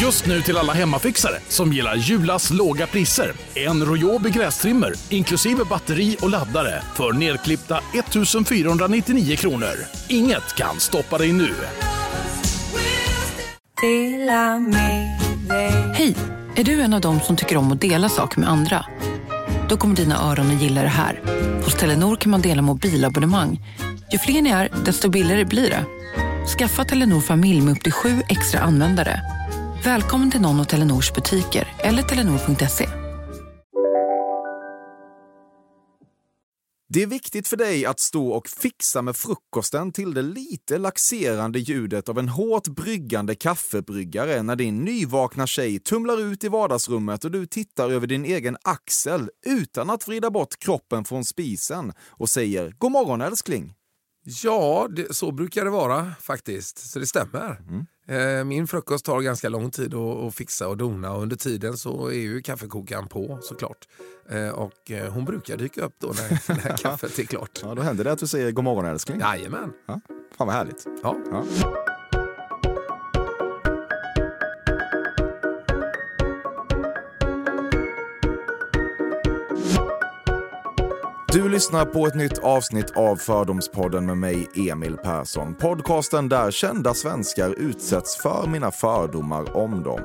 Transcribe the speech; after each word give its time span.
Just 0.00 0.26
nu 0.26 0.42
till 0.42 0.56
alla 0.56 0.72
hemmafixare 0.72 1.34
som 1.48 1.72
gillar 1.72 1.96
Julas 1.96 2.50
låga 2.50 2.86
priser. 2.86 3.32
En 3.54 3.84
Royobi 3.84 4.30
grästrimmer 4.30 4.92
inklusive 5.08 5.64
batteri 5.64 6.16
och 6.20 6.30
laddare 6.30 6.82
för 6.94 7.12
nedklippta 7.12 7.80
1 7.94 8.48
499 8.48 9.36
kronor. 9.36 9.74
Inget 10.08 10.54
kan 10.56 10.80
stoppa 10.80 11.18
dig 11.18 11.32
nu. 11.32 11.54
Hej! 15.94 16.14
Är 16.56 16.64
du 16.64 16.80
en 16.80 16.94
av 16.94 17.00
dem 17.00 17.20
som 17.20 17.36
tycker 17.36 17.56
om 17.56 17.72
att 17.72 17.80
dela 17.80 18.08
saker 18.08 18.40
med 18.40 18.48
andra? 18.48 18.84
Då 19.68 19.76
kommer 19.76 19.96
dina 19.96 20.30
öron 20.30 20.56
att 20.56 20.62
gilla 20.62 20.82
det 20.82 20.88
här. 20.88 21.20
Hos 21.64 21.74
Telenor 21.74 22.16
kan 22.16 22.30
man 22.30 22.42
dela 22.42 22.62
mobilabonnemang. 22.62 23.60
Ju 24.12 24.18
fler 24.18 24.42
ni 24.42 24.50
är, 24.50 24.68
desto 24.84 25.08
billigare 25.08 25.44
blir 25.44 25.70
det. 25.70 25.84
Skaffa 26.58 26.84
Telenor 26.84 27.20
familj 27.20 27.60
med 27.60 27.72
upp 27.72 27.82
till 27.82 27.92
sju 27.92 28.22
extra 28.28 28.60
användare. 28.60 29.37
Välkommen 29.84 30.30
till 30.30 30.40
någon 30.40 30.60
av 30.60 30.64
Telenors 30.64 31.12
butiker 31.12 31.68
eller 31.78 32.02
telenor.se. 32.02 32.88
Det 36.88 37.02
är 37.02 37.06
viktigt 37.06 37.48
för 37.48 37.56
dig 37.56 37.86
att 37.86 38.00
stå 38.00 38.28
och 38.28 38.48
fixa 38.48 39.02
med 39.02 39.16
frukosten 39.16 39.92
till 39.92 40.14
det 40.14 40.22
lite 40.22 40.78
laxerande 40.78 41.58
ljudet 41.58 42.08
av 42.08 42.18
en 42.18 42.28
hårt 42.28 42.68
bryggande 42.68 43.34
kaffebryggare 43.34 44.42
när 44.42 44.56
din 44.56 44.84
nyvakna 44.84 45.46
tjej 45.46 45.78
tumlar 45.78 46.20
ut 46.20 46.44
i 46.44 46.48
vardagsrummet 46.48 47.24
och 47.24 47.30
du 47.30 47.46
tittar 47.46 47.90
över 47.90 48.06
din 48.06 48.24
egen 48.24 48.56
axel 48.62 49.30
utan 49.46 49.90
att 49.90 50.08
vrida 50.08 50.30
bort 50.30 50.58
kroppen 50.58 51.04
från 51.04 51.24
spisen 51.24 51.92
och 52.08 52.28
säger 52.28 52.74
“God 52.78 52.92
morgon 52.92 53.20
älskling”. 53.20 53.74
Ja, 54.24 54.88
det, 54.90 55.14
så 55.14 55.32
brukar 55.32 55.64
det 55.64 55.70
vara 55.70 56.12
faktiskt. 56.20 56.78
Så 56.78 56.98
det 56.98 57.06
stämmer. 57.06 57.50
Eh, 57.50 57.82
Min 58.46 58.66
frukost 58.66 59.04
tar 59.04 59.20
ganska 59.20 59.48
lång 59.48 59.70
tid 59.70 59.94
att, 59.94 60.16
att 60.16 60.34
fixa 60.34 60.68
och 60.68 60.76
dona 60.76 61.12
och 61.12 61.22
under 61.22 61.36
tiden 61.36 61.76
så 61.76 62.06
är 62.06 62.12
ju 62.12 62.42
kaffekokaren 62.42 63.08
på 63.08 63.38
såklart. 63.42 63.88
Eh, 64.30 64.48
Och 64.48 64.90
eh, 64.90 65.12
hon 65.12 65.24
brukar 65.24 65.56
dyka 65.56 65.82
upp 65.84 65.94
då 65.98 66.06
när, 66.08 66.52
när 66.68 66.76
kaffet 66.82 67.18
är 67.18 67.24
klart. 67.24 67.60
Ja, 67.62 67.74
då 67.74 67.82
händer 67.82 68.04
det 68.04 68.12
att 68.12 68.18
du 68.18 68.26
säger 68.26 68.50
“God 68.50 68.64
morgon 68.64 68.84
älskling”. 68.84 69.20
Jajamän. 69.20 69.72
Ja, 69.86 70.00
fan 70.38 70.46
vad 70.46 70.56
härligt. 70.56 70.86
Ja. 71.02 71.16
Ja. 71.30 71.44
Du 81.38 81.48
lyssnar 81.48 81.84
på 81.84 82.06
ett 82.06 82.14
nytt 82.14 82.38
avsnitt 82.38 82.90
av 82.96 83.16
Fördomspodden 83.16 84.06
med 84.06 84.18
mig, 84.18 84.48
Emil 84.54 84.96
Persson. 84.96 85.54
Podcasten 85.54 86.28
där 86.28 86.50
kända 86.50 86.94
svenskar 86.94 87.54
utsätts 87.58 88.22
för 88.22 88.46
mina 88.46 88.70
fördomar 88.70 89.56
om 89.56 89.82
dem. 89.82 90.00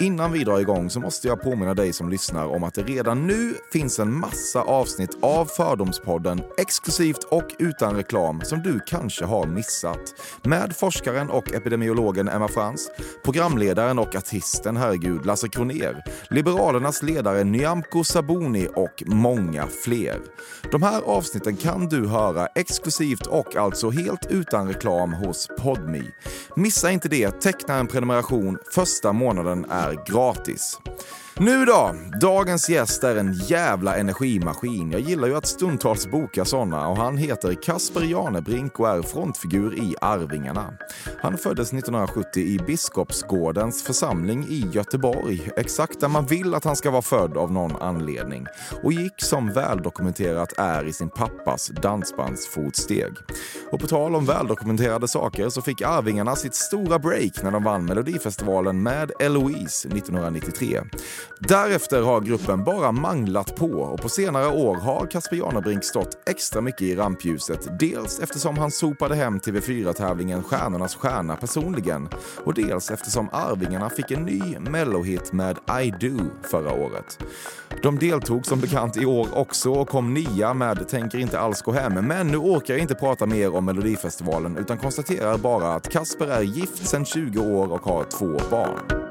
Innan 0.00 0.32
vi 0.32 0.44
drar 0.44 0.60
igång 0.60 0.90
så 0.90 1.00
måste 1.00 1.28
jag 1.28 1.42
påminna 1.42 1.74
dig 1.74 1.92
som 1.92 2.08
lyssnar 2.08 2.46
om 2.46 2.64
att 2.64 2.74
det 2.74 2.82
redan 2.82 3.26
nu 3.26 3.54
finns 3.72 3.98
en 3.98 4.18
massa 4.18 4.62
avsnitt 4.62 5.18
av 5.22 5.44
Fördomspodden 5.44 6.42
exklusivt 6.58 7.24
och 7.24 7.48
utan 7.58 7.96
reklam 7.96 8.40
som 8.44 8.62
du 8.62 8.80
kanske 8.86 9.24
har 9.24 9.46
missat. 9.46 10.14
Med 10.42 10.76
forskaren 10.76 11.30
och 11.30 11.54
epidemiologen 11.54 12.28
Emma 12.28 12.48
Frans, 12.48 12.90
programledaren 13.24 13.98
och 13.98 14.16
artisten, 14.16 14.76
herregud, 14.76 15.26
Lasse 15.26 15.48
Kroner, 15.48 16.04
Liberalernas 16.30 17.02
ledare 17.02 17.44
Nyamko 17.44 18.04
Sabuni 18.04 18.68
och 18.74 19.02
många 19.06 19.66
fler. 19.84 20.20
De 20.70 20.82
här 20.82 21.02
avsnitten 21.02 21.56
kan 21.56 21.88
du 21.88 22.06
höra 22.06 22.46
exklusivt 22.46 23.26
och 23.26 23.56
alltså 23.56 23.90
helt 23.90 24.26
utan 24.30 24.68
reklam 24.68 25.12
hos 25.12 25.48
Podme. 25.58 26.02
Missa 26.56 26.90
inte 26.90 27.08
det, 27.08 27.30
teckna 27.30 27.74
en 27.74 27.86
prenumeration. 27.86 28.58
Första 28.70 29.12
månaden 29.12 29.64
är 29.70 30.12
gratis. 30.12 30.78
Nu 31.38 31.64
då! 31.64 31.94
Dagens 32.20 32.68
gäst 32.68 33.04
är 33.04 33.16
en 33.16 33.32
jävla 33.32 33.96
energimaskin. 33.96 34.90
Jag 34.90 35.00
gillar 35.00 35.28
ju 35.28 35.36
att 35.36 35.46
stundtals 35.46 36.06
boka 36.06 36.44
sådana. 36.44 36.88
och 36.88 36.96
han 36.96 37.16
heter 37.16 37.54
Kasper 37.62 38.00
Janebrink 38.00 38.80
och 38.80 38.88
är 38.88 39.02
frontfigur 39.02 39.74
i 39.74 39.94
Arvingarna. 40.00 40.74
Han 41.22 41.38
föddes 41.38 41.72
1970 41.72 42.42
i 42.42 42.58
Biskopsgårdens 42.66 43.82
församling 43.82 44.46
i 44.48 44.70
Göteborg, 44.72 45.50
exakt 45.56 46.00
där 46.00 46.08
man 46.08 46.26
vill 46.26 46.54
att 46.54 46.64
han 46.64 46.76
ska 46.76 46.90
vara 46.90 47.02
född 47.02 47.36
av 47.36 47.52
någon 47.52 47.76
anledning 47.76 48.46
och 48.82 48.92
gick 48.92 49.22
som 49.22 49.52
väldokumenterat 49.52 50.52
är 50.58 50.84
i 50.84 50.92
sin 50.92 51.10
pappas 51.10 51.68
dansbandsfotsteg. 51.68 53.12
Och 53.72 53.80
på 53.80 53.86
tal 53.86 54.14
om 54.14 54.26
väldokumenterade 54.26 55.08
saker 55.08 55.48
så 55.48 55.62
fick 55.62 55.82
Arvingarna 55.82 56.36
sitt 56.36 56.54
stora 56.54 56.98
break 56.98 57.42
när 57.42 57.50
de 57.50 57.64
vann 57.64 57.84
Melodifestivalen 57.84 58.82
med 58.82 59.12
Eloise 59.20 59.88
1993. 59.88 60.80
Därefter 61.38 62.02
har 62.02 62.20
gruppen 62.20 62.64
bara 62.64 62.92
manglat 62.92 63.56
på 63.56 63.66
och 63.66 64.00
på 64.00 64.08
senare 64.08 64.48
år 64.48 64.76
har 64.76 65.06
Kasper 65.06 65.36
Janebrink 65.36 65.84
stått 65.84 66.28
extra 66.28 66.60
mycket 66.60 66.82
i 66.82 66.96
rampljuset. 66.96 67.78
Dels 67.78 68.20
eftersom 68.20 68.58
han 68.58 68.70
sopade 68.70 69.14
hem 69.14 69.38
TV4-tävlingen 69.38 70.42
Stjärnornas 70.42 70.94
stjärna 70.94 71.36
personligen 71.36 72.08
och 72.44 72.54
dels 72.54 72.90
eftersom 72.90 73.28
Arvingarna 73.32 73.90
fick 73.90 74.10
en 74.10 74.22
ny 74.22 74.58
mellohit 74.58 75.32
med 75.32 75.58
I 75.82 75.90
Do 75.90 76.24
förra 76.42 76.72
året. 76.72 77.18
De 77.82 77.98
deltog 77.98 78.46
som 78.46 78.60
bekant 78.60 78.96
i 78.96 79.06
år 79.06 79.28
också 79.32 79.70
och 79.70 79.88
kom 79.88 80.14
nia 80.14 80.54
med 80.54 80.88
Tänker 80.88 81.18
inte 81.18 81.38
alls 81.38 81.62
gå 81.62 81.72
hem. 81.72 81.92
Men 81.92 82.26
nu 82.26 82.36
orkar 82.36 82.74
jag 82.74 82.80
inte 82.80 82.94
prata 82.94 83.26
mer 83.26 83.54
om 83.54 83.64
Melodifestivalen 83.64 84.56
utan 84.56 84.78
konstaterar 84.78 85.38
bara 85.38 85.74
att 85.74 85.88
Kasper 85.88 86.26
är 86.26 86.42
gift 86.42 86.86
sedan 86.86 87.04
20 87.04 87.38
år 87.38 87.72
och 87.72 87.82
har 87.82 88.04
två 88.04 88.40
barn. 88.50 89.03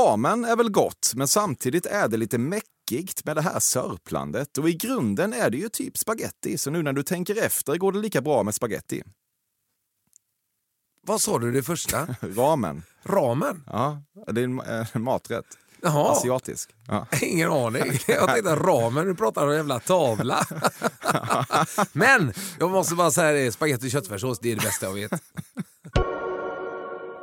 Ramen 0.00 0.44
är 0.44 0.56
väl 0.56 0.70
gott, 0.70 1.12
men 1.14 1.28
samtidigt 1.28 1.86
är 1.86 2.08
det 2.08 2.16
lite 2.16 2.38
mäckigt 2.38 3.24
med 3.24 3.36
det 3.36 3.42
här 3.42 3.60
sörplandet. 3.60 4.58
Och 4.58 4.68
i 4.68 4.74
grunden 4.74 5.32
är 5.32 5.50
det 5.50 5.56
ju 5.56 5.68
typ 5.68 5.98
spaghetti, 5.98 6.58
så 6.58 6.70
nu 6.70 6.82
när 6.82 6.92
du 6.92 7.02
tänker 7.02 7.42
efter 7.42 7.76
går 7.76 7.92
det 7.92 7.98
lika 7.98 8.20
bra 8.20 8.42
med 8.42 8.54
spaghetti. 8.54 9.02
Vad 11.06 11.20
sa 11.20 11.38
du 11.38 11.52
det 11.52 11.62
första? 11.62 12.06
Ramen. 12.20 12.82
Ramen? 13.02 13.64
Ja, 13.66 14.02
det 14.26 14.40
är 14.40 14.44
en, 14.44 14.60
eh, 14.60 14.86
en 14.92 15.02
maträtt. 15.02 15.46
Jaha. 15.82 16.12
Asiatisk. 16.12 16.70
Ja. 16.86 17.06
Ingen 17.22 17.50
aning. 17.52 17.82
Jag 18.06 18.28
tänkte 18.28 18.56
ramen, 18.56 19.06
du 19.06 19.14
pratar 19.14 19.42
om 19.42 19.50
en 19.50 19.56
jävla 19.56 19.80
tavla. 19.80 20.46
Men 21.92 22.32
jag 22.58 22.70
måste 22.70 22.94
bara 22.94 23.10
säga 23.10 23.32
det, 23.32 23.52
spagetti 23.52 23.86
och 23.86 23.90
köttfärssås, 23.90 24.38
det 24.38 24.52
är 24.52 24.56
det 24.56 24.62
bästa 24.62 24.86
jag 24.86 24.94
vet. 24.94 25.12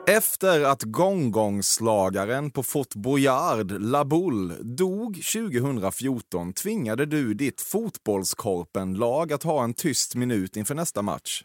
Efter 0.10 0.62
att 0.62 0.84
gongongslagaren 0.84 2.52
på 2.52 2.64
Fort 2.64 2.96
Boyard, 2.96 3.72
La 3.72 4.06
Boule, 4.06 4.56
dog 4.62 5.22
2014 5.34 6.54
tvingade 6.54 7.06
du 7.06 7.34
ditt 7.34 7.62
fotbollskorpenlag 7.62 9.34
att 9.34 9.44
ha 9.44 9.64
en 9.64 9.74
tyst 9.74 10.16
minut 10.16 10.58
inför 10.58 10.76
nästa 10.76 11.02
match. 11.02 11.44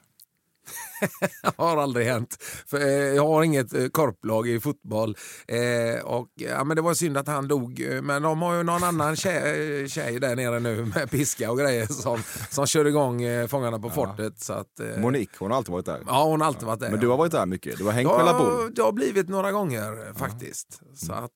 Har 1.56 1.76
aldrig 1.76 2.06
hänt. 2.06 2.36
För, 2.66 2.80
eh, 2.80 2.86
jag 2.92 3.26
har 3.26 3.42
inget 3.42 3.74
eh, 3.74 3.86
korplag 3.88 4.48
i 4.48 4.60
fotboll. 4.60 5.16
Eh, 5.48 6.04
och, 6.04 6.28
ja, 6.34 6.64
men 6.64 6.76
det 6.76 6.82
var 6.82 6.94
synd 6.94 7.16
att 7.16 7.26
han 7.26 7.48
dog. 7.48 7.80
eh, 7.80 8.02
Men 8.02 8.22
de 8.22 8.42
har 8.42 8.54
ju 8.56 8.62
någon 8.62 8.84
annan 8.84 9.16
tjej, 9.16 9.80
eh, 9.82 9.86
tjej 9.88 10.20
där 10.20 10.36
nere 10.36 10.60
nu 10.60 10.84
med 10.94 11.10
piska 11.10 11.50
och 11.50 11.58
grejer 11.58 11.86
som, 11.86 12.22
som 12.50 12.66
kör 12.66 12.84
igång 12.86 13.22
eh, 13.22 13.46
Fångarna 13.46 13.78
på 13.78 13.90
fortet. 13.90 14.40
Så 14.40 14.52
att, 14.52 14.80
eh, 14.80 15.00
Monique, 15.00 15.32
hon 15.38 15.50
har 15.50 15.58
alltid 15.58 15.72
varit 15.72 15.86
där. 15.86 16.00
Ja, 16.06 16.24
hon 16.24 16.40
har 16.40 16.48
alltid 16.48 16.64
varit 16.66 16.80
där. 16.80 16.90
Men 16.90 17.00
du 17.00 17.06
har 17.06 17.12
ja. 17.14 17.16
varit 17.18 17.32
där 17.32 17.46
mycket. 17.46 17.78
Du 17.78 17.84
har 17.84 17.92
hängt 17.92 18.08
med 18.10 18.26
Ja, 18.26 18.38
Boule. 18.38 18.70
det 18.74 18.82
har 18.82 18.92
blivit 18.92 19.28
några 19.28 19.52
gånger 19.52 20.18
faktiskt. 20.18 20.80
Så 20.94 21.12
att 21.12 21.30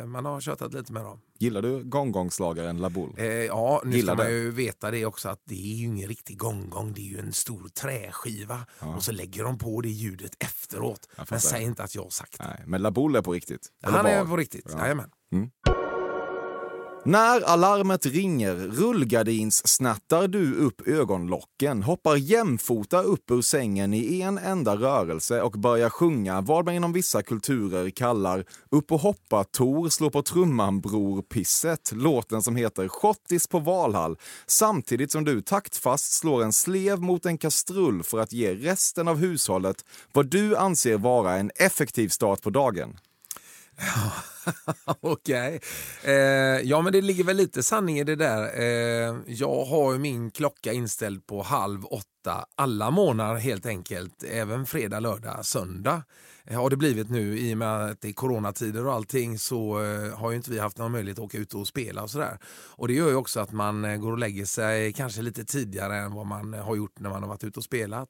eh, 0.00 0.06
man 0.06 0.24
har 0.24 0.40
tjötat 0.40 0.74
lite 0.74 0.92
med 0.92 1.04
dem. 1.04 1.18
Gillar 1.42 1.62
du 1.62 1.84
gongongslagaren 1.84 2.78
La 2.78 2.90
Boule? 2.90 3.12
Eh, 3.16 3.26
ja, 3.44 3.82
nu 3.84 3.96
Gillar 3.96 4.14
ska 4.14 4.22
man 4.22 4.32
ju 4.32 4.50
veta 4.50 4.90
det 4.90 5.06
också 5.06 5.28
att 5.28 5.42
det 5.44 5.54
är 5.54 5.74
ju 5.76 5.84
ingen 5.86 6.08
riktig 6.08 6.38
gongong. 6.38 6.92
Det 6.92 7.00
är 7.00 7.10
ju 7.10 7.18
en 7.18 7.32
stor 7.32 7.68
träskiva 7.68 8.66
och 8.96 9.02
så 9.02 9.12
lägger 9.12 9.44
de 9.44 9.58
på 9.58 9.80
det 9.80 9.88
ljudet 9.88 10.32
efteråt. 10.38 11.08
Men 11.30 11.40
säg 11.40 11.62
inte 11.62 11.82
att 11.82 11.94
jag 11.94 12.02
har 12.02 12.10
sagt 12.10 12.38
det. 12.38 12.44
Nej, 12.44 12.62
men 12.66 12.82
La 12.82 12.90
Boule 12.90 13.18
är 13.18 13.22
på 13.22 13.32
riktigt. 13.32 13.68
Eller 13.82 13.96
Han 13.96 14.06
är 14.06 14.24
på 14.24 14.36
riktigt, 14.36 14.66
Ja. 14.72 14.78
jajamän. 14.78 15.10
När 17.04 17.40
alarmet 17.40 18.06
ringer 18.06 18.54
rullgardins 18.54 19.68
snattar 19.68 20.28
du 20.28 20.54
upp 20.54 20.88
ögonlocken, 20.88 21.82
hoppar 21.82 22.16
jämfota 22.16 23.02
upp 23.02 23.30
ur 23.30 23.42
sängen 23.42 23.94
i 23.94 24.20
en 24.20 24.38
enda 24.38 24.76
rörelse 24.76 25.42
och 25.42 25.52
börjar 25.52 25.90
sjunga 25.90 26.40
vad 26.40 26.64
man 26.64 26.74
inom 26.74 26.92
vissa 26.92 27.22
kulturer 27.22 27.90
kallar 27.90 28.44
upp 28.70 28.92
och 28.92 29.00
hoppa 29.00 29.44
Tor, 29.44 29.88
slå 29.88 30.10
på 30.10 30.22
trumman 30.22 30.80
bror 30.80 31.22
pisset, 31.22 31.92
låten 31.92 32.42
som 32.42 32.56
heter 32.56 32.88
Schottis 32.88 33.46
på 33.46 33.58
Valhall, 33.58 34.16
samtidigt 34.46 35.12
som 35.12 35.24
du 35.24 35.40
taktfast 35.40 36.12
slår 36.12 36.42
en 36.42 36.52
slev 36.52 37.00
mot 37.00 37.26
en 37.26 37.38
kastrull 37.38 38.02
för 38.02 38.18
att 38.18 38.32
ge 38.32 38.54
resten 38.54 39.08
av 39.08 39.16
hushållet 39.16 39.84
vad 40.12 40.26
du 40.26 40.56
anser 40.56 40.98
vara 40.98 41.36
en 41.36 41.50
effektiv 41.56 42.08
start 42.08 42.42
på 42.42 42.50
dagen. 42.50 42.98
Okej. 45.00 45.60
Eh, 46.04 46.12
ja, 46.62 46.82
men 46.82 46.92
det 46.92 47.00
ligger 47.00 47.24
väl 47.24 47.36
lite 47.36 47.62
sanning 47.62 47.98
i 47.98 48.04
det 48.04 48.16
där. 48.16 48.60
Eh, 48.60 49.16
jag 49.26 49.64
har 49.64 49.92
ju 49.92 49.98
min 49.98 50.30
klocka 50.30 50.72
inställd 50.72 51.26
på 51.26 51.42
halv 51.42 51.84
åtta 51.84 52.44
alla 52.54 52.90
månader 52.90 53.40
helt 53.40 53.66
enkelt. 53.66 54.24
Även 54.24 54.66
fredag, 54.66 55.00
lördag, 55.00 55.46
söndag. 55.46 56.02
Eh, 56.44 56.60
har 56.60 56.70
det 56.70 56.76
blivit 56.76 57.10
nu 57.10 57.38
i 57.38 57.54
och 57.54 57.58
med 57.58 57.84
att 57.84 58.00
det 58.00 58.08
är 58.08 58.12
coronatider 58.12 58.86
och 58.86 58.92
allting 58.92 59.38
så 59.38 59.82
eh, 59.82 60.18
har 60.18 60.30
ju 60.30 60.36
inte 60.36 60.50
vi 60.50 60.58
haft 60.58 60.78
någon 60.78 60.92
möjlighet 60.92 61.18
att 61.18 61.24
åka 61.24 61.38
ut 61.38 61.54
och 61.54 61.68
spela 61.68 62.02
och 62.02 62.10
sådär. 62.10 62.38
Och 62.68 62.88
det 62.88 62.94
gör 62.94 63.08
ju 63.08 63.16
också 63.16 63.40
att 63.40 63.52
man 63.52 63.84
eh, 63.84 63.96
går 63.96 64.12
och 64.12 64.18
lägger 64.18 64.44
sig 64.44 64.92
kanske 64.92 65.22
lite 65.22 65.44
tidigare 65.44 65.96
än 65.96 66.14
vad 66.14 66.26
man 66.26 66.54
eh, 66.54 66.64
har 66.64 66.76
gjort 66.76 67.00
när 67.00 67.10
man 67.10 67.22
har 67.22 67.28
varit 67.28 67.44
ute 67.44 67.58
och 67.58 67.64
spelat. 67.64 68.08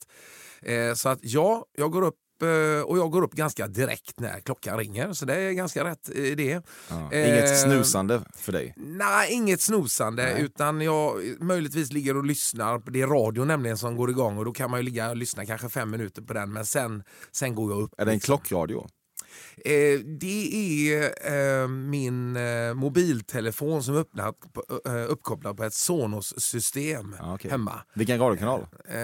Eh, 0.62 0.94
så 0.94 1.08
att 1.08 1.18
ja, 1.22 1.66
jag 1.76 1.92
går 1.92 2.02
upp 2.02 2.18
eh, 2.42 2.82
och 2.82 2.98
jag 2.98 3.10
går 3.10 3.22
upp 3.22 3.32
ganska 3.32 3.66
direkt 3.68 4.20
när 4.20 4.40
klockan 4.40 4.78
ringer, 4.78 5.12
så 5.12 5.24
det 5.24 5.34
är 5.34 5.50
ganska 5.52 5.84
rätt 5.84 6.08
idé. 6.08 6.60
Ja. 6.90 7.12
Eh, 7.12 7.28
Inget 7.28 7.60
snusande 7.60 8.22
för 8.36 8.52
dig? 8.52 8.74
Nej, 8.76 9.32
inget 9.32 9.60
snosande, 9.60 10.22
Nej. 10.22 10.42
utan 10.42 10.80
jag 10.80 11.20
möjligtvis 11.40 11.92
ligger 11.92 12.16
och 12.16 12.24
lyssnar. 12.24 12.90
Det 12.92 13.00
är 13.00 13.06
radio 13.06 13.44
nämligen 13.44 13.78
som 13.78 13.96
går 13.96 14.10
igång 14.10 14.38
och 14.38 14.44
då 14.44 14.52
kan 14.52 14.70
man 14.70 14.80
ju 14.80 14.84
ligga 14.84 15.10
och 15.10 15.16
lyssna 15.16 15.46
kanske 15.46 15.68
fem 15.68 15.90
minuter 15.90 16.22
på 16.22 16.32
den, 16.32 16.52
men 16.52 16.66
sen, 16.66 17.02
sen 17.32 17.54
går 17.54 17.70
jag 17.72 17.82
upp. 17.82 17.90
Är 17.98 18.04
det 18.06 18.12
en 18.12 18.20
klockradio? 18.20 18.86
Eh, 19.64 19.98
det 20.20 20.50
är 20.92 21.62
eh, 21.62 21.68
min 21.68 22.36
eh, 22.36 22.74
mobiltelefon 22.74 23.82
som 23.82 23.94
är 23.96 24.00
öppnat, 24.00 24.34
eh, 24.86 25.10
uppkopplad 25.10 25.56
på 25.56 25.64
ett 25.64 25.74
Sonos-system 25.74 27.16
Ja, 27.18 27.34
okej. 27.34 27.50
hemma. 27.50 27.72
Vilken 27.94 28.18
radiokanal? 28.18 28.60
Eh, 28.88 28.94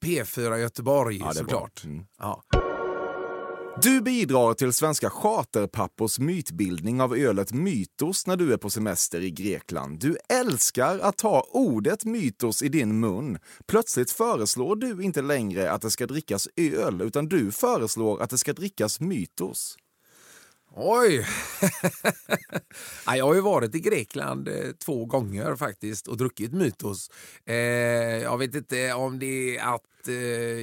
P4 0.00 0.56
Göteborg 0.56 1.18
Ja, 1.18 1.32
såklart. 1.32 1.84
Mm. 1.84 2.04
Ja. 2.18 2.42
Du 3.82 4.00
bidrar 4.00 4.54
till 4.54 4.72
svenska 4.72 5.10
charterpappors 5.10 6.18
mytbildning 6.18 7.00
av 7.00 7.16
ölet 7.16 7.52
Mytos 7.52 8.26
när 8.26 8.36
du 8.36 8.52
är 8.52 8.56
på 8.56 8.70
semester 8.70 9.20
i 9.20 9.30
Grekland. 9.30 10.00
Du 10.00 10.16
älskar 10.28 10.98
att 10.98 11.16
ta 11.16 11.46
ordet 11.52 12.04
mytos 12.04 12.62
i 12.62 12.68
din 12.68 13.00
mun. 13.00 13.38
Plötsligt 13.66 14.10
föreslår 14.10 14.76
du 14.76 15.02
inte 15.02 15.22
längre 15.22 15.72
att 15.72 15.82
det 15.82 15.90
ska 15.90 16.06
drickas 16.06 16.48
öl, 16.56 17.02
utan 17.02 17.28
du 17.28 17.52
föreslår 17.52 18.22
att 18.22 18.30
det 18.30 18.38
ska 18.38 18.52
drickas 18.52 19.00
mytos. 19.00 19.76
Oj! 20.74 21.26
ja, 23.06 23.16
jag 23.16 23.26
har 23.26 23.34
ju 23.34 23.40
varit 23.40 23.74
i 23.74 23.80
Grekland 23.80 24.48
eh, 24.48 24.54
två 24.84 25.04
gånger 25.04 25.56
faktiskt 25.56 26.08
och 26.08 26.16
druckit 26.16 26.52
Mytos. 26.52 27.10
Eh, 27.46 27.56
jag 28.22 28.38
vet 28.38 28.54
inte 28.54 28.92
om 28.92 29.18
det 29.18 29.56
är 29.56 29.74
att 29.74 30.08
eh, 30.08 30.14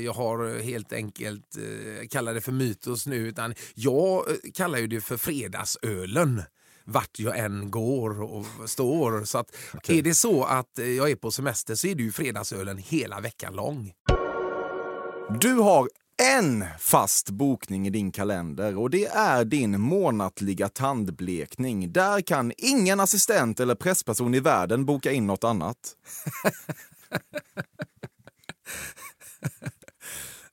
jag 0.04 0.14
har 0.14 0.60
helt 0.60 0.94
enkelt 0.94 1.58
eh, 1.58 2.08
kallar 2.08 2.34
det 2.34 2.42
för 2.42 2.52
Mytos 2.52 3.08
nu 3.08 3.16
utan 3.16 3.54
jag 3.74 4.24
kallar 4.54 4.80
ju 4.80 4.88
det 4.88 5.02
för 5.02 5.18
fredagsölen 5.18 6.42
vart 6.84 7.20
jag 7.20 7.40
än 7.40 7.72
går 7.72 8.22
och 8.22 8.46
står. 8.66 9.24
Så 9.24 9.38
att 9.38 9.56
är 9.88 10.02
det 10.02 10.16
så 10.16 10.44
att 10.44 10.72
jag 10.76 11.12
är 11.12 11.16
på 11.16 11.32
semester 11.32 11.76
så 11.76 11.88
är 11.88 11.96
det 11.96 12.04
ju 12.04 12.12
fredagsölen 12.12 12.78
hela 12.78 13.20
veckan 13.20 13.56
lång. 13.56 13.94
Du 15.42 15.54
har 15.54 15.90
en 16.24 16.66
fast 16.80 17.30
bokning 17.30 17.88
i 17.88 17.90
din 17.90 18.12
kalender 18.12 18.78
och 18.78 18.90
det 18.90 19.06
är 19.06 19.46
din 19.46 19.82
månatliga 19.82 20.70
tandblekning. 20.70 21.92
Där 21.94 22.22
kan 22.22 22.52
ingen 22.58 23.00
assistent 23.00 23.60
eller 23.60 23.76
pressperson 23.76 24.34
i 24.36 24.40
världen 24.40 24.86
boka 24.86 25.12
in 25.12 25.28
något 25.28 25.44
annat. 25.44 25.78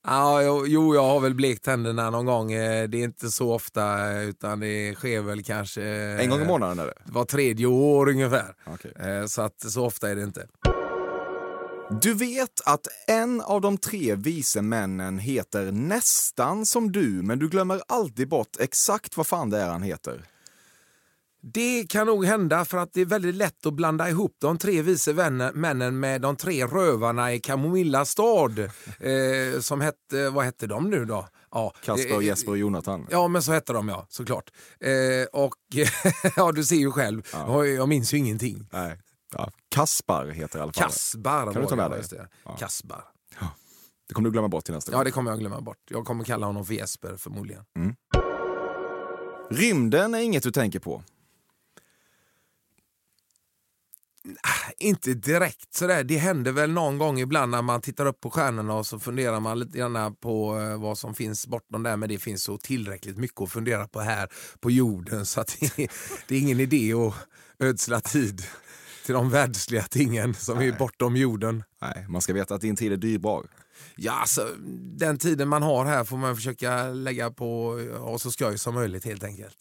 Ja, 0.04 0.42
jo, 0.66 0.94
jag 0.94 1.02
har 1.02 1.20
väl 1.20 1.34
blekt 1.34 1.64
tänderna 1.64 2.10
någon 2.10 2.26
gång. 2.26 2.52
Eh, 2.52 2.88
Det 2.88 2.98
är 2.98 3.04
inte 3.04 3.30
så 3.30 3.52
ofta 3.52 4.12
eh, 4.12 4.28
utan 4.28 4.60
det 4.60 4.94
sker 4.94 5.20
väl 5.20 5.42
kanske 5.44 5.82
En 5.84 6.30
gång 6.30 6.40
i 6.42 6.44
månaden 6.44 6.78
är 6.78 6.86
det. 6.86 6.94
var 7.04 7.24
tredje 7.24 7.66
år 7.66 8.08
ungefär. 8.08 8.54
Eh, 8.96 9.26
Så 9.26 9.42
att 9.42 9.60
så 9.72 9.84
ofta 9.86 10.10
är 10.10 10.16
det 10.16 10.22
inte. 10.22 10.46
Du 12.00 12.14
vet 12.14 12.60
att 12.64 12.86
en 13.06 13.40
av 13.40 13.60
de 13.60 13.78
tre 13.78 14.14
vise 14.14 14.62
männen 14.62 15.18
heter 15.18 15.72
nästan 15.72 16.66
som 16.66 16.92
du, 16.92 17.08
men 17.08 17.38
du 17.38 17.48
glömmer 17.48 17.82
alltid 17.88 18.28
bort 18.28 18.56
exakt 18.60 19.16
vad 19.16 19.26
fan 19.26 19.50
det 19.50 19.58
är 19.58 19.70
han 19.70 19.82
heter. 19.82 20.24
Det 21.42 21.86
kan 21.88 22.06
nog 22.06 22.24
hända 22.24 22.64
för 22.64 22.78
att 22.78 22.92
det 22.92 23.00
är 23.00 23.04
väldigt 23.06 23.34
lätt 23.34 23.66
att 23.66 23.74
blanda 23.74 24.08
ihop 24.08 24.36
de 24.38 24.58
tre 24.58 24.82
vise 24.82 25.12
vänner, 25.12 25.52
männen 25.52 26.00
med 26.00 26.20
de 26.20 26.36
tre 26.36 26.66
rövarna 26.66 27.32
i 27.32 27.40
Kamomilla 27.40 28.04
stad. 28.04 28.58
Eh, 29.00 29.60
som 29.60 29.80
hette, 29.80 30.30
vad 30.30 30.44
hette 30.44 30.66
de 30.66 30.90
nu 30.90 31.04
då? 31.04 31.28
Ja, 31.50 31.74
Kasper, 31.84 32.14
eh, 32.14 32.26
Jesper 32.26 32.50
och 32.50 32.58
Jonathan. 32.58 33.06
Ja, 33.10 33.28
men 33.28 33.42
så 33.42 33.52
hette 33.52 33.72
de 33.72 33.88
ja, 33.88 34.06
såklart. 34.08 34.50
Eh, 34.80 35.40
och 35.40 35.54
ja, 36.36 36.52
du 36.52 36.64
ser 36.64 36.76
ju 36.76 36.90
själv, 36.90 37.22
jag, 37.32 37.68
jag 37.68 37.88
minns 37.88 38.14
ju 38.14 38.18
ingenting. 38.18 38.68
Nej. 38.72 38.98
Ja, 39.32 39.50
Kaspar 39.68 40.26
heter 40.26 40.58
i 40.58 40.62
alla 40.62 40.72
fall. 40.72 40.84
Kasbar 40.84 41.52
Kan 41.52 41.62
du 41.62 41.68
ta 41.68 41.76
med 41.76 41.84
ja, 41.84 41.88
dig? 41.88 42.02
det. 42.10 42.28
Ja. 42.44 42.56
Kasbar. 42.56 43.04
Det 44.08 44.14
kommer 44.14 44.28
du 44.28 44.32
glömma 44.32 44.48
bort 44.48 44.64
till 44.64 44.74
nästa 44.74 44.92
Ja, 44.92 44.96
gång. 44.98 45.04
det 45.04 45.10
kommer 45.10 45.30
jag 45.30 45.40
glömma 45.40 45.60
bort. 45.60 45.78
Jag 45.90 46.04
kommer 46.04 46.24
kalla 46.24 46.46
honom 46.46 46.64
för 46.66 46.74
Jesper 46.74 47.16
förmodligen. 47.16 47.64
Rymden 49.50 50.14
är 50.14 50.18
inget 50.18 50.42
du 50.42 50.50
tänker 50.50 50.78
på. 50.78 51.02
Inte 54.78 55.14
direkt 55.14 55.74
sådär. 55.74 56.04
Det 56.04 56.16
händer 56.18 56.52
väl 56.52 56.70
någon 56.72 56.98
gång 56.98 57.20
ibland 57.20 57.50
när 57.50 57.62
man 57.62 57.80
tittar 57.80 58.06
upp 58.06 58.20
på 58.20 58.30
stjärnorna 58.30 58.74
och 58.74 58.86
så 58.86 58.98
funderar 58.98 59.40
man 59.40 59.58
lite 59.58 59.78
grann 59.78 60.14
på 60.16 60.60
eh, 60.60 60.80
vad 60.80 60.98
som 60.98 61.14
finns 61.14 61.46
bortom 61.46 61.82
där. 61.82 61.96
Men 61.96 62.08
det 62.08 62.18
finns 62.18 62.42
så 62.42 62.58
tillräckligt 62.58 63.18
mycket 63.18 63.40
att 63.40 63.52
fundera 63.52 63.88
på 63.88 64.00
här 64.00 64.28
på 64.60 64.70
jorden 64.70 65.26
så 65.26 65.40
att 65.40 65.56
det, 65.60 65.76
det 66.28 66.34
är 66.36 66.40
ingen 66.40 66.60
idé 66.60 66.92
att 66.94 67.14
ödsla 67.58 68.00
tid 68.00 68.42
till 69.04 69.14
de 69.14 69.30
världsliga 69.30 69.82
tingen 69.82 70.34
som 70.34 70.58
är 70.58 70.72
bortom 70.78 71.16
jorden. 71.16 71.64
Nej, 71.80 72.06
man 72.08 72.22
ska 72.22 72.32
veta 72.32 72.54
att 72.54 72.60
din 72.60 72.76
tid 72.76 72.92
är 72.92 72.96
dyrbar. 72.96 73.46
Ja, 73.96 74.12
alltså, 74.12 74.48
den 74.98 75.18
tiden 75.18 75.48
man 75.48 75.62
har 75.62 75.84
här 75.84 76.04
får 76.04 76.16
man 76.16 76.36
försöka 76.36 76.84
lägga 76.88 77.30
på 77.30 77.64
och 78.00 78.20
så 78.20 78.30
skoj 78.30 78.58
som 78.58 78.74
möjligt 78.74 79.04
helt 79.04 79.24
enkelt. 79.24 79.56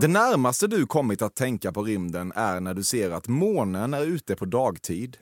Det 0.00 0.08
närmaste 0.08 0.66
du 0.66 0.86
kommit 0.86 1.22
att 1.22 1.34
tänka 1.34 1.72
på 1.72 1.82
rymden 1.82 2.32
är 2.36 2.60
när 2.60 2.74
du 2.74 2.82
ser 2.84 3.10
att 3.10 3.28
månen 3.28 3.94
är 3.94 4.02
ute 4.06 4.36
på 4.36 4.44
dagtid. 4.44 5.16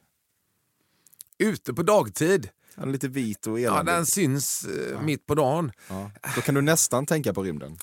Ute 1.38 1.74
på 1.74 1.82
dagtid, 1.82 2.48
Den 2.74 2.88
är 2.88 2.92
lite 2.92 3.08
vit 3.08 3.46
och 3.46 3.60
ja, 3.60 3.72
eländig. 3.72 3.94
den 3.94 4.06
syns 4.06 4.64
eh, 4.64 5.00
mitt 5.02 5.26
på 5.26 5.34
dagen. 5.34 5.72
Ja. 5.88 6.10
Då 6.34 6.40
kan 6.40 6.54
du 6.54 6.60
nästan 6.62 7.06
tänka 7.06 7.34
på 7.34 7.42
rymden. 7.42 7.76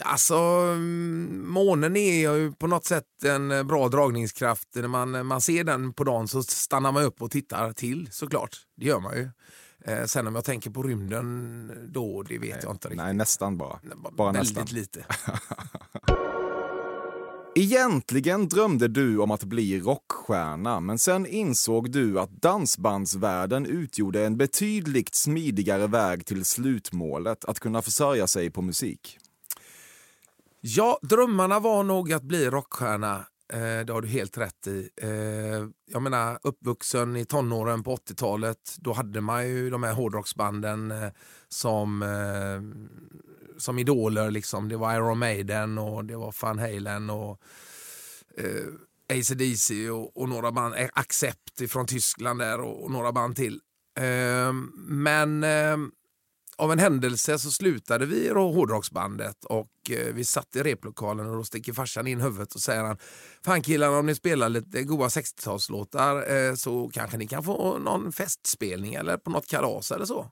Alltså, 0.00 0.34
mm, 0.36 1.44
månen 1.48 1.96
är 1.96 2.30
ju 2.30 2.52
på 2.52 2.66
något 2.66 2.84
sätt 2.84 3.04
en 3.24 3.50
eh, 3.50 3.62
bra 3.62 3.88
dragningskraft. 3.88 4.68
När 4.74 4.88
man, 4.88 5.26
man 5.26 5.40
ser 5.40 5.64
den 5.64 5.92
på 5.92 6.04
dagen 6.04 6.28
så 6.28 6.42
stannar 6.42 6.92
man 6.92 7.04
upp 7.04 7.22
och 7.22 7.30
tittar 7.30 7.72
till 7.72 8.08
såklart. 8.10 8.56
Det 8.76 8.86
gör 8.86 9.00
man 9.00 9.16
ju. 9.16 9.30
Eh, 9.84 10.04
sen 10.04 10.26
om 10.26 10.34
jag 10.34 10.44
tänker 10.44 10.70
på 10.70 10.82
rymden 10.82 11.70
då, 11.88 12.22
det 12.22 12.38
vet 12.38 12.62
jag 12.62 12.72
inte 12.72 12.88
riktigt. 12.88 12.96
Nej, 13.04 13.14
nästan 13.14 13.58
bara. 13.58 13.78
Nej, 13.82 13.96
Bara 14.16 14.32
Väldigt 14.32 14.56
nästan. 14.56 14.76
lite. 14.78 15.04
Egentligen 17.54 18.48
drömde 18.48 18.88
du 18.88 19.18
om 19.18 19.30
att 19.30 19.44
bli 19.44 19.80
rockstjärna, 19.80 20.80
men 20.80 20.98
sen 20.98 21.26
insåg 21.26 21.90
du 21.90 22.20
att 22.20 22.30
dansbandsvärlden 22.30 23.66
utgjorde 23.66 24.26
en 24.26 24.36
betydligt 24.36 25.14
smidigare 25.14 25.86
väg 25.86 26.26
till 26.26 26.44
slutmålet, 26.44 27.44
att 27.44 27.60
kunna 27.60 27.82
försörja 27.82 28.26
sig 28.26 28.50
på 28.50 28.62
musik. 28.62 29.18
Ja, 30.60 30.98
drömmarna 31.02 31.60
var 31.60 31.84
nog 31.84 32.12
att 32.12 32.22
bli 32.22 32.50
rockstjärna. 32.50 33.26
Eh, 33.52 33.84
det 33.86 33.92
har 33.92 34.00
du 34.00 34.08
helt 34.08 34.38
rätt 34.38 34.66
i. 34.66 34.90
Eh, 34.96 35.68
jag 35.92 36.02
menar, 36.02 36.38
uppvuxen 36.42 37.16
i 37.16 37.24
tonåren 37.24 37.82
på 37.82 37.96
80-talet, 37.96 38.76
då 38.78 38.92
hade 38.92 39.20
man 39.20 39.48
ju 39.48 39.70
de 39.70 39.82
här 39.82 39.92
hårdrocksbanden 39.92 40.90
eh, 40.90 41.08
som, 41.48 42.02
eh, 42.02 42.60
som 43.58 43.78
idoler. 43.78 44.30
Liksom. 44.30 44.68
Det 44.68 44.76
var 44.76 44.94
Iron 44.94 45.18
Maiden 45.18 45.78
och 45.78 46.04
det 46.04 46.16
var 46.16 46.34
Van 46.42 46.58
Halen 46.58 47.10
och 47.10 47.40
eh, 48.36 49.18
AC/DC 49.18 49.90
och, 49.90 50.16
och 50.16 50.28
några 50.28 50.52
band, 50.52 50.74
eh, 50.74 50.88
Accept 50.92 51.70
från 51.70 51.86
Tyskland 51.86 52.38
där 52.38 52.60
och, 52.60 52.84
och 52.84 52.90
några 52.90 53.12
band 53.12 53.36
till. 53.36 53.60
Eh, 54.00 54.52
men 54.86 55.44
eh, 55.44 55.76
av 56.58 56.72
en 56.72 56.78
händelse 56.78 57.38
så 57.38 57.50
slutade 57.50 58.06
vi 58.06 58.28
hårdrocksbandet 58.28 59.44
och 59.44 59.70
eh, 59.90 60.14
vi 60.14 60.24
satt 60.24 60.56
i 60.56 60.62
replokalen 60.62 61.26
och 61.26 61.36
då 61.36 61.44
sticker 61.44 61.72
farsan 61.72 62.06
in 62.06 62.20
huvudet 62.20 62.54
och 62.54 62.60
säger 62.60 62.84
han 62.84 62.98
Fan 63.44 63.62
killarna 63.62 63.98
om 63.98 64.06
ni 64.06 64.14
spelar 64.14 64.48
lite 64.48 64.82
goa 64.82 65.08
60-talslåtar 65.08 66.48
eh, 66.48 66.54
så 66.54 66.90
kanske 66.94 67.16
ni 67.18 67.26
kan 67.26 67.42
få 67.42 67.78
någon 67.78 68.12
festspelning 68.12 68.94
eller 68.94 69.16
på 69.16 69.30
något 69.30 69.46
kalas 69.46 69.92
eller 69.92 70.04
så. 70.04 70.30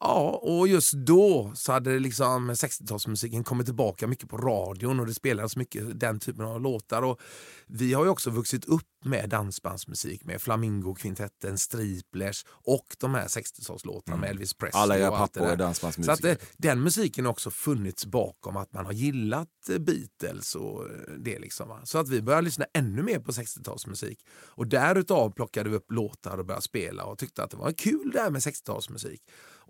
Ja, 0.00 0.40
och 0.42 0.68
just 0.68 0.92
då 0.92 1.52
så 1.54 1.72
hade 1.72 1.98
liksom 1.98 2.50
60-talsmusiken 2.50 3.44
kommit 3.44 3.66
tillbaka 3.66 4.06
mycket 4.06 4.28
på 4.28 4.36
radion 4.36 5.00
och 5.00 5.06
det 5.06 5.14
spelades 5.14 5.56
mycket 5.56 6.00
den 6.00 6.20
typen 6.20 6.44
av 6.44 6.60
låtar. 6.60 7.02
Och 7.02 7.20
vi 7.66 7.92
har 7.92 8.04
ju 8.04 8.10
också 8.10 8.30
vuxit 8.30 8.64
upp 8.64 8.86
med 9.04 9.28
dansbandsmusik 9.28 10.24
med 10.24 10.42
Flamingo-kvintetten, 10.42 11.58
Striplers 11.58 12.44
och 12.48 12.86
de 12.98 13.14
här 13.14 13.26
60-talslåtarna 13.26 14.12
mm. 14.12 14.20
med 14.20 14.30
Elvis 14.30 14.54
Presley. 14.54 14.82
Alla 14.82 14.98
era 14.98 15.10
pappor 15.10 15.46
är 15.46 15.56
dansbandsmusiker. 15.56 16.16
Så 16.16 16.28
att, 16.28 16.40
eh, 16.40 16.46
den 16.56 16.80
musiken 16.82 17.24
har 17.24 17.32
också 17.32 17.50
funnits 17.50 18.06
bakom 18.06 18.56
att 18.56 18.72
man 18.72 18.86
har 18.86 18.92
gillat 18.92 19.48
eh, 19.70 19.78
Beatles 19.78 20.54
och 20.54 20.84
eh, 20.84 20.90
det. 21.18 21.38
Liksom, 21.38 21.68
va? 21.68 21.80
Så 21.84 21.98
att 21.98 22.08
vi 22.08 22.22
började 22.22 22.44
lyssna 22.44 22.66
ännu 22.74 23.02
mer 23.02 23.18
på 23.18 23.32
60-talsmusik. 23.32 24.16
Och 24.30 24.66
därutav 24.66 25.30
plockade 25.30 25.70
vi 25.70 25.76
upp 25.76 25.92
låtar 25.92 26.38
och 26.38 26.46
började 26.46 26.64
spela 26.64 27.04
och 27.04 27.18
tyckte 27.18 27.42
att 27.42 27.50
det 27.50 27.56
var 27.56 27.72
kul 27.72 28.10
det 28.12 28.20
här 28.20 28.30
med 28.30 28.40
60-talsmusik. 28.40 29.18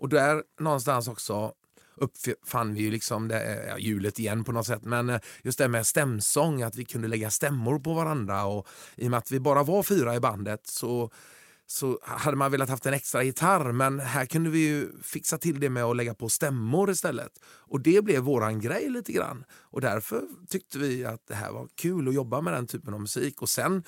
Och 0.01 0.09
där 0.09 0.43
någonstans 0.59 1.07
också 1.07 1.53
uppfann 1.95 2.73
vi 2.73 2.81
ju 2.81 2.91
liksom 2.91 3.27
det, 3.27 3.43
eh, 3.43 3.69
ja, 3.69 3.77
hjulet 3.77 4.19
igen 4.19 4.43
på 4.43 4.51
något 4.51 4.67
sätt. 4.67 4.83
Men 4.83 5.09
eh, 5.09 5.19
just 5.43 5.57
det 5.57 5.67
med 5.67 5.87
stämsång, 5.87 6.61
att 6.61 6.75
vi 6.75 6.85
kunde 6.85 7.07
lägga 7.07 7.29
stämmor 7.29 7.79
på 7.79 7.93
varandra. 7.93 8.45
Och 8.45 8.67
I 8.95 9.07
och 9.07 9.11
med 9.11 9.17
att 9.17 9.31
vi 9.31 9.39
bara 9.39 9.63
var 9.63 9.83
fyra 9.83 10.15
i 10.15 10.19
bandet 10.19 10.67
så, 10.67 11.11
så 11.67 11.99
hade 12.01 12.37
man 12.37 12.51
velat 12.51 12.69
haft 12.69 12.85
en 12.85 12.93
extra 12.93 13.23
gitarr. 13.23 13.71
Men 13.71 13.99
här 13.99 14.25
kunde 14.25 14.49
vi 14.49 14.59
ju 14.59 14.87
fixa 15.03 15.37
till 15.37 15.59
det 15.59 15.69
med 15.69 15.83
att 15.83 15.95
lägga 15.95 16.13
på 16.13 16.29
stämmor 16.29 16.91
istället. 16.91 17.31
Och 17.43 17.81
det 17.81 18.03
blev 18.03 18.21
våran 18.21 18.59
grej 18.59 18.89
lite 18.89 19.11
grann. 19.11 19.43
Och 19.51 19.81
därför 19.81 20.23
tyckte 20.49 20.79
vi 20.79 21.05
att 21.05 21.27
det 21.27 21.35
här 21.35 21.51
var 21.51 21.67
kul 21.75 22.07
att 22.07 22.13
jobba 22.13 22.41
med 22.41 22.53
den 22.53 22.67
typen 22.67 22.93
av 22.93 23.01
musik. 23.01 23.41
Och 23.41 23.49
sen 23.49 23.83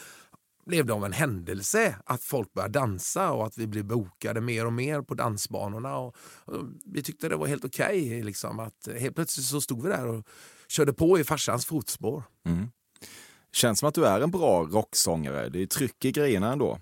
blev 0.66 0.86
det 0.86 0.94
av 0.94 1.06
en 1.06 1.14
händelse 1.14 1.96
att 2.06 2.24
folk 2.24 2.54
började 2.54 2.80
dansa 2.80 3.32
och 3.32 3.46
att 3.46 3.58
vi 3.58 3.68
blev 3.68 3.86
bokade 3.86 4.42
mer 4.42 4.66
och 4.66 4.74
mer 4.74 5.02
på 5.02 5.14
dansbanorna. 5.14 5.98
Och, 5.98 6.16
och 6.46 6.66
vi 6.86 7.04
tyckte 7.04 7.30
det 7.30 7.36
var 7.36 7.48
helt 7.48 7.66
okej. 7.66 8.06
Okay, 8.06 8.24
liksom, 8.24 8.60
att 8.60 8.88
helt 9.00 9.16
plötsligt 9.16 9.46
så 9.46 9.62
stod 9.62 9.84
vi 9.84 9.90
där 9.90 10.08
och 10.08 10.28
körde 10.68 10.94
på 10.94 11.20
i 11.20 11.24
farsans 11.24 11.66
fotspår. 11.66 12.24
Mm. 12.46 12.68
Känns 13.52 13.80
som 13.80 13.90
att 13.90 13.96
du 13.96 14.06
är 14.06 14.22
en 14.22 14.32
bra 14.32 14.64
rocksångare. 14.64 15.50
Det 15.50 15.62
är 15.62 15.66
tryck 15.66 16.06
i 16.06 16.12
grejerna 16.12 16.52
ändå. 16.52 16.80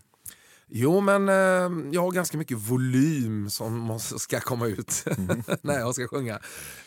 Jo, 0.73 1.00
men 1.00 1.29
eh, 1.29 1.91
jag 1.91 2.01
har 2.01 2.11
ganska 2.11 2.38
mycket 2.38 2.57
volym 2.57 3.50
som 3.50 3.77
måste, 3.77 4.19
ska 4.19 4.39
komma 4.39 4.67
ut 4.67 5.03
mm. 5.17 5.43
när 5.61 5.79
jag 5.79 5.95
ska 5.95 6.07
sjunga. 6.07 6.39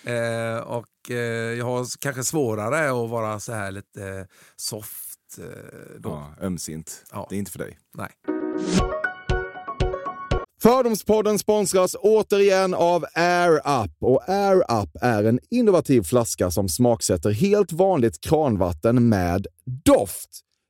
Eh, 0.04 0.58
och 0.58 1.10
eh, 1.10 1.16
jag 1.58 1.64
har 1.64 1.98
kanske 2.00 2.24
svårare 2.24 3.04
att 3.04 3.10
vara 3.10 3.40
så 3.40 3.52
här 3.52 3.70
lite 3.70 4.28
soft 4.56 5.03
Eh, 5.38 5.44
då. 5.98 6.08
Ja, 6.08 6.46
ömsint. 6.46 7.04
Ja. 7.12 7.26
Det 7.30 7.36
är 7.36 7.38
inte 7.38 7.50
för 7.50 7.58
dig. 7.58 7.78
Nej. 7.94 8.10
Fördomspodden 10.62 11.38
sponsras 11.38 11.96
återigen 12.00 12.74
av 12.74 13.04
Air 13.14 13.56
Up. 13.56 13.92
Och 14.00 14.28
Air 14.28 14.56
Up 14.82 14.90
är 15.00 15.24
en 15.24 15.40
innovativ 15.50 16.02
flaska 16.02 16.50
som 16.50 16.68
smaksätter 16.68 17.30
helt 17.30 17.72
vanligt 17.72 18.20
kranvatten 18.20 19.08
med 19.08 19.46
doft. 19.84 20.40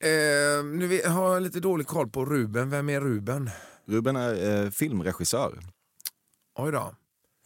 Eh, 0.00 0.64
nu 0.64 1.00
har 1.06 1.32
jag 1.34 1.42
lite 1.42 1.60
dålig 1.60 1.86
koll 1.86 2.08
på 2.08 2.24
Ruben. 2.24 2.70
Vem 2.70 2.88
är 2.88 3.00
Ruben? 3.00 3.50
Ruben 3.86 4.16
är 4.16 4.64
eh, 4.64 4.70
filmregissör. 4.70 5.58
Oj 6.58 6.72
då. 6.72 6.94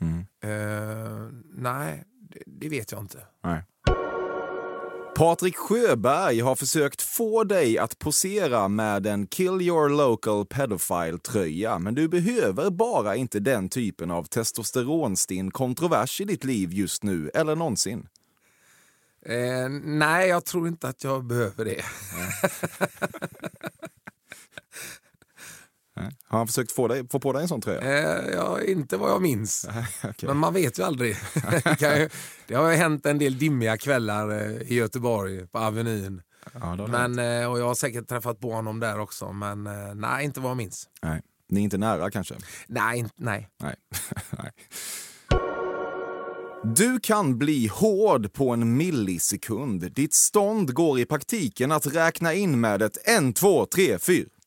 Mm. 0.01 0.19
Eh, 0.45 1.29
nej, 1.55 2.05
det, 2.31 2.43
det 2.47 2.69
vet 2.69 2.93
jag 2.93 3.01
inte. 3.01 3.19
Nej. 3.45 3.63
Patrik 5.17 5.57
Sjöberg 5.57 6.41
har 6.41 6.55
försökt 6.57 7.03
få 7.03 7.45
dig 7.45 7.79
att 7.79 7.99
posera 7.99 8.69
med 8.69 9.07
en 9.07 9.27
Kill 9.27 9.63
your 9.63 9.89
local 9.89 10.47
pedophile-tröja, 10.47 11.79
men 11.79 11.95
du 11.95 12.09
behöver 12.09 12.71
bara 12.71 13.17
inte 13.17 13.41
den 13.41 13.69
typen 13.69 14.11
av 14.11 14.25
testosteronstinn 14.25 15.51
kontrovers 15.51 16.21
i 16.21 16.25
ditt 16.25 16.45
liv 16.45 16.73
just 16.73 17.03
nu, 17.03 17.31
eller 17.35 17.57
någonsin. 17.57 18.09
Eh, 19.27 19.69
nej, 19.83 20.29
jag 20.29 20.45
tror 20.45 20.69
inte 20.69 20.89
att 20.89 21.05
jag 21.05 21.25
behöver 21.25 21.65
det. 21.65 21.83
Har 26.25 26.39
han 26.39 26.47
försökt 26.47 26.73
få, 26.73 26.89
dig, 26.89 27.09
få 27.09 27.21
på 27.21 27.33
dig 27.33 27.43
en 27.43 27.49
sån 27.49 27.61
tröja? 27.61 27.81
Eh, 27.81 28.35
ja, 28.35 28.63
inte 28.63 28.97
vad 28.97 29.11
jag 29.11 29.23
minns. 29.23 29.67
Okej. 30.05 30.29
Men 30.29 30.37
man 30.37 30.55
vet 30.55 30.79
ju 30.79 30.83
aldrig. 30.83 31.17
det, 31.79 31.99
ju, 31.99 32.09
det 32.47 32.55
har 32.55 32.71
ju 32.71 32.77
hänt 32.77 33.07
en 33.07 33.19
del 33.19 33.39
dimmiga 33.39 33.77
kvällar 33.77 34.31
eh, 34.31 34.63
i 34.63 34.75
Göteborg 34.75 35.47
på 35.47 35.59
Avenyn. 35.59 36.23
Ja, 36.53 36.87
Men, 36.87 37.19
eh, 37.19 37.51
och 37.51 37.61
jag 37.61 37.67
har 37.67 37.75
säkert 37.75 38.09
träffat 38.09 38.41
på 38.41 38.53
honom 38.53 38.81
där 38.81 38.99
också, 38.99 39.33
men 39.33 39.67
eh, 39.67 39.95
nej, 39.95 40.25
inte 40.25 40.41
vad 40.41 40.51
jag 40.51 40.57
minns. 40.57 40.89
Nej. 41.03 41.23
Ni 41.49 41.61
är 41.61 41.65
inte 41.65 41.79
nära 41.79 42.11
kanske? 42.11 42.35
Nej, 42.67 43.07
nej. 43.17 43.49
Nej. 43.61 43.77
Du 46.65 47.01
kan 47.01 47.39
bli 47.39 47.67
hård 47.67 48.33
på 48.33 48.51
en 48.51 48.77
millisekund. 48.77 49.93
Ditt 49.93 50.15
stånd 50.15 50.75
går 50.75 50.99
i 50.99 51.07
praktiken 51.07 51.73
att 51.73 51.87
räkna 51.87 52.35
in 52.35 52.61
med 52.61 52.83
ett 52.83 53.09
en, 53.09 53.33
två, 53.33 53.67
tre, 53.67 53.99
fyra. 53.99 54.29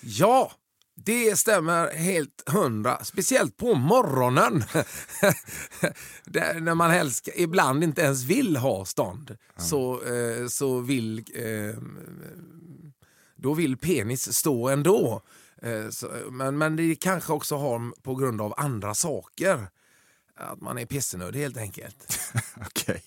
Ja, 0.00 0.52
det 0.94 1.38
stämmer 1.38 1.94
helt 1.94 2.42
hundra. 2.46 3.04
Speciellt 3.04 3.56
på 3.56 3.74
morgonen. 3.74 4.64
När 6.60 6.74
man 6.74 6.90
helst, 6.90 7.28
ibland 7.34 7.84
inte 7.84 8.02
ens 8.02 8.24
vill 8.24 8.56
ha 8.56 8.84
stånd. 8.84 9.36
Så, 9.56 10.02
eh, 10.02 10.46
så 10.48 10.80
vill... 10.80 11.24
Eh, 11.34 11.82
då 13.36 13.54
vill 13.54 13.76
penis 13.76 14.32
stå 14.32 14.68
ändå. 14.68 15.22
Eh, 15.62 15.88
så, 15.90 16.08
men, 16.30 16.58
men 16.58 16.76
det 16.76 16.94
kanske 16.96 17.32
också 17.32 17.56
har 17.56 18.02
på 18.02 18.14
grund 18.14 18.40
av 18.40 18.54
andra 18.56 18.94
saker. 18.94 19.68
Att 20.34 20.60
man 20.60 20.78
är 20.78 20.86
pissenödig 20.86 21.40
helt 21.40 21.56
enkelt. 21.56 22.18
Okej. 22.66 23.02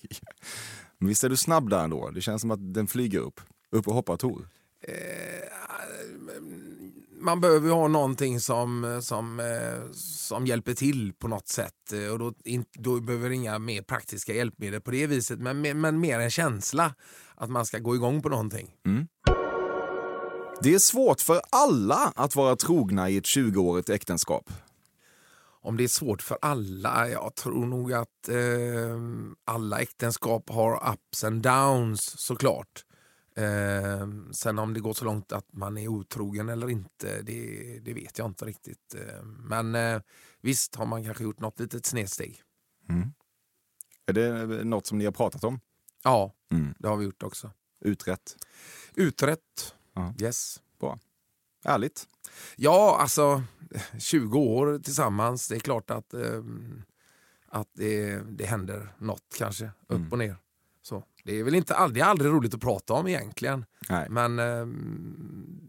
Men 0.98 1.08
visst 1.08 1.24
är 1.24 1.28
du 1.28 1.36
snabb 1.36 1.70
där 1.70 1.84
ändå? 1.84 2.10
Det 2.10 2.20
känns 2.20 2.40
som 2.40 2.50
att 2.50 2.74
den 2.74 2.86
flyger 2.86 3.18
upp. 3.18 3.40
Upp 3.70 3.88
och 3.88 3.94
hoppar 3.94 4.16
Tor. 4.16 4.48
man 7.20 7.40
behöver 7.40 7.66
ju 7.66 7.72
ha 7.72 7.88
någonting 7.88 8.40
som, 8.40 9.00
som, 9.02 9.40
eh, 9.40 9.92
som 9.94 10.46
hjälper 10.46 10.74
till 10.74 11.12
på 11.12 11.28
något 11.28 11.48
sätt. 11.48 11.92
Eh, 11.92 12.12
Och 12.12 12.18
då, 12.18 12.34
in, 12.44 12.64
då 12.72 13.00
behöver 13.00 13.30
inga 13.30 13.58
mer 13.58 13.82
praktiska 13.82 14.34
hjälpmedel 14.34 14.80
på 14.80 14.90
det 14.90 15.06
viset, 15.06 15.38
men, 15.38 15.80
men, 15.80 16.00
mer 16.00 16.20
en 16.20 16.30
känsla 16.30 16.94
att 17.34 17.50
man 17.50 17.66
ska 17.66 17.78
gå 17.78 17.94
igång 17.94 18.22
på 18.22 18.28
någonting. 18.28 18.70
Det 20.62 20.74
är 20.74 20.78
svårt 20.78 21.20
för 21.20 21.40
alla 21.50 22.12
att 22.16 22.36
vara 22.36 22.56
trogna 22.56 23.10
i 23.10 23.16
ett 23.16 23.24
20-årigt 23.24 23.90
äktenskap. 23.92 24.50
Om 25.64 25.76
det 25.76 25.84
är 25.84 25.88
svårt 25.88 26.22
för 26.22 26.38
alla? 26.42 27.08
Jag 27.08 27.34
tror 27.34 27.66
nog 27.66 27.92
att 27.92 28.28
eh, 28.28 28.98
alla 29.44 29.80
äktenskap 29.80 30.50
har 30.50 30.92
ups 30.92 31.24
and 31.24 31.42
downs 31.42 32.20
såklart. 32.20 32.84
Eh, 33.36 34.08
sen 34.32 34.58
om 34.58 34.74
det 34.74 34.80
går 34.80 34.92
så 34.92 35.04
långt 35.04 35.32
att 35.32 35.52
man 35.52 35.78
är 35.78 35.88
otrogen 35.88 36.48
eller 36.48 36.70
inte, 36.70 37.22
det, 37.22 37.78
det 37.84 37.92
vet 37.94 38.18
jag 38.18 38.26
inte 38.26 38.44
riktigt. 38.44 38.94
Eh, 38.94 39.22
men 39.24 39.74
eh, 39.74 40.00
visst 40.40 40.74
har 40.74 40.86
man 40.86 41.04
kanske 41.04 41.24
gjort 41.24 41.40
något 41.40 41.60
litet 41.60 41.86
snedsteg. 41.86 42.42
Är 44.06 44.12
det 44.12 44.64
något 44.64 44.86
som 44.86 44.98
ni 44.98 45.04
har 45.04 45.12
pratat 45.12 45.44
om? 45.44 45.60
Ja, 46.04 46.32
Mm. 46.52 46.74
det 46.78 46.88
har 46.88 46.96
vi 46.96 47.04
gjort 47.04 47.22
också. 47.22 47.50
Utrett? 47.84 48.36
Utrett. 48.94 49.74
Ja. 49.94 50.14
Yes. 50.20 50.60
Bra. 50.80 50.98
Ärligt. 51.64 52.06
Ja, 52.56 52.98
alltså 53.00 53.42
20 53.98 54.38
år 54.38 54.78
tillsammans. 54.78 55.48
Det 55.48 55.54
är 55.54 55.60
klart 55.60 55.90
att, 55.90 56.14
eh, 56.14 56.42
att 57.48 57.68
det, 57.72 58.16
det 58.16 58.44
händer 58.46 58.94
något 58.98 59.34
kanske, 59.38 59.64
upp 59.86 59.96
Mm. 59.98 60.12
och 60.12 60.18
ner. 60.18 60.36
Så. 60.82 61.04
Det 61.24 61.38
är 61.40 61.44
väl 61.44 61.54
inte 61.54 61.74
är 61.74 62.02
aldrig 62.04 62.32
roligt 62.32 62.54
att 62.54 62.60
prata 62.60 62.92
om 62.94 63.06
egentligen. 63.08 63.64
Nej. 63.88 64.06
Men 64.10 64.38
eh, 64.38 64.66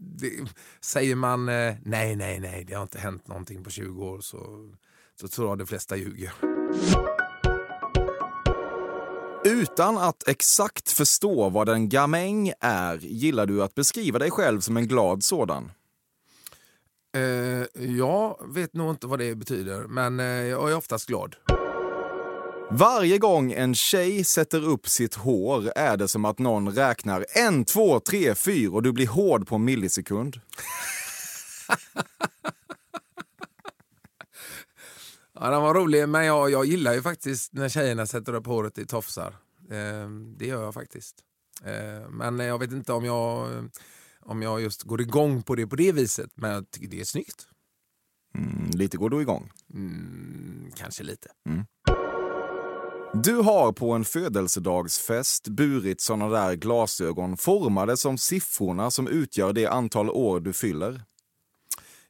det, 0.00 0.30
säger 0.80 1.16
man 1.16 1.48
eh, 1.48 1.74
nej, 1.82 2.16
nej, 2.16 2.40
nej, 2.40 2.64
det 2.64 2.74
har 2.74 2.82
inte 2.82 2.98
hänt 2.98 3.28
någonting 3.28 3.64
på 3.64 3.70
20 3.70 4.04
år 4.04 4.20
så, 4.20 4.70
så 5.20 5.28
tror 5.28 5.48
jag 5.48 5.58
de 5.58 5.66
flesta 5.66 5.96
ljuger. 5.96 6.32
Utan 9.44 9.98
att 9.98 10.28
exakt 10.28 10.90
förstå 10.90 11.48
vad 11.48 11.68
en 11.68 11.88
gamäng 11.88 12.52
är 12.60 12.98
gillar 12.98 13.46
du 13.46 13.62
att 13.62 13.74
beskriva 13.74 14.18
dig 14.18 14.30
själv 14.30 14.60
som 14.60 14.76
en 14.76 14.88
glad 14.88 15.24
sådan. 15.24 15.70
Eh, 17.16 17.82
jag 17.84 18.54
vet 18.54 18.74
nog 18.74 18.90
inte 18.90 19.06
vad 19.06 19.18
det 19.18 19.34
betyder, 19.34 19.86
men 19.86 20.20
eh, 20.20 20.26
jag 20.26 20.70
är 20.70 20.76
oftast 20.76 21.06
glad. 21.06 21.36
Varje 22.70 23.18
gång 23.18 23.52
en 23.52 23.74
tjej 23.74 24.24
sätter 24.24 24.64
upp 24.64 24.88
sitt 24.88 25.14
hår 25.14 25.72
är 25.76 25.96
det 25.96 26.08
som 26.08 26.24
att 26.24 26.38
någon 26.38 26.74
räknar 26.74 27.26
en, 27.28 27.64
två, 27.64 28.00
tre, 28.00 28.34
fyra 28.34 28.72
och 28.72 28.82
du 28.82 28.92
blir 28.92 29.06
hård 29.06 29.48
på 29.48 29.54
en 29.54 29.64
millisekund. 29.64 30.40
Ja, 35.40 35.50
den 35.50 35.62
var 35.62 35.74
rolig, 35.74 36.08
men 36.08 36.24
jag, 36.24 36.50
jag 36.50 36.64
gillar 36.64 36.94
ju 36.94 37.02
faktiskt 37.02 37.52
när 37.52 37.68
tjejerna 37.68 38.06
sätter 38.06 38.34
upp 38.34 38.46
håret 38.46 38.78
i 38.78 38.86
tofsar. 38.86 39.36
Eh, 39.70 40.08
det 40.38 40.46
gör 40.46 40.62
jag 40.62 40.74
faktiskt. 40.74 41.16
Eh, 41.64 42.08
men 42.10 42.38
jag 42.38 42.58
vet 42.58 42.72
inte 42.72 42.92
om 42.92 43.04
jag, 43.04 43.48
om 44.20 44.42
jag 44.42 44.60
just 44.60 44.82
går 44.82 45.00
igång 45.00 45.42
på 45.42 45.54
det 45.54 45.66
på 45.66 45.76
det 45.76 45.92
viset, 45.92 46.30
men 46.34 46.50
jag 46.50 46.70
tycker 46.70 46.88
det 46.88 47.00
är 47.00 47.04
snyggt. 47.04 47.46
Mm, 48.38 48.70
lite 48.70 48.96
går 48.96 49.10
du 49.10 49.20
igång. 49.20 49.50
Mm, 49.74 50.70
kanske 50.76 51.02
lite. 51.02 51.28
Du 53.22 53.36
har 53.36 53.72
på 53.72 53.92
en 53.92 54.04
födelsedagsfest 54.04 55.48
burit 55.48 56.00
såna 56.00 56.28
där 56.28 56.54
glasögon 56.54 57.36
formade 57.36 57.96
som 57.96 58.18
siffrorna 58.18 58.90
som 58.90 59.08
utgör 59.08 59.52
det 59.52 59.66
antal 59.66 60.10
år 60.10 60.40
du 60.40 60.52
fyller. 60.52 61.02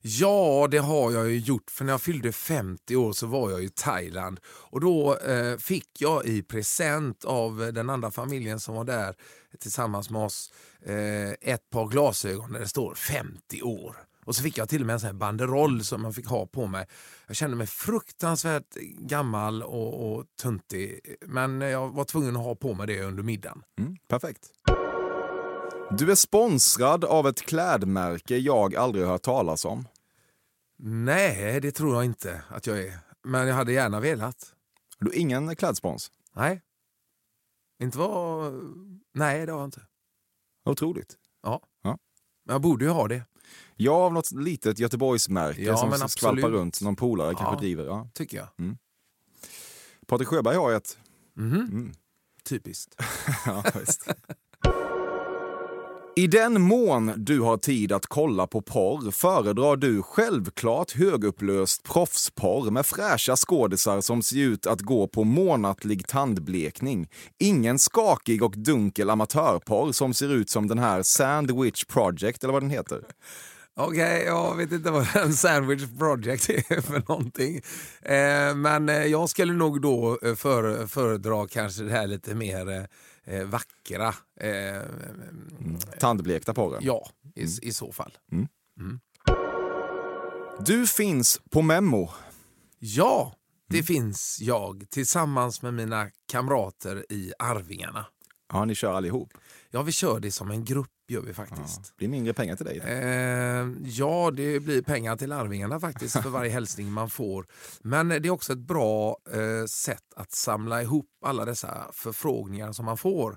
Ja, 0.07 0.69
det 0.71 0.79
har 0.79 1.13
jag 1.13 1.31
ju 1.31 1.39
gjort. 1.39 1.71
För 1.71 1.85
när 1.85 1.93
jag 1.93 2.03
fyllde 2.03 2.33
50 2.33 2.97
år 2.97 3.13
så 3.13 3.27
var 3.27 3.51
jag 3.51 3.65
i 3.65 3.69
Thailand. 3.69 4.41
Och 4.47 4.81
då 4.81 5.17
eh, 5.17 5.57
fick 5.57 5.89
jag 5.99 6.27
i 6.27 6.43
present 6.43 7.25
av 7.25 7.71
den 7.75 7.91
andra 7.91 8.11
familjen 8.11 8.61
som 8.61 8.75
var 8.75 8.85
där 8.85 9.15
tillsammans 9.61 10.11
med 10.11 10.23
oss 10.23 10.53
eh, 10.83 11.31
ett 11.31 11.71
par 11.71 11.89
glasögon 11.89 12.53
där 12.53 12.61
det 12.61 12.69
står 12.69 12.95
50 12.95 13.63
år. 13.63 13.97
Och 14.25 14.37
så 14.37 14.43
fick 14.43 14.59
jag 14.59 14.69
till 14.69 14.81
och 14.81 14.87
med 14.87 14.95
en 14.95 15.01
sån 15.01 15.07
här 15.07 15.15
banderoll 15.15 15.85
som 15.85 16.03
man 16.03 16.13
fick 16.13 16.27
ha 16.27 16.47
på 16.47 16.67
mig. 16.67 16.87
Jag 17.27 17.37
kände 17.37 17.57
mig 17.57 17.67
fruktansvärt 17.67 18.75
gammal 18.99 19.63
och, 19.63 20.13
och 20.13 20.25
tuntig. 20.43 21.01
Men 21.27 21.61
jag 21.61 21.89
var 21.89 22.05
tvungen 22.05 22.37
att 22.37 22.43
ha 22.43 22.55
på 22.55 22.75
mig 22.75 22.87
det 22.87 23.03
under 23.03 23.23
middagen. 23.23 23.63
Mm, 23.79 23.97
perfekt. 24.09 24.51
Du 25.91 26.11
är 26.11 26.15
sponsrad 26.15 27.05
av 27.05 27.29
ett 27.29 27.43
klädmärke 27.43 28.37
jag 28.37 28.77
aldrig 28.77 29.07
hört 29.07 29.23
talas 29.23 29.65
om. 29.65 29.85
Nej, 30.79 31.61
det 31.61 31.73
tror 31.73 31.95
jag 31.95 32.05
inte 32.05 32.43
att 32.49 32.67
jag 32.67 32.79
är. 32.79 32.99
Men 33.23 33.49
jag 33.49 33.55
hade 33.55 33.73
gärna 33.73 34.01
velat. 34.01 34.55
Du 34.99 35.07
har 35.07 35.15
ingen 35.15 35.57
klädspons? 35.57 36.11
Nej. 36.37 36.63
Inte 37.83 37.99
vad... 37.99 38.53
Nej, 39.15 39.47
det 39.47 39.53
har 39.53 39.59
jag 39.59 39.67
inte. 39.67 39.83
Otroligt. 40.65 41.17
Ja. 41.43 41.63
Ja. 41.83 41.99
Men 42.45 42.55
jag 42.55 42.61
borde 42.63 42.85
ju 42.85 42.91
ha 42.91 43.09
det, 43.09 43.23
Jag 43.77 43.95
av 43.95 44.13
något 44.13 44.33
litet 44.33 44.79
Göteborgsmärke 44.79 45.63
Ja, 45.63 45.77
som 45.77 45.91
men 45.91 46.09
skvalpar 46.09 46.51
runt. 46.51 46.81
Någon 46.81 46.97
polare 46.97 47.35
kanske 47.35 47.55
Ja. 47.55 47.59
driver. 47.61 47.85
Ja. 47.85 48.09
tycker 48.15 48.37
jag. 48.37 48.49
Patrik 50.07 50.29
Sjöberg 50.29 50.57
har 50.57 50.73
ett. 50.73 50.99
Mhm. 51.35 51.57
Mm. 51.61 51.93
Typiskt. 52.45 52.95
Ja, 53.47 53.65
visst. 53.75 54.09
I 56.17 56.27
den 56.27 56.63
mån 56.63 57.13
du 57.17 57.41
har 57.41 57.57
tid 57.57 57.93
att 57.93 58.07
kolla 58.07 58.47
på 58.47 58.63
porr 58.63 59.11
föredrar 59.11 59.77
du 59.77 60.03
självklart 60.03 60.93
högupplöst 60.93 61.83
proffsporr 61.83 62.71
med 62.71 62.87
fräscha 62.87 63.37
skådisar 63.37 64.01
som 64.01 64.23
ser 64.23 64.37
ut 64.37 64.67
att 64.67 64.81
gå 64.81 65.09
på 65.09 65.25
månatlig 65.25 66.07
tandblekning. 66.07 67.09
Ingen 67.39 67.79
skakig 67.79 68.43
och 68.43 68.55
dunkel 68.57 69.11
amatörporr 69.11 69.93
som 69.93 70.15
ser 70.15 70.33
ut 70.35 70.51
som 70.51 70.69
den 70.69 70.79
här 70.79 71.03
Sandwich 71.03 71.85
Project, 71.85 72.45
eller 72.45 72.53
vad 72.53 72.63
den 72.63 72.71
heter. 72.71 73.01
Okej, 73.77 74.25
jag 74.27 74.57
vet 74.57 74.73
inte 74.73 74.91
vad 74.91 75.17
en 75.17 75.33
sandwich 75.33 75.83
project 75.99 76.49
är 76.49 76.81
för 76.81 77.03
någonting. 77.09 77.57
Eh, 78.03 78.55
men 78.55 78.89
eh, 78.89 79.07
jag 79.07 79.29
skulle 79.29 79.53
nog 79.53 79.83
då 79.83 80.19
eh, 80.23 80.35
för, 80.35 80.87
föredra 80.87 81.47
kanske 81.47 81.83
det 81.83 81.91
här 81.91 82.07
lite 82.07 82.35
mer 82.35 82.71
eh, 82.71 82.85
eh, 83.25 83.45
vackra. 83.45 84.15
Eh, 84.41 84.83
Tandblekta 86.01 86.55
porren. 86.55 86.81
Ja, 86.85 87.09
i, 87.35 87.43
i 87.63 87.73
så 87.73 87.93
fall. 87.93 88.13
Du 90.67 90.87
finns 90.87 91.41
på 91.51 91.63
Memo. 91.63 92.11
Ja, 92.79 93.35
det 93.69 93.83
finns 93.83 94.39
jag 94.41 94.85
tillsammans 94.91 95.63
med 95.63 95.75
mina 95.75 96.11
kamrater 96.33 97.13
i 97.13 97.33
Arvingarna. 97.39 98.07
Ja, 98.53 98.65
ni 98.65 98.75
kör 98.75 98.95
allihop. 98.95 99.33
Ja, 99.75 99.83
vi 99.83 99.93
kör 99.93 100.21
det 100.21 100.31
som 100.31 100.51
en 100.51 100.65
grupp 100.65 100.91
gör 101.09 101.21
vi 101.21 101.29
Ja. 101.29 101.35
faktiskt. 101.35 101.85
Det 101.85 101.97
blir 101.97 102.09
mindre 102.09 102.33
pengar 102.35 102.57
till 102.57 102.67
dig. 102.67 102.79
Eh, 102.79 103.67
ja, 103.85 104.31
det 104.37 104.61
blir 104.61 104.83
pengar 104.83 105.17
till 105.17 105.33
Arvingarna 105.33 105.81
faktiskt 105.81 106.23
för 106.23 106.31
varje 106.31 106.51
hälsning 106.59 106.93
man 106.93 107.11
får. 107.11 107.47
Men 107.83 108.09
det 108.09 108.15
är 108.17 108.31
också 108.31 108.53
ett 108.53 108.59
bra 108.59 109.17
eh, 109.33 109.67
sätt 109.67 110.03
att 110.17 110.33
samla 110.33 110.83
ihop 110.83 111.07
alla 111.25 111.45
dessa 111.45 111.91
förfrågningar 111.93 112.73
som 112.73 112.85
man 112.85 112.97
får. 112.97 113.37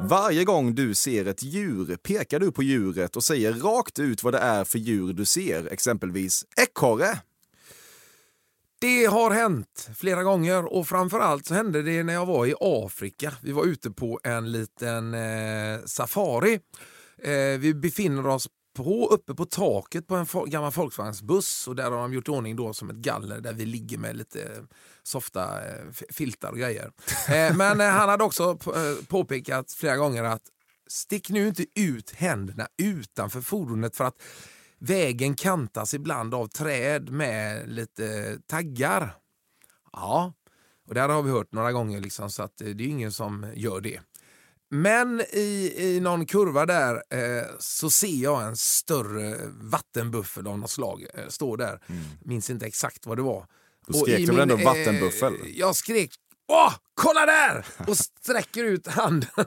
Varje 0.00 0.44
gång 0.44 0.74
du 0.74 0.94
ser 0.94 1.26
ett 1.26 1.42
djur 1.42 1.96
pekar 1.96 2.40
du 2.40 2.52
på 2.52 2.62
djuret 2.62 3.16
och 3.16 3.24
säger 3.24 3.52
rakt 3.52 3.98
ut 3.98 4.22
vad 4.22 4.34
det 4.34 4.38
är 4.38 4.64
för 4.64 4.78
djur 4.78 5.12
du 5.12 5.24
ser. 5.24 5.72
Exempelvis 5.72 6.44
ekorre. 6.56 7.20
Det 8.80 9.06
har 9.06 9.30
hänt 9.30 9.88
flera 9.96 10.22
gånger 10.22 10.72
och 10.72 10.88
framförallt 10.88 11.46
så 11.46 11.54
hände 11.54 11.82
det 11.82 12.02
när 12.02 12.12
jag 12.12 12.26
var 12.26 12.46
i 12.46 12.54
Afrika. 12.60 13.32
Vi 13.42 13.52
var 13.52 13.64
ute 13.64 13.90
på 13.90 14.20
en 14.24 14.52
liten 14.52 15.14
eh, 15.14 15.80
safari. 15.84 16.60
Eh, 17.22 17.58
vi 17.58 17.74
befinner 17.74 18.26
oss 18.26 18.48
på, 18.76 19.06
uppe 19.06 19.34
på 19.34 19.44
taket 19.44 20.06
på 20.06 20.14
en 20.14 20.26
fol- 20.26 20.48
gammal 20.48 20.72
folkvagnsbuss 20.72 21.68
och 21.68 21.76
där 21.76 21.90
har 21.90 21.98
de 21.98 22.12
gjort 22.12 22.28
ordning 22.28 22.56
då 22.56 22.72
som 22.74 22.90
ett 22.90 22.96
galler 22.96 23.40
där 23.40 23.52
vi 23.52 23.66
ligger 23.66 23.98
med 23.98 24.16
lite 24.16 24.50
softa 25.02 25.68
eh, 25.68 25.84
filtar 26.10 26.50
och 26.50 26.58
grejer. 26.58 26.90
Eh, 27.28 27.56
men 27.56 27.80
eh, 27.80 27.86
han 27.86 28.08
hade 28.08 28.24
också 28.24 28.58
eh, 28.74 29.06
påpekat 29.08 29.72
flera 29.72 29.96
gånger 29.96 30.24
att 30.24 30.42
stick 30.88 31.30
nu 31.30 31.48
inte 31.48 31.64
ut 31.74 32.10
händerna 32.10 32.66
utanför 32.82 33.40
fordonet 33.40 33.96
för 33.96 34.04
att 34.04 34.22
vägen 34.78 35.34
kantas 35.34 35.94
ibland 35.94 36.34
av 36.34 36.46
träd 36.46 37.10
med 37.10 37.68
lite 37.68 38.38
taggar. 38.46 39.16
Ja, 39.92 40.32
och 40.88 40.94
det 40.94 41.00
har 41.00 41.22
vi 41.22 41.30
hört 41.30 41.52
några 41.52 41.72
gånger 41.72 42.00
liksom, 42.00 42.30
så 42.30 42.42
att 42.42 42.60
eh, 42.60 42.68
det 42.68 42.84
är 42.84 42.88
ingen 42.88 43.12
som 43.12 43.52
gör 43.54 43.80
det. 43.80 44.00
Men 44.70 45.20
i, 45.20 45.74
i 45.76 46.00
någon 46.00 46.26
kurva 46.26 46.66
där 46.66 46.94
eh, 46.94 47.44
så 47.58 47.90
ser 47.90 48.22
jag 48.22 48.42
en 48.42 48.56
större 48.56 49.36
vattenbuffel 49.60 50.46
av 50.46 50.58
något 50.58 50.70
slag 50.70 51.06
eh, 51.14 51.28
stå 51.28 51.56
där. 51.56 51.80
Minns 52.24 52.50
inte 52.50 52.66
exakt 52.66 53.06
vad 53.06 53.18
det 53.18 53.22
var. 53.22 53.46
Då 53.86 53.98
skrek 53.98 54.18
du 54.18 54.26
väl 54.26 54.38
ändå 54.38 54.56
vattenbuffel? 54.56 55.34
Eh, 55.34 55.50
jag 55.54 55.76
skrek 55.76 56.10
Åh, 56.48 56.74
kolla 56.94 57.26
där! 57.26 57.66
Och 57.86 57.96
sträcker 57.96 58.64
ut 58.64 58.86
handen. 58.86 59.30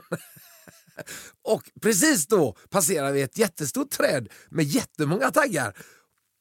Och 1.44 1.70
precis 1.82 2.26
då 2.26 2.56
passerar 2.70 3.12
vi 3.12 3.22
ett 3.22 3.38
jättestort 3.38 3.90
träd 3.90 4.28
med 4.50 4.64
jättemånga 4.64 5.30
taggar. 5.30 5.76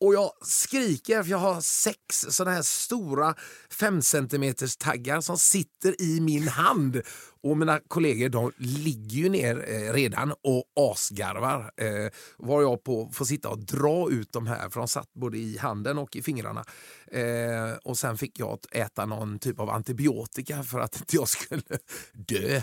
Och 0.01 0.13
jag 0.13 0.31
skriker 0.41 1.23
för 1.23 1.31
jag 1.31 1.37
har 1.37 1.61
sex 1.61 1.99
sådana 2.29 2.55
här 2.55 2.61
stora 2.61 3.35
5 3.71 4.01
cm 4.01 4.53
taggar 4.79 5.21
som 5.21 5.37
sitter 5.37 6.01
i 6.01 6.21
min 6.21 6.47
hand. 6.47 7.01
Och 7.41 7.57
mina 7.57 7.79
kollegor 7.87 8.29
de 8.29 8.51
ligger 8.57 9.17
ju 9.17 9.29
ner 9.29 9.65
eh, 9.69 9.93
redan 9.93 10.31
och 10.31 10.63
asgarvar. 10.75 11.71
Eh, 11.77 12.11
var 12.37 12.61
jag 12.61 12.83
på 12.83 13.09
får 13.13 13.25
sitta 13.25 13.49
och 13.49 13.59
dra 13.59 14.11
ut 14.11 14.31
de 14.31 14.47
här 14.47 14.69
för 14.69 14.79
de 14.79 14.87
satt 14.87 15.13
både 15.13 15.37
i 15.37 15.57
handen 15.57 15.97
och 15.97 16.15
i 16.15 16.21
fingrarna. 16.21 16.65
Eh, 17.11 17.77
och 17.83 17.97
sen 17.97 18.17
fick 18.17 18.39
jag 18.39 18.59
äta 18.71 19.05
någon 19.05 19.39
typ 19.39 19.59
av 19.59 19.69
antibiotika 19.69 20.63
för 20.63 20.79
att 20.79 20.99
inte 20.99 21.15
jag 21.15 21.29
skulle 21.29 21.61
dö. 22.13 22.61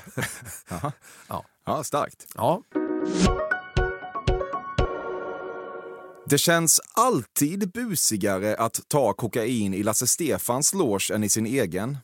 Ja. 1.28 1.44
Ja, 1.64 1.84
starkt. 1.84 2.26
Ja. 2.34 2.62
Det 6.28 6.38
känns 6.38 6.80
alltid 6.94 7.70
busigare 7.70 8.56
att 8.56 8.88
ta 8.88 9.12
kokain 9.12 9.74
i 9.74 9.82
Lasse 9.82 10.06
Stefans 10.06 10.74
loge 10.74 11.10
än 11.14 11.24
i 11.24 11.28
sin 11.28 11.46
egen. 11.46 11.98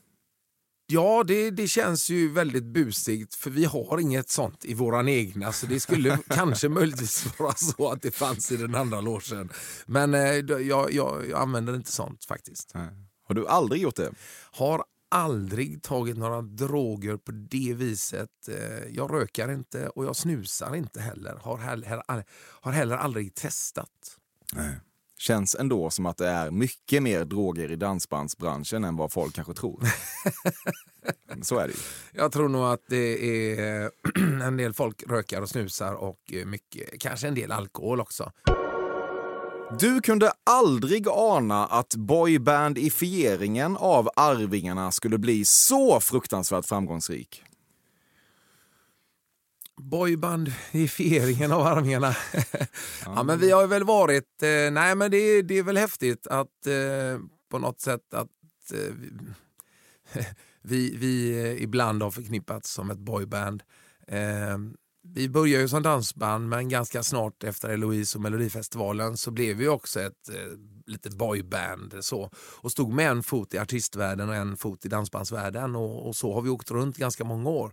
Ja, 0.87 1.25
det, 1.27 1.51
det 1.51 1.69
känns 1.69 2.11
ju 2.11 2.33
väldigt 2.33 2.65
busigt 2.65 3.35
för 3.35 3.51
vi 3.51 3.65
har 3.65 4.01
inget 4.01 4.31
sånt 4.31 4.65
i 4.65 4.75
våran 4.75 5.09
egna 5.09 5.53
så 5.53 5.67
det 5.67 5.81
skulle 5.81 6.19
kanske 6.29 6.69
möjligtvis 6.69 7.27
vara 7.39 7.55
så 7.55 7.91
att 7.91 8.03
det 8.03 8.11
fanns 8.11 8.53
i 8.53 8.57
den 8.57 8.75
andra 8.75 9.01
logen. 9.01 9.51
Men 9.87 10.15
eh, 10.15 10.21
jag, 10.21 10.93
jag, 10.93 11.29
jag 11.29 11.43
använder 11.43 11.75
inte 11.75 11.93
sånt 11.93 12.25
faktiskt. 12.25 12.73
Har 12.75 12.93
Har 13.29 13.35
du 13.35 13.49
aldrig 13.49 13.83
gjort 13.83 13.97
det? 13.97 14.13
Har 14.51 14.85
aldrig 15.12 15.83
tagit 15.83 16.16
några 16.16 16.42
droger 16.42 17.16
på 17.16 17.33
det 17.33 17.75
viset. 17.75 18.48
Eh, 18.48 18.88
Jag 18.90 19.12
rökar 19.14 19.53
inte 19.53 19.88
och 19.88 20.05
jag 20.05 20.16
snusar 20.16 20.77
inte 20.77 21.01
heller. 21.01 21.38
Har 21.42 21.57
heller, 21.59 22.03
har 22.61 22.72
heller 22.72 22.96
aldrig 22.96 23.35
testat. 23.35 23.88
Känns 25.18 25.55
ändå 25.55 25.90
som 25.90 26.07
att 26.07 26.16
det 26.16 26.29
är 26.29 26.51
mycket 26.51 27.03
mer 27.03 27.25
droger 27.25 27.70
i 27.72 27.77
dansbandsbranschen 27.77 28.85
än 28.85 28.96
vad 28.96 29.12
folk 29.12 29.35
kanske 29.35 29.55
tror. 29.55 29.85
Så 31.42 31.59
är 31.59 31.66
det 31.68 31.72
ju. 31.72 31.79
Jag 32.12 32.33
tror 32.33 32.48
nog 32.48 32.64
att 32.64 32.83
det 32.88 33.59
är 33.59 33.90
en 34.42 34.57
del 34.57 34.72
folk 34.72 35.03
rökar 35.09 35.42
och 35.42 35.48
snusar 35.48 35.94
och 35.94 36.33
mycket, 36.46 37.01
kanske 37.01 37.29
en 37.29 37.35
del 37.35 37.53
alkohol 37.53 38.01
också. 38.01 38.33
Du 39.81 40.01
kunde 40.01 40.33
aldrig 40.45 41.09
ana 41.09 41.67
att 41.67 41.95
boybandifieringen 41.95 43.77
av 43.77 44.11
Arvingarna 44.17 44.93
skulle 44.93 45.19
bli 45.19 45.45
så 45.45 46.01
fruktansvärt 46.01 46.67
framgångsrik. 46.67 47.43
Boybandifieringen 49.77 51.53
av 51.53 51.67
Arvingarna. 51.67 52.17
ja, 53.05 53.23
men 53.23 53.39
vi 53.39 53.51
har 53.51 53.67
väl 53.67 53.85
varit... 53.85 54.43
Eh, 54.43 54.73
nej, 54.73 54.95
men 54.95 55.11
det, 55.11 55.43
det 55.43 55.59
är 55.59 55.63
väl 55.63 55.77
häftigt 55.77 56.27
att 56.27 56.67
eh, 56.67 57.21
på 57.51 57.59
något 57.59 57.81
sätt 57.81 58.15
att 58.15 58.29
eh, 58.75 58.95
vi, 60.63 60.97
vi 60.97 61.45
eh, 61.45 61.63
ibland 61.63 62.03
har 62.03 62.11
förknippats 62.11 62.73
som 62.73 62.91
ett 62.91 62.99
boyband. 62.99 63.63
Vi 65.05 65.29
började 65.29 65.62
ju 65.62 65.69
som 65.69 65.83
dansband, 65.83 66.49
men 66.49 66.69
ganska 66.69 67.03
snart 67.03 67.45
efter 67.45 67.69
Eloise 67.69 68.19
och 68.19 68.23
Melodifestivalen 68.23 69.17
så 69.17 69.31
blev 69.31 69.57
vi 69.57 69.69
också 69.69 70.01
ett 70.01 70.29
eh, 70.29 70.37
litet 70.87 71.15
boyband. 71.15 71.95
Så, 72.01 72.31
och 72.37 72.73
stod 72.73 72.93
med 72.93 73.11
en 73.11 73.23
fot 73.23 73.55
i 73.55 73.59
artistvärlden 73.59 74.29
och 74.29 74.35
en 74.35 74.57
fot 74.57 74.85
i 74.85 74.88
dansbandsvärlden. 74.88 75.77
Och, 75.77 76.09
och 76.09 76.17
så 76.17 76.35
har 76.35 76.43
vi 76.43 76.51
åkt 76.51 76.71
runt 76.71 76.97
ganska 76.97 77.25
många 77.25 77.51
år. 77.51 77.73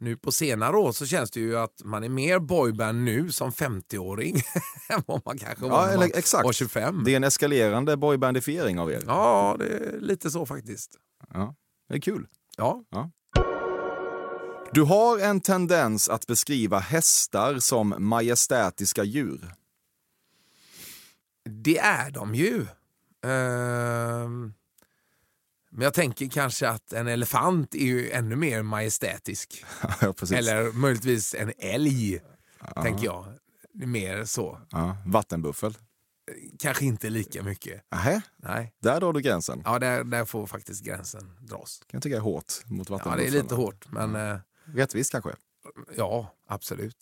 Nu 0.00 0.16
på 0.16 0.32
senare 0.32 0.76
år 0.76 0.92
så 0.92 1.06
känns 1.06 1.30
det 1.30 1.40
ju 1.40 1.58
att 1.58 1.84
man 1.84 2.04
är 2.04 2.08
mer 2.08 2.38
boyband 2.38 3.04
nu 3.04 3.32
som 3.32 3.50
50-åring 3.50 4.36
än 4.88 5.02
vad 5.06 5.22
man 5.24 5.38
kanske 5.38 5.64
var 5.64 5.70
Ja, 5.70 5.80
när 5.86 5.88
eller 5.88 5.98
man 5.98 6.10
exakt. 6.14 6.44
var 6.44 6.52
25. 6.52 7.04
Det 7.04 7.12
är 7.12 7.16
en 7.16 7.24
eskalerande 7.24 7.96
boybandifiering 7.96 8.78
av 8.78 8.92
er. 8.92 9.02
Ja, 9.06 9.56
det 9.58 9.64
är 9.66 10.00
lite 10.00 10.30
så 10.30 10.46
faktiskt. 10.46 10.96
Ja, 11.34 11.54
det 11.88 11.94
är 11.94 12.00
kul. 12.00 12.26
Ja. 12.56 12.84
Du 14.72 14.82
har 14.82 15.18
en 15.18 15.40
tendens 15.40 16.08
att 16.08 16.26
beskriva 16.26 16.78
hästar 16.78 17.58
som 17.58 17.94
majestätiska 17.98 19.04
djur. 19.04 19.54
Det 21.44 21.78
är 21.78 22.10
de 22.10 22.34
ju. 22.34 22.66
Ehm, 23.24 24.54
men 25.70 25.82
jag 25.84 25.94
tänker 25.94 26.28
kanske 26.28 26.68
att 26.68 26.92
en 26.92 27.08
elefant 27.08 27.74
är 27.74 27.78
ju 27.84 28.10
ännu 28.10 28.36
mer 28.36 28.62
majestätisk. 28.62 29.64
ja. 30.00 30.14
Eller 30.34 30.72
möjligtvis 30.72 31.34
en 31.34 31.52
älg, 31.58 32.20
tänker 32.82 33.04
jag. 33.04 33.26
Det 33.72 33.86
Mer 33.86 34.24
så. 34.24 34.60
Ja, 34.70 34.96
vattenbuffel. 35.06 35.76
Kanske 36.58 36.84
inte 36.84 37.10
lika 37.10 37.42
mycket. 37.42 37.82
Nähä, 37.90 38.22
Nej. 38.36 38.74
där 38.82 39.00
drar 39.00 39.12
du 39.12 39.20
gränsen. 39.20 39.62
Ja, 39.64 39.78
där, 39.78 40.04
där 40.04 40.24
får 40.24 40.46
faktiskt 40.46 40.84
gränsen 40.84 41.32
dras. 41.40 41.78
kan 41.78 41.86
jag 41.96 42.02
tycka 42.02 42.16
är 42.16 42.20
hårt 42.20 42.52
mot 42.66 42.88
Ja, 42.90 42.96
vattenbuffeln. 42.96 43.32
det 43.32 43.38
är 43.38 43.42
lite 43.42 43.54
hårt, 43.54 43.92
men 43.92 44.16
eh, 44.16 44.38
Rättvist 44.74 45.12
kanske. 45.12 45.30
ja, 45.96 46.34
absolut. 46.48 46.96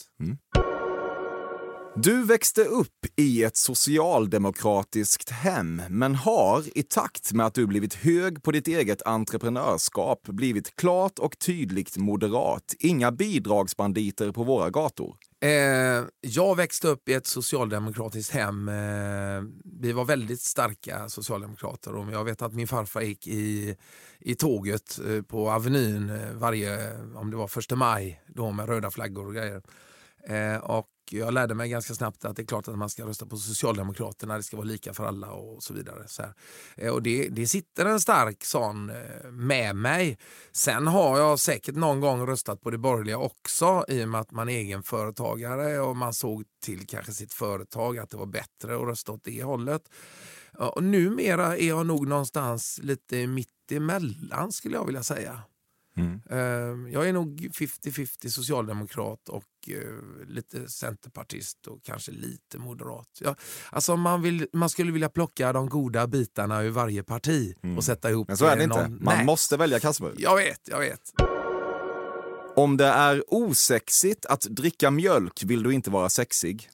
Du 2.03 2.25
växte 2.25 2.65
upp 2.65 3.07
i 3.17 3.45
ett 3.45 3.57
socialdemokratiskt 3.57 5.31
hem 5.31 5.83
men 5.89 6.15
har 6.15 6.79
i 6.79 6.83
takt 6.83 7.33
med 7.33 7.47
att 7.47 7.55
du 7.55 7.67
blivit 7.67 7.95
hög 7.95 8.43
på 8.43 8.53
ditt 8.53 8.69
eget 8.69 9.03
entreprenörskap 9.07 10.23
blivit 10.29 10.77
klart 10.77 11.19
och 11.19 11.39
tydligt 11.39 11.97
moderat. 11.97 12.75
Inga 12.79 13.13
bidragsbanditer 13.13 14.33
på 14.33 14.45
våra 14.45 14.71
gator. 14.71 15.17
Eh, 15.47 16.05
jag 16.21 16.57
växte 16.57 16.89
upp 16.89 17.09
i 17.09 17.13
ett 17.13 17.27
socialdemokratiskt 17.27 18.33
hem. 18.33 18.69
Eh, 18.69 19.43
vi 19.81 19.93
var 19.93 20.05
väldigt 20.05 20.41
starka 20.41 21.09
socialdemokrater 21.09 21.95
och 21.95 22.13
jag 22.13 22.25
vet 22.25 22.43
att 22.43 22.55
min 22.55 22.67
farfar 22.67 23.01
gick 23.01 23.27
i, 23.27 23.77
i 24.19 24.35
tåget 24.35 24.99
eh, 25.09 25.23
på 25.23 25.51
Avenyn 25.51 26.11
eh, 26.11 26.33
varje, 26.33 26.93
om 27.15 27.31
det 27.31 27.37
var 27.37 27.49
första 27.49 27.77
maj, 27.77 28.21
då 28.27 28.51
med 28.51 28.69
röda 28.69 28.91
flaggor 28.91 29.27
och 29.27 29.35
grejer. 29.35 29.63
Eh, 30.29 30.57
och 30.57 30.89
jag 31.13 31.35
lärde 31.35 31.55
mig 31.55 31.69
ganska 31.69 31.95
snabbt 31.95 32.25
att 32.25 32.37
det 32.37 32.43
är 32.43 32.47
klart 32.47 32.69
att 32.69 32.79
man 32.79 32.91
ska 32.91 33.07
rösta 33.07 33.27
på 33.27 33.37
Socialdemokraterna, 33.37 34.37
det 34.37 34.43
ska 34.43 34.57
vara 34.57 34.67
lika 34.67 34.95
för 34.95 35.05
alla 35.05 35.31
och 35.31 35.63
så 35.63 35.75
vidare. 35.75 36.09
Så 36.09 36.23
här. 36.23 36.35
Eh, 36.77 36.93
och 36.93 37.03
det, 37.03 37.29
det 37.29 37.47
sitter 37.47 37.87
en 37.87 38.01
stark 38.01 38.45
sån 38.45 38.91
eh, 38.91 39.31
med 39.31 39.77
mig. 39.77 40.19
Sen 40.53 40.87
har 40.87 41.19
jag 41.19 41.39
säkert 41.39 41.75
någon 41.75 42.01
gång 42.01 42.27
röstat 42.27 42.61
på 42.61 42.71
det 42.71 42.79
borgerliga 42.79 43.19
också 43.19 43.85
i 43.89 44.05
och 44.05 44.09
med 44.09 44.21
att 44.21 44.33
man 44.33 44.49
är 44.49 44.59
egenföretagare 44.59 45.81
och 45.81 45.97
man 45.97 46.15
såg 46.15 46.45
till 46.63 46.87
kanske 46.87 47.13
sitt 47.13 47.33
företag 47.33 47.99
att 47.99 48.11
det 48.11 48.17
var 48.17 48.27
bättre 48.27 48.77
att 48.77 48.83
rösta 48.83 49.13
åt 49.13 49.25
det 49.25 49.43
hållet. 49.43 49.83
Och 50.59 50.83
numera 50.83 51.57
är 51.57 51.69
jag 51.69 51.87
nog 51.87 52.09
någonstans 52.09 52.81
lite 52.83 53.27
mitt 53.27 53.49
emellan 53.73 54.53
skulle 54.53 54.77
jag 54.77 54.87
vilja 54.87 55.03
säga. 55.03 55.43
Eh, 56.31 56.39
Jag 56.93 57.09
är 57.09 57.13
nog 57.13 57.41
50-50 57.55 58.29
socialdemokrat 58.29 59.29
och 59.29 59.45
eh, 59.69 60.27
lite 60.29 60.69
centerpartist 60.69 61.67
och 61.67 61.83
kanske 61.85 62.13
lite 62.13 62.59
moderat. 62.59 63.09
Ja, 63.21 63.37
alltså 63.71 63.97
man, 63.97 64.23
vill, 64.23 64.47
man 64.53 64.69
skulle 64.71 64.93
vilja 64.93 65.09
plocka 65.09 65.53
de 65.53 65.69
goda 65.69 66.07
bitarna 66.07 66.63
ur 66.63 66.71
varje 66.71 67.03
parti 67.03 67.55
och 67.77 67.85
sätta 67.85 68.11
ihop 68.11 68.29
Men 68.29 68.37
så 68.37 68.45
är 68.47 68.57
det 68.57 68.63
eh, 68.63 68.65
inte. 68.65 68.83
någon- 68.89 69.05
Man 69.05 69.17
Nej. 69.17 69.27
måste 69.27 69.57
välja 69.57 69.81
kassabur. 69.81 70.15
Jag 70.19 70.37
vet, 70.37 70.61
jag 70.71 70.79
vet. 70.79 71.01
Om 72.57 72.77
det 72.77 72.87
är 72.87 73.25
osexigt 73.29 74.27
att 74.27 74.41
dricka 74.41 74.91
mjölk 74.91 75.43
vill 75.45 75.63
du 75.63 75.73
inte 75.75 75.91
vara 75.91 76.09
sexig. 76.09 76.69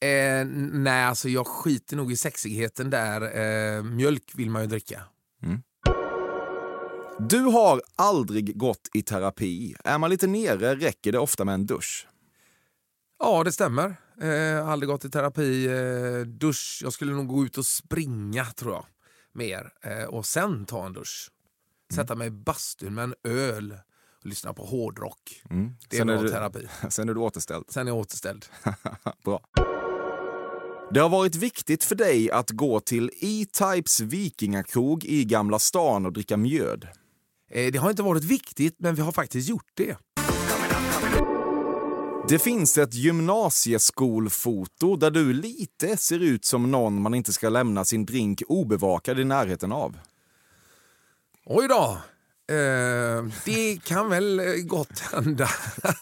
Eh, 0.00 0.44
nej, 0.72 1.04
alltså 1.04 1.28
jag 1.28 1.46
skiter 1.46 1.96
nog 1.96 2.12
i 2.12 2.16
sexigheten 2.16 2.90
där. 2.90 3.20
Eh, 3.76 3.82
mjölk 3.82 4.32
vill 4.34 4.50
man 4.50 4.62
ju 4.62 4.68
dricka. 4.68 5.02
Du 7.28 7.38
har 7.40 7.81
aldrig 7.96 8.58
gått 8.58 8.88
i 8.94 9.02
terapi. 9.02 9.74
Är 9.84 9.98
man 9.98 10.10
lite 10.10 10.26
nere 10.26 10.74
räcker 10.76 11.12
det 11.12 11.18
ofta 11.18 11.44
med 11.44 11.54
en 11.54 11.66
dusch. 11.66 12.06
Ja, 13.18 13.44
det 13.44 13.52
stämmer. 13.52 13.96
Eh, 14.22 14.68
aldrig 14.68 14.88
gått 14.88 15.04
i 15.04 15.10
terapi. 15.10 15.66
Eh, 15.66 16.26
dusch. 16.26 16.80
Jag 16.82 16.92
skulle 16.92 17.12
nog 17.12 17.26
gå 17.28 17.44
ut 17.44 17.58
och 17.58 17.66
springa 17.66 18.44
tror 18.44 18.72
jag. 18.72 18.86
Mer. 19.34 19.70
Eh, 19.82 20.04
och 20.04 20.26
sen 20.26 20.64
ta 20.66 20.86
en 20.86 20.92
dusch. 20.92 21.30
Sätta 21.94 22.14
mig 22.14 22.26
i 22.26 22.30
bastun 22.30 22.94
med 22.94 23.04
en 23.04 23.14
öl 23.24 23.72
och 24.20 24.26
lyssna 24.26 24.52
på 24.54 24.64
hårdrock. 24.64 25.42
Det 25.48 25.54
är 25.54 25.56
Mm. 25.56 25.74
Sen 25.90 26.08
är 26.08 26.22
du- 26.22 26.28
terapi. 26.28 26.66
Sen 26.88 27.08
är 27.08 27.14
du 27.14 27.20
återställd. 27.20 27.64
Sen 27.68 27.86
är 27.86 27.90
jag 27.90 27.98
återställd. 27.98 28.46
Bra. 29.24 29.40
Det 30.94 31.00
har 31.00 31.08
varit 31.08 31.34
viktigt 31.34 31.84
för 31.84 31.94
dig 31.94 32.30
att 32.30 32.50
gå 32.50 32.80
till 32.80 33.10
E-Types 33.20 34.00
vikingakrog 34.00 35.04
i 35.04 35.24
Gamla 35.24 35.58
stan 35.58 36.06
och 36.06 36.12
dricka 36.12 36.36
mjöd. 36.36 36.88
Eh, 37.52 37.72
det 37.72 37.78
har 37.78 37.90
inte 37.90 38.02
varit 38.02 38.24
viktigt, 38.24 38.76
men 38.78 38.94
vi 38.94 39.02
har 39.02 39.12
faktiskt 39.12 39.48
gjort 39.48 39.70
det. 39.74 39.96
Det 42.28 42.38
finns 42.38 42.78
ett 42.78 42.94
gymnasieskolfoto 42.94 44.96
där 44.96 45.10
du 45.10 45.32
lite 45.32 45.96
ser 45.96 46.18
ut 46.18 46.44
som 46.44 46.70
någon 46.70 47.02
man 47.02 47.14
inte 47.14 47.32
ska 47.32 47.48
lämna 47.48 47.84
sin 47.84 48.06
drink 48.06 48.42
obevakad 48.48 49.20
i 49.20 49.24
närheten 49.24 49.72
av. 49.72 49.98
Oj 51.44 51.68
då! 51.68 51.98
Eh, 52.54 53.24
det 53.44 53.84
kan 53.84 54.08
väl 54.08 54.40
eh, 54.40 54.46
gott 54.64 54.98
hända 54.98 55.44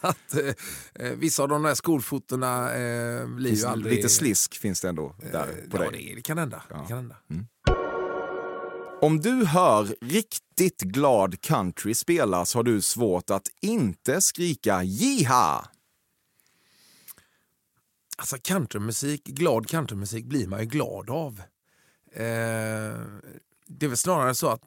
att 0.00 0.34
eh, 0.34 0.54
eh, 0.94 1.12
vissa 1.16 1.42
av 1.42 1.48
de 1.48 1.62
där 1.62 1.74
skolfotona 1.74 2.74
eh, 2.74 3.26
blir 3.26 3.54
ju 3.54 3.66
aldrig... 3.66 3.96
Lite 3.96 4.08
slisk 4.08 4.54
finns 4.54 4.80
det 4.80 4.88
ändå 4.88 5.14
där 5.32 5.46
på 5.70 5.84
ja, 5.84 5.90
dig. 5.90 6.06
det, 6.08 6.14
det 6.14 6.22
kan 6.22 6.38
hända. 6.38 6.62
Det 6.68 6.88
kan 6.88 6.96
hända. 6.96 7.16
Om 9.02 9.20
du 9.20 9.44
hör 9.44 9.94
riktigt 10.00 10.80
glad 10.80 11.40
country 11.40 11.94
spelas 11.94 12.54
har 12.54 12.62
du 12.62 12.80
svårt 12.80 13.30
att 13.30 13.48
inte 13.60 14.20
skrika 14.20 14.82
jiha. 14.82 15.68
Alltså 18.16 18.36
countrymusik, 18.42 19.24
glad 19.24 19.68
countrymusik 19.68 20.24
blir 20.24 20.46
man 20.46 20.60
ju 20.60 20.66
glad 20.66 21.10
av. 21.10 21.42
Eh, 22.12 22.24
det 23.66 23.86
är 23.86 23.88
väl 23.88 23.96
snarare 23.96 24.34
så 24.34 24.48
att 24.48 24.62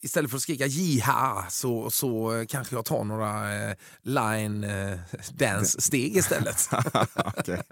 istället 0.00 0.30
för 0.30 0.36
att 0.36 0.42
skrika 0.42 0.66
jiha 0.66 1.46
så, 1.50 1.90
så 1.90 2.44
kanske 2.48 2.76
jag 2.76 2.84
tar 2.84 3.04
några 3.04 3.54
eh, 3.54 3.76
line 4.02 4.64
eh, 4.64 4.98
dance-steg 5.32 6.16
istället. 6.16 6.68
Okej. 7.14 7.62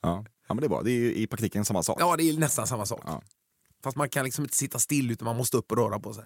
ja. 0.00 0.24
ja, 0.48 0.54
men 0.54 0.56
det 0.56 0.66
är 0.66 0.68
bra. 0.68 0.82
Det 0.82 0.90
är 0.90 0.98
ju 0.98 1.14
i 1.14 1.26
praktiken 1.26 1.64
samma 1.64 1.82
sak. 1.82 1.96
ja, 2.00 2.16
det 2.16 2.28
är 2.28 2.38
nästan 2.38 2.66
samma 2.66 2.86
sak. 2.86 3.02
Ja. 3.06 3.22
Fast 3.86 3.96
man 3.96 4.08
kan 4.08 4.24
liksom 4.24 4.44
inte 4.44 4.56
sitta 4.56 4.78
still 4.78 5.10
utan 5.10 5.26
man 5.26 5.36
måste 5.36 5.56
upp 5.56 5.72
och 5.72 5.78
röra 5.78 5.98
på 5.98 6.12
sig. 6.12 6.24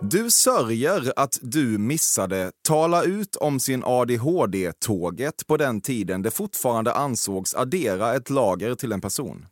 Du 0.00 0.30
sörjer 0.30 1.12
att 1.16 1.38
du 1.42 1.78
missade 1.78 2.52
Tala 2.68 3.02
ut 3.02 3.36
om 3.36 3.60
sin 3.60 3.82
ADHD-tåget 3.84 5.46
på 5.46 5.56
den 5.56 5.80
tiden 5.80 6.22
det 6.22 6.30
fortfarande 6.30 6.92
ansågs 6.92 7.54
addera 7.54 8.14
ett 8.14 8.30
lager 8.30 8.74
till 8.74 8.92
en 8.92 9.00
person. 9.00 9.46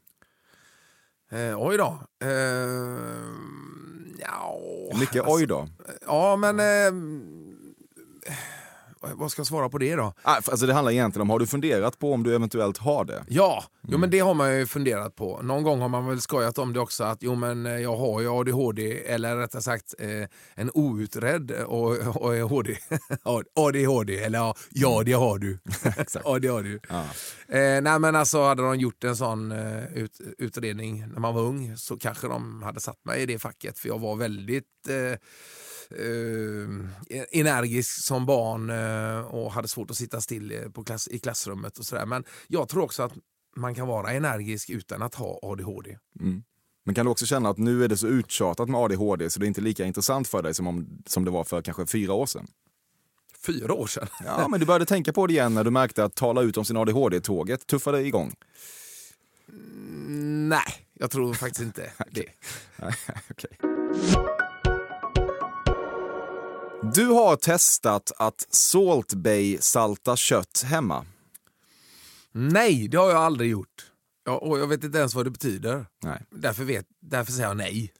Eh, 1.32 1.62
oj 1.62 1.76
då. 1.76 2.02
Eh, 2.22 2.28
ja, 4.20 4.58
Mycket 5.00 5.22
oj 5.26 5.46
då. 5.46 5.68
Ja, 6.06 6.36
men... 6.36 6.60
Eh, 6.60 6.92
vad 9.14 9.30
ska 9.30 9.40
jag 9.40 9.46
svara 9.46 9.68
på 9.68 9.78
det 9.78 9.94
då? 9.96 10.12
Ah, 10.22 10.34
Alltså 10.34 10.66
det 10.66 10.74
handlar 10.74 10.92
egentligen 10.92 11.22
om, 11.22 11.30
har 11.30 11.38
du 11.38 11.46
funderat 11.46 11.98
på 11.98 12.12
om 12.12 12.22
du 12.22 12.34
eventuellt 12.34 12.78
har 12.78 13.04
det? 13.04 13.24
Ja, 13.28 13.64
jo, 13.88 13.98
men 13.98 14.10
det 14.10 14.18
har 14.18 14.34
man 14.34 14.56
ju 14.58 14.66
funderat 14.66 15.16
på. 15.16 15.40
Någon 15.42 15.62
gång 15.62 15.80
har 15.80 15.88
man 15.88 16.06
väl 16.06 16.20
skojat 16.20 16.58
om 16.58 16.72
det 16.72 16.80
också 16.80 17.04
att 17.04 17.18
jo 17.22 17.34
men 17.34 17.66
eh, 17.66 17.72
jag 17.72 17.96
har 17.96 18.20
ju 18.20 18.28
ADHD 18.28 19.04
eller 19.06 19.36
rättare 19.36 19.62
sagt 19.62 19.94
eh, 19.98 20.08
en 20.54 20.70
outredd 20.74 21.50
och- 21.50 22.16
och 22.16 22.30
ADHD. 22.30 22.76
ADHD 23.54 24.18
eller 24.24 24.38
ja, 24.38 24.54
ja 24.70 25.02
det 25.06 25.12
har 25.12 25.38
du. 25.38 25.58
ja 26.24 26.38
det 26.38 26.48
har 26.48 26.62
du. 26.62 26.80
Eh, 27.48 27.82
nej 27.82 27.98
men 27.98 28.16
alltså 28.16 28.42
hade 28.42 28.62
de 28.62 28.78
gjort 28.78 29.04
en 29.04 29.16
sån 29.16 29.52
eh, 29.52 29.84
ut, 29.94 30.20
utredning 30.38 31.06
när 31.12 31.20
man 31.20 31.34
var 31.34 31.42
ung 31.42 31.76
så 31.76 31.96
kanske 31.96 32.26
de 32.28 32.62
hade 32.62 32.80
satt 32.80 33.04
mig 33.04 33.22
i 33.22 33.26
det 33.26 33.38
facket 33.38 33.78
för 33.78 33.88
jag 33.88 33.98
var 33.98 34.16
väldigt 34.16 34.64
eh, 34.88 35.18
eh, 35.90 37.24
energisk 37.40 38.04
som 38.04 38.26
barn 38.26 38.70
eh, 38.70 39.26
och 39.26 39.52
hade 39.52 39.68
svårt 39.68 39.90
att 39.90 39.96
sitta 39.96 40.20
still 40.20 40.52
eh, 40.52 40.70
på 40.70 40.84
klass, 40.84 41.08
i 41.08 41.18
klassrummet 41.18 41.78
och 41.78 41.84
sådär. 41.84 42.06
Men 42.06 42.24
jag 42.48 42.68
tror 42.68 42.82
också 42.82 43.02
att 43.02 43.12
man 43.56 43.74
kan 43.74 43.86
vara 43.86 44.12
energisk 44.12 44.70
utan 44.70 45.02
att 45.02 45.14
ha 45.14 45.38
ADHD. 45.42 45.98
Mm. 46.20 46.42
Men 46.84 46.94
kan 46.94 47.06
du 47.06 47.12
också 47.12 47.26
känna 47.26 47.48
att 47.48 47.58
nu 47.58 47.84
är 47.84 47.88
det 47.88 47.96
så 47.96 48.06
uttjatat 48.06 48.68
med 48.68 48.80
ADHD 48.80 49.30
så 49.30 49.40
det 49.40 49.46
är 49.46 49.48
inte 49.48 49.60
lika 49.60 49.84
intressant 49.84 50.28
för 50.28 50.42
dig 50.42 50.54
som, 50.54 50.66
om, 50.66 51.02
som 51.06 51.24
det 51.24 51.30
var 51.30 51.44
för 51.44 51.62
kanske 51.62 51.86
fyra 51.86 52.12
år 52.12 52.26
sedan? 52.26 52.46
Fyra 53.46 53.74
år 53.74 53.86
sedan. 53.86 54.06
Ja, 54.24 54.48
men 54.48 54.60
du 54.60 54.66
började 54.66 54.86
tänka 54.86 55.12
på 55.12 55.26
det 55.26 55.32
igen 55.32 55.54
när 55.54 55.64
du 55.64 55.70
märkte 55.70 56.04
att 56.04 56.14
tala 56.14 56.42
ut 56.42 56.56
om 56.56 56.64
sin 56.64 56.76
ADHD-tåget 56.76 57.66
tuffade 57.66 58.00
igång. 58.06 58.34
Nej, 60.48 60.86
jag 60.92 61.10
tror 61.10 61.34
faktiskt 61.34 61.62
inte 61.62 61.92
det. 62.10 62.28
Okej. 63.30 63.58
Du 66.92 67.06
har 67.06 67.36
testat 67.36 68.12
att 68.16 68.46
Salt 68.50 69.14
Bay 69.14 69.58
salta 69.60 70.16
kött 70.16 70.64
hemma. 70.66 71.06
Nej, 72.32 72.88
det 72.88 72.96
har 72.96 73.10
jag 73.10 73.22
aldrig 73.22 73.50
gjort. 73.50 73.90
Ja, 74.24 74.38
och 74.38 74.58
jag 74.58 74.66
vet 74.66 74.84
inte 74.84 74.98
ens 74.98 75.14
vad 75.14 75.26
det 75.26 75.30
betyder. 75.30 75.86
Nej. 76.02 76.22
Därför, 76.30 76.64
vet, 76.64 76.86
därför 77.00 77.32
säger 77.32 77.48
jag 77.48 77.56
nej. 77.56 77.92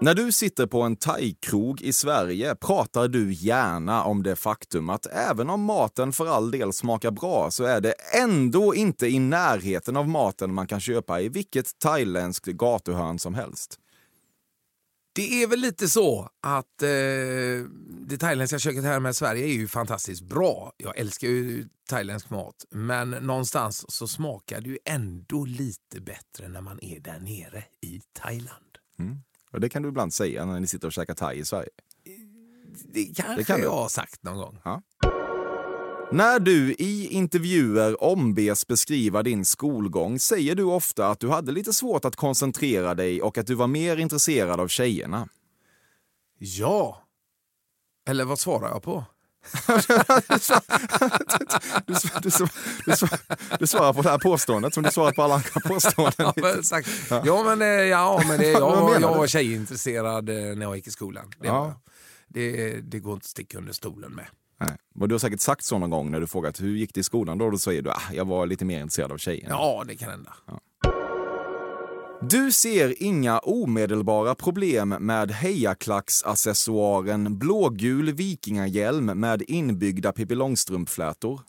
När 0.00 0.14
du 0.14 0.32
sitter 0.32 0.66
på 0.66 0.82
en 0.82 0.96
thaikrog 0.96 1.82
i 1.82 1.92
Sverige 1.92 2.54
pratar 2.54 3.08
du 3.08 3.32
gärna 3.32 4.04
om 4.04 4.22
det 4.22 4.36
faktum 4.36 4.90
att 4.90 5.06
även 5.06 5.50
om 5.50 5.62
maten 5.62 6.12
för 6.12 6.26
all 6.26 6.50
del 6.50 6.72
smakar 6.72 7.10
bra 7.10 7.50
så 7.50 7.64
är 7.64 7.80
det 7.80 7.94
ändå 8.22 8.74
inte 8.74 9.06
i 9.06 9.18
närheten 9.18 9.96
av 9.96 10.08
maten 10.08 10.54
man 10.54 10.66
kan 10.66 10.80
köpa 10.80 11.20
i 11.20 11.28
vilket 11.28 11.78
thailändskt 11.78 12.46
gatuhörn 12.46 13.18
som 13.18 13.34
helst. 13.34 13.78
Det 15.14 15.42
är 15.42 15.46
väl 15.46 15.60
lite 15.60 15.88
så 15.88 16.28
att 16.42 16.82
eh, 16.82 16.88
det 18.08 18.18
thailändska 18.20 18.58
köket 18.58 18.84
här 18.84 19.00
med 19.00 19.16
Sverige 19.16 19.44
är 19.44 19.52
ju 19.52 19.68
fantastiskt 19.68 20.22
bra. 20.22 20.72
Jag 20.76 20.98
älskar 20.98 21.28
ju 21.28 21.68
thailändsk 21.88 22.30
mat, 22.30 22.64
men 22.70 23.10
någonstans 23.10 23.84
så 23.92 24.08
smakar 24.08 24.60
det 24.60 24.68
ju 24.68 24.78
ändå 24.84 25.44
lite 25.44 26.00
bättre 26.00 26.48
när 26.48 26.60
man 26.60 26.78
är 26.84 27.00
där 27.00 27.18
nere 27.20 27.64
i 27.80 28.00
Thailand. 28.12 28.64
Och 29.52 29.60
det 29.60 29.68
kan 29.68 29.82
du 29.82 29.88
ibland 29.88 30.14
säga 30.14 30.44
när 30.44 30.60
ni 30.60 30.66
sitter 30.66 30.86
och 30.86 30.92
käkar 30.92 31.14
thai 31.14 31.38
i 31.38 31.44
Sverige. 31.44 31.68
Det 32.92 33.04
kanske 33.04 33.34
Det 33.36 33.44
kan 33.44 33.58
du. 33.58 33.64
jag 33.64 33.72
har 33.72 33.88
sagt 33.88 34.22
någon 34.22 34.36
gång. 34.36 34.58
När 36.12 36.38
du 36.40 36.72
i 36.78 37.08
intervjuer 37.10 38.04
ombes 38.04 38.66
beskriva 38.66 39.22
din 39.22 39.44
skolgång 39.44 40.18
säger 40.18 40.54
du 40.54 40.62
ofta 40.62 41.08
att 41.08 41.20
du 41.20 41.28
hade 41.28 41.52
lite 41.52 41.72
svårt 41.72 42.04
att 42.04 42.16
koncentrera 42.16 42.94
dig 42.94 43.22
och 43.22 43.38
att 43.38 43.46
du 43.46 43.54
var 43.54 43.66
mer 43.66 43.96
intresserad 43.96 44.60
av 44.60 44.68
tjejerna. 44.68 45.28
Ja. 46.38 47.02
Eller 48.08 48.24
vad 48.24 48.38
svarar 48.38 48.68
jag 48.68 48.82
på? 48.82 49.04
Du, 51.86 51.94
du, 52.22 52.30
du, 52.86 53.06
du 53.58 53.66
svarar 53.66 53.92
på 53.92 54.02
det 54.02 54.10
här 54.10 54.18
påståendet 54.18 54.74
som 54.74 54.82
du 54.82 54.90
svarar 54.90 55.12
på 55.12 55.22
alla 55.22 55.34
andra 55.34 55.60
påståenden. 55.68 56.12
Ja, 56.26 56.32
men, 56.36 57.26
ja, 57.26 57.42
men, 57.44 57.62
eh, 57.62 57.66
ja, 57.68 58.22
men 58.28 58.38
det, 58.38 58.50
jag, 58.50 59.00
jag 59.00 59.16
var 59.16 59.26
tjejintresserad 59.26 60.28
eh, 60.28 60.34
när 60.34 60.62
jag 60.62 60.76
gick 60.76 60.86
i 60.86 60.90
skolan. 60.90 61.32
Det, 61.40 61.46
Ja. 61.46 61.80
det, 62.28 62.70
det 62.80 62.98
går 62.98 63.12
inte 63.12 63.24
att 63.24 63.28
sticka 63.28 63.58
under 63.58 63.72
stolen 63.72 64.12
med. 64.12 64.26
Nej. 64.68 64.76
Och 65.00 65.08
du 65.08 65.14
har 65.14 65.18
säkert 65.18 65.40
sagt 65.40 65.64
så 65.64 65.78
någon 65.78 65.90
gång 65.90 66.10
när 66.10 66.20
du 66.20 66.26
frågat 66.26 66.60
hur 66.60 66.76
gick 66.76 66.94
det 66.94 67.00
i 67.00 67.04
skolan 67.04 67.38
då? 67.38 67.50
Då 67.50 67.58
säger 67.58 67.82
du 67.82 67.90
ah, 67.90 68.02
jag 68.12 68.24
var 68.24 68.46
lite 68.46 68.64
mer 68.64 68.80
intresserad 68.80 69.12
av 69.12 69.18
tjejerna. 69.18 69.50
Ja, 69.50 69.84
det 69.86 69.96
kan 69.96 70.10
hända. 70.10 70.34
Du 72.30 72.52
ser 72.52 73.02
inga 73.02 73.38
omedelbara 73.38 74.34
problem 74.34 74.88
med 74.88 75.30
hejaklacksaccessoaren 75.30 77.38
blågul 77.38 78.12
vikingahjälm 78.12 79.06
med 79.06 79.42
inbyggda 79.48 80.12
Pippi 80.12 80.34
Långstrump-flätor. 80.34 81.40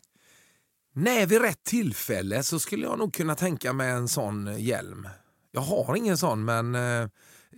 Nej, 0.93 1.25
vid 1.25 1.41
rätt 1.41 1.63
tillfälle 1.63 2.43
så 2.43 2.59
skulle 2.59 2.85
jag 2.85 2.99
nog 2.99 3.13
kunna 3.13 3.35
tänka 3.35 3.73
mig 3.73 3.91
en 3.91 4.07
sån 4.07 4.55
hjälm. 4.57 5.07
Jag 5.51 5.61
har 5.61 5.95
ingen 5.95 6.17
sån, 6.17 6.45
men 6.45 6.75
eh, 6.75 7.07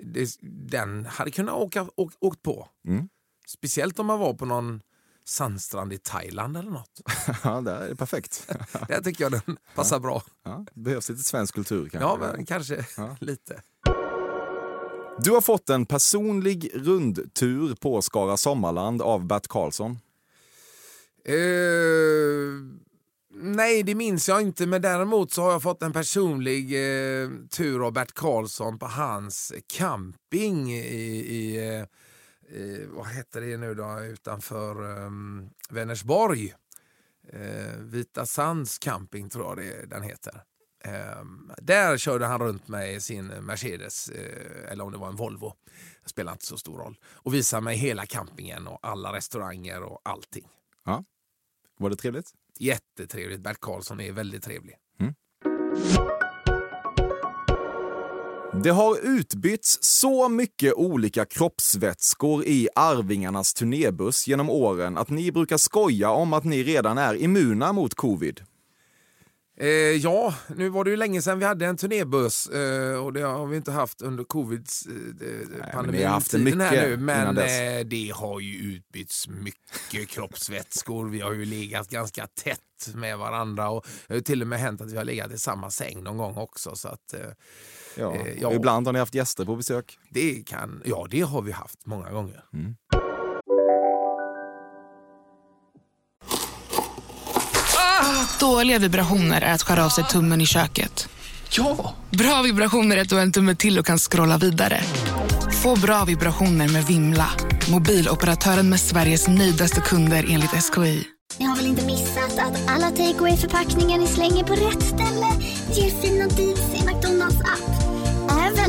det, 0.04 0.38
den 0.42 1.06
hade 1.06 1.32
kunnat 1.32 1.56
åka, 1.56 1.88
åk, 1.96 2.14
åkt 2.20 2.42
på. 2.42 2.68
Mm. 2.88 3.10
Speciellt 3.48 4.00
om 4.00 4.06
man 4.06 4.20
var 4.20 4.34
på 4.34 4.46
någon 4.46 4.82
sandstrand 5.26 5.94
i 5.94 5.98
Thailand 5.98 6.58
eller 6.58 6.72
något. 6.72 7.02
Ja, 7.44 7.62
det 7.62 7.72
är 7.72 7.96
perfekt. 7.96 8.48
Där 8.88 9.02
tycker 9.02 9.24
jag 9.24 9.32
den 9.32 9.58
passar 9.76 10.00
bra. 10.00 10.24
Ja, 10.44 10.66
det 10.74 10.82
behövs 10.82 11.10
lite 11.10 11.24
svensk 11.24 11.56
kultur 11.56 11.90
kanske. 11.90 12.00
Ja, 12.00 12.18
men 12.36 12.46
kanske 12.46 12.86
Ja. 12.98 13.18
lite. 13.22 13.62
Du 15.24 15.32
har 15.32 15.42
fått 15.42 15.70
en 15.70 15.86
personlig 15.86 16.72
rundtur 16.74 17.76
på 17.76 18.02
Skara 18.02 18.38
Sommarland 18.38 19.02
av 19.02 19.26
Bert 19.28 19.48
Karlsson. 19.48 19.92
Eh, 21.26 22.54
nej, 23.34 23.84
det 23.84 23.96
minns 23.96 24.28
jag 24.28 24.42
inte, 24.42 24.66
men 24.68 24.82
däremot 24.82 25.32
så 25.32 25.42
har 25.42 25.52
jag 25.52 25.62
fått 25.64 25.84
en 25.84 25.94
personlig 25.94 26.64
eh, 26.74 27.30
tur 27.50 27.86
av 27.88 27.94
Bert 27.94 28.14
Karlsson 28.14 28.80
på 28.80 28.86
hans 28.86 29.54
camping 29.68 30.74
i, 30.74 30.82
i 31.36 31.70
eh, 31.80 31.86
eh, 32.50 32.88
vad 32.88 33.08
heter 33.08 33.42
det 33.42 33.58
nu 33.58 33.76
då, 33.76 34.00
utanför 34.04 35.04
eh, 35.06 35.12
Vänersborg. 35.70 36.54
Eh, 37.30 37.78
Vita 37.80 38.26
Sands 38.26 38.80
camping 38.80 39.30
tror 39.30 39.46
jag 39.46 39.58
det, 39.58 39.86
den 39.86 40.04
heter. 40.04 40.44
Eh, 40.84 41.24
där 41.58 41.98
körde 41.98 42.26
han 42.26 42.42
runt 42.42 42.68
med 42.68 43.04
sin 43.04 43.28
Mercedes, 43.28 44.10
eh, 44.10 44.72
eller 44.72 44.84
om 44.84 44.92
det 44.92 44.98
var 44.98 45.08
en 45.08 45.16
Volvo. 45.16 45.54
Det 46.04 46.10
spelar 46.10 46.32
inte 46.32 46.46
så 46.46 46.58
stor 46.58 46.78
roll. 46.78 46.98
Och 47.06 47.34
visade 47.34 47.62
mig 47.62 47.78
hela 47.78 48.06
campingen 48.06 48.68
och 48.68 48.80
alla 48.82 49.14
restauranger 49.14 49.84
och 49.84 50.02
allting. 50.04 50.48
Var 51.78 51.90
det 51.90 51.96
trevligt? 51.96 52.32
Jättetrevligt. 52.60 53.42
Bert 53.42 53.60
Karlsson 53.60 54.00
är 54.00 54.12
väldigt 54.12 54.44
trevlig. 54.44 54.76
Det 58.64 58.70
har 58.70 58.98
utbytts 59.04 59.78
så 59.82 60.30
mycket 60.30 60.74
olika 60.74 61.26
kroppsvätskor 61.26 62.46
i 62.46 62.70
Arvingarnas 62.76 63.54
turnébuss 63.54 64.28
genom 64.28 64.50
åren 64.50 64.98
att 64.98 65.10
ni 65.10 65.32
brukar 65.32 65.58
skoja 65.58 66.10
om 66.10 66.34
att 66.34 66.44
ni 66.44 66.64
redan 66.64 66.98
är 66.98 67.16
immuna 67.16 67.74
mot 67.74 67.96
covid. 67.96 68.42
Eh, 69.58 69.68
ja, 69.68 70.34
nu 70.56 70.70
var 70.70 70.84
det 70.84 70.90
ju 70.90 70.98
länge 70.98 71.22
sedan 71.22 71.40
vi 71.40 71.46
hade 71.46 71.66
en 71.66 71.78
turnébuss 71.78 72.48
eh, 72.48 73.06
och 73.06 73.14
det 73.14 73.22
har 73.22 73.46
vi 73.46 73.58
inte 73.58 73.72
haft 73.72 74.02
under 74.02 74.24
covids 74.24 74.86
eh, 74.86 74.94
har 75.74 76.10
haft 76.10 76.32
det 76.32 76.38
pandemitiden 76.38 76.62
här 76.62 76.90
nu. 76.90 76.98
Men 76.98 77.38
eh, 77.38 77.86
det 77.86 78.14
har 78.16 78.40
ju 78.40 78.56
utbytts 78.56 79.28
mycket 79.28 80.10
kroppsvätskor. 80.10 81.10
Vi 81.10 81.22
har 81.22 81.34
ju 81.34 81.46
legat 81.46 81.90
ganska 81.90 82.28
tätt 82.28 82.96
med 82.96 83.18
varandra 83.18 83.70
och 83.70 83.86
det 84.08 84.14
har 84.14 84.16
ju 84.16 84.22
till 84.22 84.42
och 84.42 84.48
med 84.48 84.60
hänt 84.60 84.82
att 84.82 84.92
vi 84.92 84.98
har 84.98 85.06
legat 85.06 85.32
i 85.32 85.38
samma 85.38 85.72
säng 85.72 86.04
någon 86.04 86.18
gång 86.18 86.38
också. 86.38 86.76
Så 86.76 86.88
att, 86.88 87.14
eh, 87.14 87.20
Ja. 87.98 88.16
Eh, 88.16 88.42
ja. 88.42 88.54
Ibland 88.54 88.88
har 88.88 88.94
ni 88.94 89.00
haft 89.00 89.16
gäster 89.16 89.46
på 89.46 89.56
besök. 89.56 89.98
det 90.10 90.44
kan, 90.46 90.82
ja, 90.86 91.08
det 91.10 91.22
har 91.22 91.42
vi 91.42 91.52
haft 91.52 91.86
många 91.86 92.12
gånger. 92.12 92.44
Dåliga 98.40 98.80
vibrationer 98.80 99.42
är 99.42 99.54
att 99.54 99.62
skära 99.64 99.86
av 99.86 99.90
sig 99.90 100.04
tummen 100.04 100.42
i 100.42 100.46
köket. 100.46 101.10
Ja! 101.50 101.94
Bra 102.10 102.42
vibrationer 102.42 102.98
är 102.98 103.02
att 103.02 103.10
du 103.10 103.16
har 103.16 103.22
en 103.22 103.32
tumme 103.32 103.56
till 103.56 103.80
och 103.80 103.86
kan 103.86 103.98
scrolla 103.98 104.38
vidare. 104.38 104.82
Få 105.64 105.80
bra 105.80 106.06
vibrationer 106.06 106.70
med 106.70 106.86
Vimla. 106.86 107.30
Mobiloperatören 107.72 108.70
med 108.70 108.80
Sveriges 108.80 109.28
nöjdaste 109.28 109.82
kunder 109.82 110.26
enligt 110.30 110.52
SKI. 110.52 111.04
Ni 111.40 111.46
har 111.46 111.56
väl 111.56 111.66
inte 111.66 111.86
missat 111.86 112.40
att 112.40 112.70
alla 112.70 112.90
takeaway 112.90 113.38
förpackningar 113.38 113.98
ni 113.98 114.08
slänger 114.08 114.44
på 114.44 114.54
rätt 114.54 114.84
ställe 114.84 115.28
ger 115.74 116.02
fina 116.02 116.28
deals 116.28 116.74
i 116.74 116.86
McDonalds 116.86 117.40
app. 117.40 117.75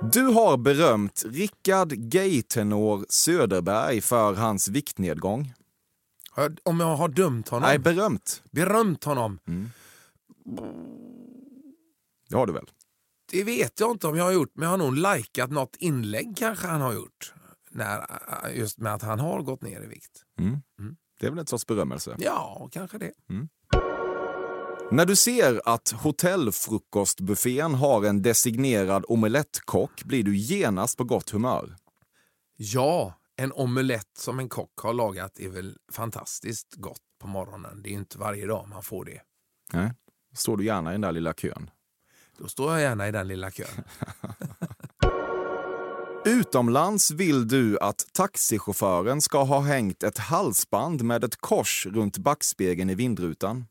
Du 0.00 0.22
har 0.22 0.56
berömt 0.56 1.22
Rickard 1.26 1.88
Gaytenor 1.88 3.06
Söderberg 3.08 4.00
för 4.00 4.34
hans 4.34 4.68
viktnedgång. 4.68 5.54
Om 6.62 6.80
jag 6.80 6.96
har 6.96 7.08
dömt 7.08 7.48
honom? 7.48 7.68
Nej, 7.68 7.78
berömt. 7.78 8.42
Berömt 8.50 9.04
honom? 9.04 9.38
Det 12.28 12.36
har 12.36 12.46
du 12.46 12.52
väl? 12.52 12.70
Det 13.30 13.44
vet 13.44 13.80
jag 13.80 13.90
inte 13.90 14.06
om 14.06 14.16
jag 14.16 14.24
har 14.24 14.32
gjort, 14.32 14.50
men 14.54 14.62
jag 14.62 14.70
har 14.70 14.78
nog 14.78 14.94
likat 14.96 15.50
något 15.50 15.76
inlägg 15.76 16.36
kanske 16.36 16.66
han 16.66 16.80
har 16.80 16.92
gjort. 16.92 17.32
När, 17.70 18.06
just 18.54 18.78
med 18.78 18.94
att 18.94 19.02
han 19.02 19.20
har 19.20 19.42
gått 19.42 19.62
ner 19.62 19.82
i 19.82 19.86
vikt. 19.86 20.24
Mm. 20.38 20.62
Det 21.20 21.26
är 21.26 21.30
väl 21.30 21.38
ett 21.38 21.48
sorts 21.48 21.66
berömmelse. 21.66 22.16
Ja, 22.18 22.68
kanske 22.72 22.98
det. 22.98 23.12
När 24.90 25.06
du 25.06 25.16
ser 25.16 25.60
att 25.64 25.90
hotellfrukostbuffén 25.90 27.74
har 27.74 28.04
en 28.04 28.22
designerad 28.22 29.04
omelettkock 29.08 30.04
blir 30.04 30.22
du 30.22 30.36
genast 30.36 30.98
på 30.98 31.04
gott 31.04 31.30
humör. 31.30 31.76
Ja, 32.56 33.14
en 33.36 33.52
omelett 33.52 34.18
som 34.18 34.38
en 34.38 34.48
kock 34.48 34.78
har 34.82 34.92
lagat 34.92 35.38
är 35.38 35.48
väl 35.48 35.76
fantastiskt 35.92 36.74
gott 36.74 37.00
på 37.20 37.26
morgonen. 37.26 37.82
Det 37.82 37.88
är 37.88 37.92
inte 37.92 38.18
varje 38.18 38.46
dag 38.46 38.68
man 38.68 38.82
får 38.82 39.04
det. 39.04 39.20
Nej. 39.72 39.92
Står 40.34 40.56
du 40.56 40.64
gärna 40.64 40.90
i 40.90 40.94
den 40.94 41.00
där 41.00 41.12
lilla 41.12 41.32
kön. 41.32 41.70
Då 42.38 42.48
står 42.48 42.72
jag 42.72 42.80
gärna 42.80 43.08
i 43.08 43.12
den 43.12 43.28
lilla 43.28 43.50
kön. 43.50 43.84
Utomlands 46.24 47.10
vill 47.10 47.48
du 47.48 47.78
att 47.78 48.06
taxichauffören 48.12 49.20
ska 49.20 49.42
ha 49.42 49.60
hängt 49.60 50.02
ett 50.02 50.18
halsband 50.18 51.02
med 51.02 51.24
ett 51.24 51.36
kors 51.36 51.86
runt 51.86 52.18
backspegeln 52.18 52.90
i 52.90 52.94
vindrutan. 52.94 53.66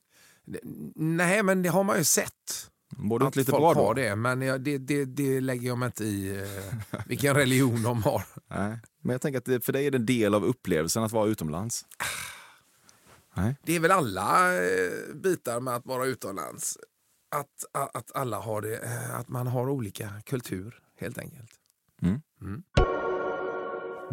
Nej, 0.95 1.43
men 1.43 1.61
det 1.61 1.69
har 1.69 1.83
man 1.83 1.97
ju 1.97 2.03
sett. 2.03 2.71
Det 3.19 3.25
att 3.25 3.35
lite 3.35 3.51
folk 3.51 3.61
bra 3.61 3.73
då? 3.73 3.79
har 3.79 3.95
det, 3.95 4.15
men 4.15 4.39
det, 4.39 4.77
det, 4.77 5.05
det 5.05 5.41
lägger 5.41 5.67
jag 5.67 5.77
mig 5.77 5.85
inte 5.85 6.03
i 6.03 6.39
eh, 6.39 6.77
vilken 7.07 7.35
religion 7.35 7.83
de 7.83 8.03
har. 8.03 8.23
Nej. 8.47 8.79
Men 9.01 9.11
jag 9.11 9.21
tänker 9.21 9.37
att 9.37 9.45
det, 9.45 9.65
för 9.65 9.73
dig 9.73 9.87
är 9.87 9.91
det 9.91 9.97
en 9.97 10.05
del 10.05 10.33
av 10.33 10.45
upplevelsen 10.45 11.03
att 11.03 11.11
vara 11.11 11.27
utomlands. 11.27 11.85
Nej. 13.33 13.55
Det 13.63 13.75
är 13.75 13.79
väl 13.79 13.91
alla 13.91 14.53
eh, 14.53 15.15
bitar 15.15 15.59
med 15.59 15.75
att 15.75 15.85
vara 15.85 16.05
utomlands. 16.05 16.77
Att, 17.35 17.81
att, 17.83 17.95
att 17.95 18.15
alla 18.15 18.39
har 18.39 18.61
det, 18.61 18.77
eh, 18.77 19.15
att 19.15 19.29
man 19.29 19.47
har 19.47 19.69
olika 19.69 20.09
kultur 20.25 20.79
helt 20.99 21.17
enkelt. 21.17 21.51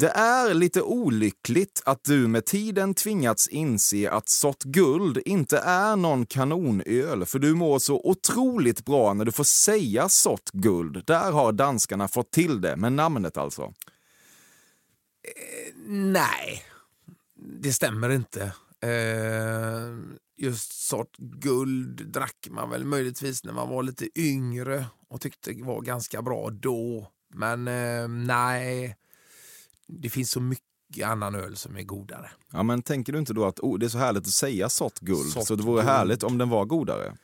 Det 0.01 0.09
är 0.09 0.55
lite 0.55 0.83
olyckligt 0.83 1.83
att 1.85 2.05
du 2.05 2.29
med 2.29 2.45
tiden 2.45 2.95
tvingats 2.95 3.49
inse 3.49 4.11
att 4.11 4.29
Sott 4.29 4.63
Guld 4.63 5.19
inte 5.25 5.59
är 5.59 5.97
någon 5.97 6.27
kanonöl 6.27 7.27
för 7.27 7.39
du 7.39 7.55
mår 7.55 7.79
så 7.79 8.01
otroligt 8.05 8.85
bra 8.85 9.15
när 9.15 9.25
du 9.25 9.33
får 9.33 9.45
säga 9.45 10.09
Sott 10.09 10.51
Guld. 10.53 11.03
Där 11.07 11.33
har 11.33 11.53
danskarna 11.53 12.09
fått 12.09 12.31
till 12.31 12.61
det, 12.61 12.77
med 12.77 12.93
namnet 12.93 13.37
alltså. 13.37 13.63
Eh, 13.63 13.73
nej, 15.87 16.65
det 17.35 17.73
stämmer 17.73 18.11
inte. 18.11 18.43
Eh, 18.81 19.97
just 20.37 20.89
sort 20.89 21.17
guld 21.19 22.07
drack 22.07 22.49
man 22.51 22.71
väl 22.71 22.85
möjligtvis 22.85 23.45
när 23.45 23.53
man 23.53 23.69
var 23.69 23.83
lite 23.83 24.21
yngre 24.21 24.87
och 25.09 25.21
tyckte 25.21 25.53
det 25.53 25.63
var 25.63 25.81
ganska 25.81 26.23
bra 26.23 26.51
då. 26.51 27.11
Men 27.35 27.69
eh, 27.69 28.09
nej, 28.09 28.97
det 29.89 30.11
finns 30.11 30.31
så 30.31 30.41
mycket 30.41 31.07
annan 31.07 31.35
öl 31.35 31.57
som 31.57 31.77
är 31.77 31.83
godare. 31.83 32.31
Ja, 32.53 32.63
men 32.63 32.83
tänker 32.83 33.13
du 33.13 33.19
inte 33.19 33.33
då 33.33 33.45
att 33.45 33.61
oh, 33.61 33.79
det 33.79 33.87
är 33.87 33.89
så 33.89 33.99
härligt 33.99 34.23
att 34.23 34.33
säga 34.33 34.69
Sott 34.69 35.01
Guld, 35.01 35.33
Sott 35.33 35.47
så 35.47 35.55
det 35.55 35.63
vore 35.63 35.83
Guld. 35.83 35.89
härligt 35.89 36.23
om 36.23 36.39
den 36.39 36.49
var 36.49 36.65
godare? 36.65 37.17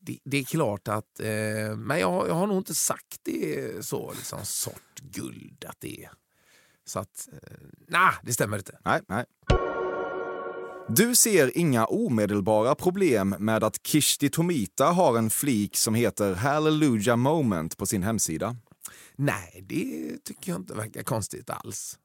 Det, 0.00 0.18
det 0.24 0.36
är 0.36 0.44
klart 0.44 0.88
att, 0.88 1.20
eh, 1.20 1.76
men 1.76 2.00
jag, 2.00 2.28
jag 2.28 2.34
har 2.34 2.46
nog 2.46 2.56
inte 2.56 2.74
sagt 2.74 3.20
det 3.22 3.86
så, 3.86 4.12
liksom 4.16 4.38
sort 4.42 5.00
guld 5.00 5.64
att 5.68 5.76
det 5.80 6.04
är. 6.04 6.10
Så 6.86 6.98
att, 6.98 7.28
eh, 7.32 7.58
nej, 7.88 8.12
det 8.22 8.32
stämmer 8.32 8.56
inte. 8.56 8.78
Nej, 8.84 9.00
nej. 9.08 9.24
Du 10.88 11.14
ser 11.14 11.58
inga 11.58 11.86
omedelbara 11.86 12.74
problem 12.74 13.34
med 13.38 13.64
att 13.64 13.86
Kishti 13.86 14.30
Tomita 14.30 14.84
har 14.84 15.18
en 15.18 15.30
flik 15.30 15.76
som 15.76 15.94
heter 15.94 16.34
Hallelujah 16.34 17.16
Moment 17.16 17.76
på 17.76 17.86
sin 17.86 18.02
hemsida. 18.02 18.56
Nej, 19.16 19.64
det 19.68 20.18
tycker 20.24 20.52
jag 20.52 20.60
inte 20.60 20.74
verkar 20.74 21.02
konstigt 21.02 21.50
alls. 21.50 21.98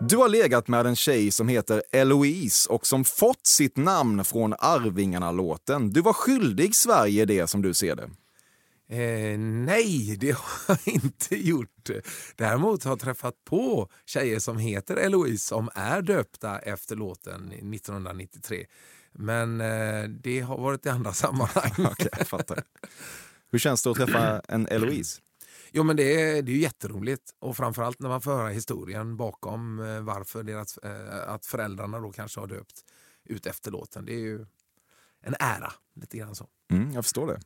Du 0.00 0.16
har 0.16 0.28
legat 0.28 0.68
med 0.68 0.86
en 0.86 0.96
tjej 0.96 1.30
som 1.30 1.48
heter 1.48 1.82
Eloise 1.92 2.70
och 2.70 2.86
som 2.86 3.04
fått 3.04 3.46
sitt 3.46 3.76
namn 3.76 4.24
från 4.24 4.54
Arvingarna-låten. 4.58 5.90
Du 5.90 6.00
var 6.00 6.12
skyldig 6.12 6.74
Sverige 6.74 7.24
det 7.24 7.46
som 7.46 7.62
du 7.62 7.74
ser 7.74 7.96
det. 7.96 8.10
Eh, 8.88 9.38
nej, 9.38 10.16
det 10.20 10.30
har 10.30 10.78
jag 10.84 10.94
inte 10.94 11.36
gjort. 11.36 11.90
Däremot 12.36 12.84
har 12.84 12.90
jag 12.90 13.00
träffat 13.00 13.34
på 13.44 13.88
tjejer 14.06 14.38
som 14.38 14.58
heter 14.58 14.96
Eloise 14.96 15.46
som 15.46 15.70
är 15.74 16.02
döpta 16.02 16.58
efter 16.58 16.96
låten 16.96 17.52
1993. 17.52 18.66
Men 19.12 19.60
eh, 19.60 20.02
det 20.08 20.40
har 20.40 20.58
varit 20.58 20.86
i 20.86 20.88
andra 20.88 21.12
sammanhang. 21.12 21.72
Okej, 21.90 22.08
jag 22.18 22.26
fattar. 22.26 22.62
Hur 23.54 23.58
känns 23.58 23.82
det 23.82 23.90
att 23.90 23.96
träffa 23.96 24.40
en 24.48 24.68
Eloise? 24.68 25.20
Jo, 25.70 25.82
men 25.82 25.96
det 25.96 26.22
är, 26.22 26.42
det 26.42 26.52
är 26.52 26.54
ju 26.54 26.60
jätteroligt. 26.60 27.34
Och 27.38 27.56
framförallt 27.56 28.00
när 28.00 28.08
man 28.08 28.20
får 28.20 28.30
höra 28.30 28.48
historien 28.48 29.16
bakom 29.16 29.80
eh, 29.80 30.00
varför 30.00 30.42
deras, 30.42 30.78
eh, 30.78 31.28
att 31.28 31.46
föräldrarna 31.46 32.00
då 32.00 32.12
kanske 32.12 32.40
har 32.40 32.46
döpt 32.46 32.84
ut 33.24 33.46
efter 33.46 33.70
låten. 33.70 34.04
Det 34.04 34.14
är 34.14 34.18
ju 34.18 34.46
en 35.20 35.34
ära, 35.40 35.72
lite 35.94 36.18
grann 36.18 36.34
så. 36.34 36.48
Mm, 36.70 36.92
jag 36.92 37.04
förstår 37.04 37.26
det. 37.26 37.40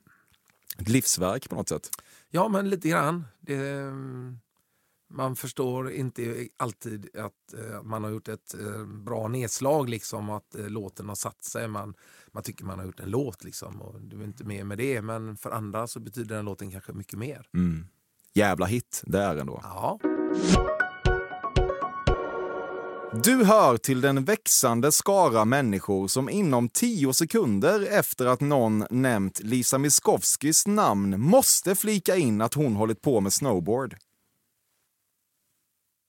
Ett 0.79 0.89
livsverk 0.89 1.49
på 1.49 1.55
något 1.55 1.69
sätt. 1.69 1.91
Ja, 2.31 2.49
men 2.49 2.71
lite 2.71 2.89
grann. 2.89 3.25
Det, 3.41 3.57
mm, 3.57 4.39
man 5.11 5.37
förstår 5.37 5.91
inte 5.91 6.49
alltid 6.57 7.17
att 7.17 7.55
eh, 7.55 7.83
man 7.83 8.05
har 8.05 8.11
gjort 8.11 8.29
ett 8.29 8.55
eh, 8.55 8.85
bra 8.85 9.29
nedslag, 9.29 9.89
liksom, 9.89 10.31
att 10.31 10.55
eh, 10.55 10.69
låten 10.69 11.09
har 11.09 11.17
satt 11.17 11.45
sig. 11.45 11.69
Man, 11.69 11.95
man 12.39 12.43
tycker 12.43 12.65
man 12.65 12.79
har 12.79 12.87
gjort 12.87 13.01
en 13.01 13.11
låt, 13.11 13.45
liksom, 13.45 13.83
och 13.83 14.01
du 14.01 14.21
är 14.21 14.25
inte 14.25 14.45
med 14.45 14.67
med 14.67 14.79
det. 14.79 15.03
Men 15.03 15.37
för 15.37 15.51
andra 15.51 15.87
så 15.87 16.01
betyder 16.01 16.37
den 16.37 16.45
låten 16.45 16.71
kanske 16.71 16.93
mycket 16.93 17.19
mer. 17.19 17.47
Mm. 17.55 17.87
Jävla 18.35 18.67
hit 18.67 19.03
det 19.07 19.19
är 19.19 19.37
ändå. 19.37 19.61
Ja. 19.63 19.99
Du 23.25 23.45
hör 23.45 23.77
till 23.77 24.01
den 24.01 24.25
växande 24.25 24.93
skara 24.93 25.45
människor 25.45 26.09
som 26.09 26.29
inom 26.29 26.69
tio 26.69 27.13
sekunder 27.13 27.87
efter 27.99 28.27
att 28.27 28.41
någon 28.41 28.85
nämnt 28.91 29.41
Lisa 29.41 29.79
Miskovskis 29.79 30.67
namn 30.67 31.21
måste 31.21 31.75
flika 31.75 32.17
in 32.17 32.41
att 32.41 32.55
hon 32.55 32.77
hållit 32.77 33.01
på 33.01 33.21
med 33.21 33.33
snowboard. 33.33 33.97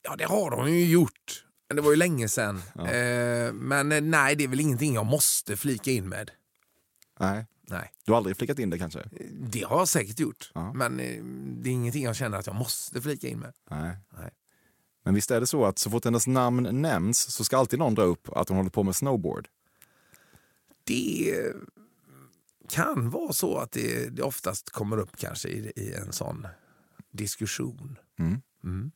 ja, 0.03 0.15
det 0.15 0.25
har 0.25 0.51
hon 0.51 0.71
ju 0.71 0.85
gjort. 0.85 1.48
Men 1.69 1.75
det 1.75 1.81
var 1.81 1.91
ju 1.91 1.95
länge 1.95 2.29
sedan. 2.29 2.61
Eh, 2.75 3.53
men 3.53 3.91
eh, 3.91 4.01
nej, 4.01 4.35
det 4.35 4.43
är 4.43 4.47
väl 4.47 4.59
ingenting 4.59 4.93
jag 4.93 5.05
måste 5.05 5.57
flika 5.57 5.91
in 5.91 6.09
med. 6.09 6.31
Nej. 7.19 7.45
Nej. 7.61 7.91
Du 8.05 8.11
har 8.11 8.17
aldrig 8.17 8.37
flikat 8.37 8.59
in 8.59 8.69
det 8.69 8.77
kanske? 8.77 9.09
Det 9.31 9.63
har 9.63 9.77
jag 9.77 9.87
säkert 9.87 10.19
gjort. 10.19 10.51
Ja. 10.53 10.73
Men 10.73 10.99
eh, 10.99 11.23
det 11.61 11.69
är 11.69 11.73
ingenting 11.73 12.03
jag 12.03 12.15
känner 12.15 12.37
att 12.37 12.47
jag 12.47 12.55
måste 12.55 13.01
flika 13.01 13.27
in 13.27 13.39
med. 13.39 13.53
Nej. 13.71 13.97
Nej. 14.17 14.29
Men 15.03 15.13
visst 15.13 15.31
är 15.31 15.39
det 15.39 15.47
så 15.47 15.65
att 15.65 15.79
så 15.79 15.89
fort 15.89 16.05
hennes 16.05 16.27
namn 16.27 16.81
nämns 16.81 17.19
så 17.19 17.43
ska 17.43 17.57
alltid 17.57 17.79
någon 17.79 17.95
dra 17.95 18.03
upp 18.03 18.29
att 18.29 18.49
hon 18.49 18.57
håller 18.57 18.69
på 18.69 18.83
med 18.83 18.95
snowboard? 18.95 19.47
Det 20.83 21.43
kan 22.69 23.09
vara 23.09 23.33
så 23.33 23.57
att 23.57 23.71
det, 23.71 24.15
det 24.15 24.21
oftast 24.21 24.69
kommer 24.69 24.97
upp 24.97 25.17
kanske 25.17 25.49
i, 25.49 25.71
i 25.75 25.93
en 25.93 26.13
sån 26.13 26.47
diskussion. 27.11 27.99
Mm. 28.63 28.91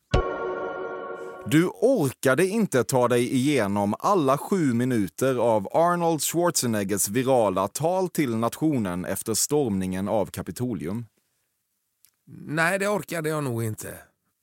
Du 1.46 1.68
orkade 1.68 2.48
inte 2.48 2.84
ta 2.84 3.08
dig 3.08 3.34
igenom 3.34 3.96
alla 4.00 4.38
sju 4.38 4.74
minuter 4.74 5.36
av 5.36 5.68
Arnold 5.72 6.22
Schwarzeneggers 6.22 7.10
virala 7.10 7.68
tal 7.68 8.10
till 8.10 8.36
nationen 8.36 9.06
efter 9.06 9.34
stormningen 9.34 10.08
av 10.08 10.26
Kapitolium. 10.26 11.06
Nej, 12.28 12.80
det 12.80 12.88
orkade 12.88 13.30
jag 13.30 13.44
nog 13.44 13.64
inte. 13.64 13.98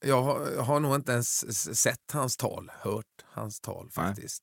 Jag 0.05 0.23
har, 0.23 0.49
jag 0.57 0.63
har 0.63 0.81
nog 0.81 0.95
inte 0.95 1.13
ens 1.13 1.57
sett 1.83 2.11
hans 2.13 2.37
tal, 2.37 2.71
hört 2.81 3.25
hans 3.25 3.61
tal 3.61 3.91
faktiskt. 3.91 4.43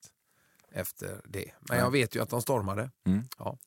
efter 0.72 1.20
det. 1.24 1.50
Men 1.60 1.78
jag 1.78 1.90
vet 1.90 2.16
ju 2.16 2.22
att 2.22 2.30
de 2.30 2.42
stormade. 2.42 2.90
Mm. 3.06 3.22
Ja. 3.38 3.58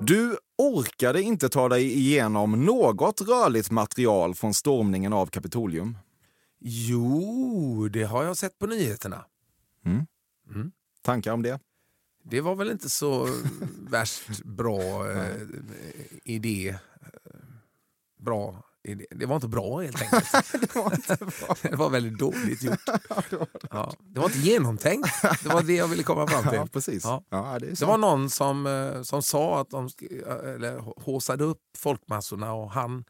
Du 0.00 0.36
orkade 0.58 1.22
inte 1.22 1.48
ta 1.48 1.68
dig 1.68 1.92
igenom 1.98 2.64
något 2.64 3.20
rörligt 3.20 3.70
material 3.70 4.34
från 4.34 4.54
stormningen 4.54 5.12
av 5.12 5.26
Kapitolium. 5.26 5.98
Jo, 6.66 7.88
det 7.88 8.02
har 8.04 8.24
jag 8.24 8.36
sett 8.36 8.58
på 8.58 8.66
nyheterna. 8.66 9.24
Mm. 9.86 10.06
Mm. 10.54 10.72
Tankar 11.02 11.32
om 11.32 11.42
det? 11.42 11.60
Det 12.22 12.40
var 12.40 12.54
väl 12.54 12.70
inte 12.70 12.90
så 12.90 13.28
värst 13.88 14.42
bra 14.44 15.10
eh, 15.10 15.36
idé. 16.24 16.78
Bra 18.20 18.62
idé. 18.82 19.06
Det 19.10 19.26
var 19.26 19.34
inte 19.36 19.48
bra 19.48 19.80
helt 19.80 20.02
enkelt. 20.02 20.32
det, 20.60 20.74
var 20.74 20.94
inte 20.94 21.16
bra. 21.16 21.56
det 21.70 21.76
var 21.76 21.90
väldigt 21.90 22.18
dåligt 22.18 22.62
gjort. 22.62 22.80
Ja, 23.70 23.92
det 24.00 24.20
var 24.20 24.26
inte 24.26 24.38
genomtänkt. 24.38 25.08
Det 25.42 25.48
var 25.48 25.62
det 25.62 25.74
jag 25.74 25.88
ville 25.88 26.02
komma 26.02 26.26
fram 26.26 26.42
till. 26.42 26.54
Ja, 26.58 26.66
precis. 26.72 27.04
Ja. 27.04 27.24
Ja, 27.28 27.58
det 27.60 27.66
Det 27.80 27.86
var 27.86 27.98
någon 27.98 28.30
som, 28.30 28.66
eh, 28.66 29.02
som 29.02 29.22
sa 29.22 29.60
att 29.60 29.70
de 29.70 29.88
sk- 29.88 30.54
eller 30.54 30.78
håsade 31.00 31.44
upp 31.44 31.60
folkmassorna 31.76 32.52
och 32.52 32.70
han, 32.70 33.04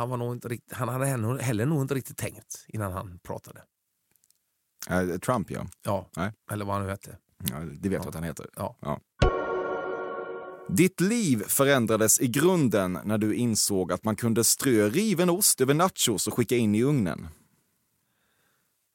han, 0.00 0.10
var 0.10 0.16
nog 0.16 0.32
inte 0.34 0.48
riktigt, 0.48 0.72
han 0.72 0.88
hade 0.88 1.06
heller, 1.06 1.38
heller 1.38 1.66
nog 1.66 1.82
inte 1.82 1.94
riktigt 1.94 2.16
tänkt 2.16 2.64
innan 2.68 2.92
han 2.92 3.18
pratade. 3.22 3.62
Eh, 4.90 5.18
Trump, 5.18 5.50
ja. 5.50 5.66
Ja, 5.84 6.08
Nej. 6.16 6.32
eller 6.50 6.64
vad 6.64 6.74
han 6.76 6.84
nu 6.84 6.90
hette. 6.90 7.16
ja 7.50 7.58
det 7.60 7.88
vet 7.88 7.98
jag 7.98 8.08
att 8.08 8.14
han 8.14 8.24
heter. 8.24 8.46
Ja. 8.56 9.00
Ditt 10.68 11.00
liv 11.00 11.42
förändrades 11.46 12.20
i 12.20 12.28
grunden 12.28 12.98
när 13.04 13.18
du 13.18 13.34
insåg 13.34 13.92
att 13.92 14.04
man 14.04 14.16
kunde 14.16 14.44
strö 14.44 14.88
riven 14.88 15.30
ost 15.30 15.60
över 15.60 15.74
nachos 15.74 16.26
och 16.26 16.34
skicka 16.34 16.56
in 16.56 16.74
i 16.74 16.82
ugnen. 16.82 17.28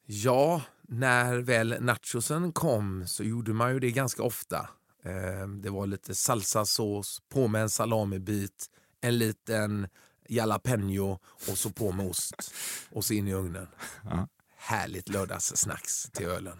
Ja, 0.06 0.62
när 0.88 1.38
väl 1.38 1.76
nachosen 1.80 2.52
kom 2.52 3.06
så 3.06 3.24
gjorde 3.24 3.52
man 3.52 3.72
ju 3.72 3.80
det 3.80 3.90
ganska 3.90 4.22
ofta. 4.22 4.68
Eh, 5.04 5.48
Det 5.48 5.70
var 5.70 5.86
lite 5.86 6.14
salsasås, 6.14 7.22
på 7.28 7.48
med 7.48 7.62
en 7.62 7.70
salamibit, 7.70 8.66
en 9.00 9.18
liten 9.18 9.88
jalapeno 10.28 11.18
och 11.48 11.58
så 11.58 11.70
på 11.70 11.92
med 11.92 12.06
ost 12.06 12.54
och 12.90 13.04
så 13.04 13.14
in 13.14 13.28
i 13.28 13.34
ugnen. 13.34 13.68
Ja. 14.04 14.28
Härligt 14.56 15.08
lördagssnacks 15.08 16.10
till 16.10 16.26
ölen. 16.26 16.56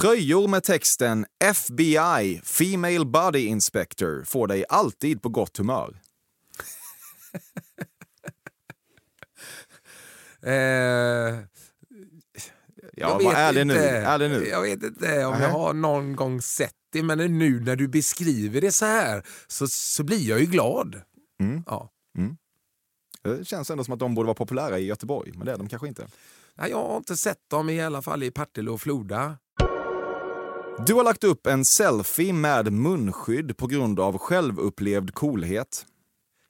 Tröjor 0.00 0.48
med 0.48 0.62
texten 0.62 1.26
FBI, 1.44 2.40
Female 2.44 3.04
Body 3.04 3.38
Inspector 3.46 4.24
får 4.24 4.46
dig 4.46 4.64
alltid 4.68 5.22
på 5.22 5.28
gott 5.28 5.56
humör. 5.56 6.00
Eh, 10.42 11.38
Ja, 12.92 13.08
jag 13.08 13.08
var 13.08 13.18
vet 13.18 13.38
ärlig 13.38 13.66
nu. 13.66 13.74
Ärlig 13.74 14.30
nu. 14.30 14.46
Jag 14.48 14.62
vet 14.62 14.82
inte 14.82 15.24
om 15.26 15.32
Nej. 15.32 15.42
jag 15.42 15.50
har 15.50 15.72
någon 15.72 16.16
gång 16.16 16.42
sett 16.42 16.74
det, 16.92 17.02
men 17.02 17.38
nu 17.38 17.60
när 17.60 17.76
du 17.76 17.88
beskriver 17.88 18.60
det 18.60 18.72
så 18.72 18.84
här 18.84 19.22
så, 19.46 19.68
så 19.68 20.04
blir 20.04 20.28
jag 20.28 20.40
ju 20.40 20.46
glad. 20.46 21.00
Mm. 21.40 21.62
Ja. 21.66 21.90
Det 23.22 23.44
känns 23.44 23.70
ändå 23.70 23.84
som 23.84 23.94
att 23.94 24.00
de 24.00 24.14
borde 24.14 24.26
vara 24.26 24.34
populära 24.34 24.78
i 24.78 24.86
Göteborg, 24.86 25.32
men 25.36 25.46
det 25.46 25.52
är 25.52 25.58
de 25.58 25.68
kanske 25.68 25.88
inte. 25.88 26.06
Nej, 26.54 26.70
Jag 26.70 26.88
har 26.88 26.96
inte 26.96 27.16
sett 27.16 27.50
dem 27.50 27.70
i 27.70 27.82
alla 27.82 28.02
fall 28.02 28.22
i 28.22 28.30
Partille 28.30 28.70
och 28.70 28.80
Floda. 28.80 29.38
Du 30.86 30.94
har 30.94 31.04
lagt 31.04 31.24
upp 31.24 31.46
en 31.46 31.64
selfie 31.64 32.32
med 32.32 32.72
munskydd 32.72 33.56
på 33.56 33.66
grund 33.66 34.00
av 34.00 34.18
självupplevd 34.18 35.14
coolhet. 35.14 35.86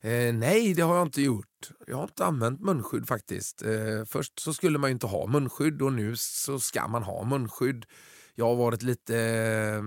Eh, 0.03 0.35
nej, 0.35 0.75
det 0.75 0.83
har 0.83 0.97
jag 0.97 1.07
inte 1.07 1.23
gjort. 1.23 1.71
Jag 1.87 1.97
har 1.97 2.03
inte 2.03 2.25
använt 2.25 2.61
munskydd 2.61 3.09
faktiskt. 3.09 3.63
Eh, 3.63 4.05
först 4.07 4.39
så 4.41 4.55
skulle 4.55 4.79
man 4.79 4.91
inte 4.91 5.07
ha 5.07 5.27
munskydd 5.27 5.83
och 5.83 5.93
nu 5.93 6.17
så 6.17 6.61
ska 6.61 6.89
man 6.89 7.03
ha 7.03 7.25
munskydd. 7.25 7.87
Jag 8.35 8.45
har 8.47 8.57
varit 8.57 8.83
lite 8.83 9.17
eh, 9.19 9.83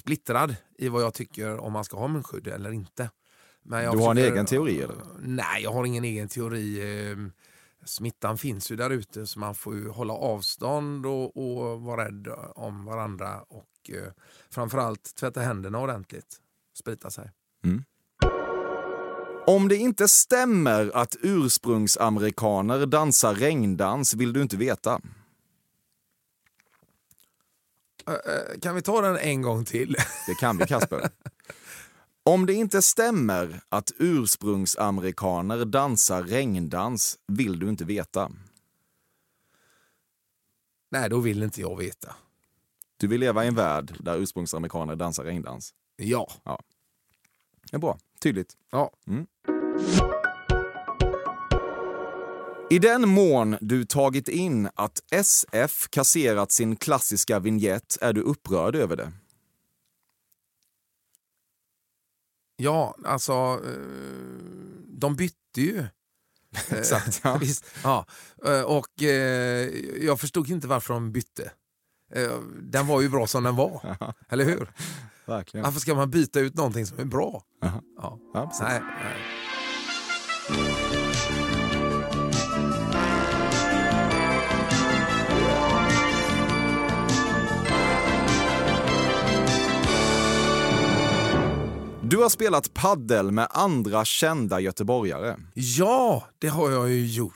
splittrad 0.00 0.56
i 0.78 0.88
vad 0.88 1.02
jag 1.02 1.14
tycker 1.14 1.58
om 1.58 1.72
man 1.72 1.84
ska 1.84 1.96
ha 1.96 2.08
munskydd 2.08 2.46
eller 2.46 2.72
inte. 2.72 3.10
Men 3.62 3.84
jag 3.84 3.94
Du 3.94 3.98
har 3.98 4.10
en 4.10 4.18
egen 4.18 4.46
teori, 4.46 4.82
eller? 4.82 4.96
Nej, 5.20 5.62
jag 5.62 5.72
har 5.72 5.84
ingen 5.84 6.04
egen 6.04 6.28
teori. 6.28 7.10
Eh, 7.10 7.16
Smittan 7.84 8.38
finns 8.38 8.70
ju 8.70 8.76
där 8.76 8.90
ute 8.90 9.26
så 9.26 9.38
man 9.38 9.54
får 9.54 9.74
ju 9.74 9.88
hålla 9.88 10.14
avstånd 10.14 11.06
och, 11.06 11.36
och 11.36 11.80
vara 11.80 12.04
rädd 12.04 12.28
om 12.54 12.84
varandra 12.84 13.40
och 13.48 13.90
eh, 13.90 14.12
framförallt 14.50 15.14
tvätta 15.14 15.40
händerna 15.40 15.80
ordentligt. 15.80 16.36
Sprita 16.78 17.10
sig. 17.10 17.30
Om 19.46 19.68
det 19.68 19.76
inte 19.76 20.08
stämmer 20.08 20.90
att 20.94 21.16
ursprungsamerikaner 21.22 22.86
dansar 22.86 23.34
regndans 23.34 24.14
vill 24.14 24.32
du 24.32 24.42
inte 24.42 24.56
veta. 24.56 25.00
Eh, 28.10 28.32
eh, 28.34 28.60
Kan 28.60 28.74
vi 28.74 28.82
ta 28.82 29.00
den 29.00 29.16
en 29.16 29.42
gång 29.42 29.64
till? 29.64 29.96
Det 30.26 30.34
kan 30.34 30.58
vi, 30.58 30.66
Kasper. 30.66 31.10
Om 32.22 32.46
det 32.46 32.52
inte 32.52 32.82
stämmer 32.82 33.60
att 33.68 33.92
ursprungsamerikaner 33.98 35.64
dansar 35.64 36.22
regndans 36.22 37.18
vill 37.26 37.58
du 37.58 37.68
inte 37.68 37.84
veta. 37.84 38.30
Nej, 40.90 41.10
då 41.10 41.20
vill 41.20 41.42
inte 41.42 41.60
jag 41.60 41.78
veta. 41.78 42.14
Du 42.96 43.06
vill 43.06 43.20
leva 43.20 43.44
i 43.44 43.48
en 43.48 43.54
värld 43.54 43.94
där 44.00 44.16
ursprungsamerikaner 44.16 44.96
dansar 44.96 45.24
regndans. 45.24 45.74
Ja. 45.96 46.28
Det 47.70 47.76
är 47.76 47.80
bra. 47.80 47.98
Tydligt. 48.20 48.56
Ja. 48.70 48.90
Mm. 49.06 49.26
I 52.70 52.78
den 52.78 53.08
mån 53.08 53.56
du 53.60 53.84
tagit 53.84 54.28
in 54.28 54.68
att 54.74 55.00
SF 55.10 55.88
kasserat 55.90 56.52
sin 56.52 56.76
klassiska 56.76 57.38
vignett 57.38 57.98
är 58.00 58.12
du 58.12 58.20
upprörd 58.20 58.76
över 58.76 58.96
det. 58.96 59.12
Ja, 62.56 62.94
alltså, 63.04 63.32
eh, 63.32 64.40
de 64.88 65.16
bytte 65.16 65.36
ju. 65.60 65.84
Exakt, 66.70 67.20
ja. 67.24 67.36
Visst, 67.40 67.64
ja. 67.84 68.06
Eh, 68.46 68.60
Och 68.62 69.02
eh, 69.02 69.68
jag 70.04 70.20
förstod 70.20 70.50
inte 70.50 70.66
varför 70.68 70.94
de 70.94 71.12
bytte. 71.12 71.52
Eh, 72.14 72.38
Den 72.62 72.86
var 72.86 73.00
ju 73.00 73.08
bra 73.08 73.26
som 73.26 73.42
den 73.44 73.56
var, 73.56 73.96
eller 74.28 74.44
hur? 74.44 74.72
Verkligen. 75.26 75.64
Varför 75.64 75.80
ska 75.80 75.94
man 75.94 76.10
byta 76.10 76.40
ut 76.40 76.54
någonting 76.54 76.86
som 76.86 76.98
är 76.98 77.04
bra? 77.04 77.44
Ja. 77.60 77.82
Ja. 78.34 78.52
Nej, 78.60 78.80
nej. 79.02 80.89
Du 92.10 92.16
har 92.16 92.28
spelat 92.28 92.74
paddel 92.74 93.30
med 93.30 93.48
andra 93.50 94.04
kända 94.04 94.60
göteborgare. 94.60 95.36
Ja, 95.54 96.24
det 96.38 96.48
har 96.48 96.70
jag 96.70 96.90
ju 96.90 97.06
gjort. 97.06 97.34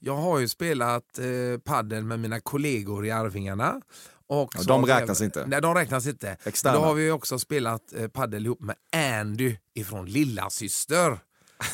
Jag 0.00 0.16
har 0.16 0.38
ju 0.38 0.48
spelat 0.48 1.18
eh, 1.18 1.58
paddel 1.64 2.04
med 2.04 2.20
mina 2.20 2.40
kollegor 2.40 3.06
i 3.06 3.10
Arvingarna. 3.10 3.80
Och 4.28 4.50
Ja, 4.56 4.62
de 4.66 4.86
räknas 4.86 5.20
även- 5.20 5.24
inte. 5.26 5.46
Nej, 5.46 5.60
de 5.62 5.74
räknas 5.74 6.06
inte. 6.06 6.36
Externa. 6.44 6.74
Då 6.76 6.82
har 6.84 6.94
vi 6.94 7.10
också 7.10 7.38
spelat 7.38 7.92
eh, 7.96 8.08
paddel 8.08 8.46
ihop 8.46 8.60
med 8.60 8.76
Andy 9.20 9.56
ifrån 9.74 10.06
Lillasyster. 10.06 11.08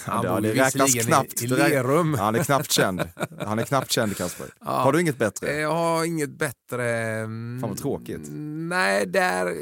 Han 0.07 0.25
Ja, 0.25 0.35
bor 0.35 0.41
det 0.41 0.55
räknas 0.55 0.95
knappt. 0.95 1.43
i, 1.43 1.45
i 1.45 1.49
Lerum. 1.49 2.15
Han 2.15 2.35
är 2.35 2.45
knappt 2.45 2.71
känd. 2.73 3.03
Han 3.41 3.59
är 3.59 3.63
knappt 3.65 3.91
känd, 3.93 4.17
Kasper. 4.17 4.47
Ja. 4.61 4.67
Har 4.71 4.93
du 4.93 5.01
inget 5.01 5.19
bättre? 5.19 5.47
Eh, 5.49 5.59
Jag 5.59 5.73
har 5.75 6.05
inget 6.05 6.31
bättre... 6.39 6.91
mm, 7.21 7.61
Fan 7.61 7.71
vad 7.71 7.79
tråkigt. 7.79 8.21
Nej, 8.31 9.07
där 9.07 9.55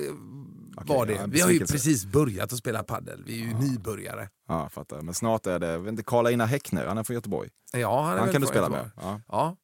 eh, 0.81 0.97
var 0.97 1.07
det. 1.07 1.13
ja, 1.13 1.27
vi 1.29 1.41
har 1.41 1.51
ju 1.51 1.59
precis 1.67 2.05
börjat 2.07 2.53
att 2.53 2.59
spela 2.59 2.83
paddel. 2.83 3.23
Vi 3.27 3.43
är 3.43 3.47
ju 3.47 3.55
nybörjare. 3.55 4.29
Ja, 4.49 4.69
fattar. 4.69 5.03
Men 5.03 5.15
snart 5.15 5.47
är 5.47 5.59
det, 5.59 5.79
vet 5.79 5.91
inte, 5.91 6.03
Karl-Einar 6.03 6.47
Häckner, 6.47 6.87
han 6.87 6.99
är 6.99 7.05
från 7.05 7.15
Göteborg. 7.15 7.49
Ja, 7.73 8.03
han 8.03 8.15
är 8.15 8.19
Han 8.21 8.33
kan 8.33 8.41
du 8.41 8.47
spela 8.47 8.61
Göteborg. 8.67 8.83
med. 8.97 9.05
Ja. 9.05 9.21
Ja. 9.29 9.57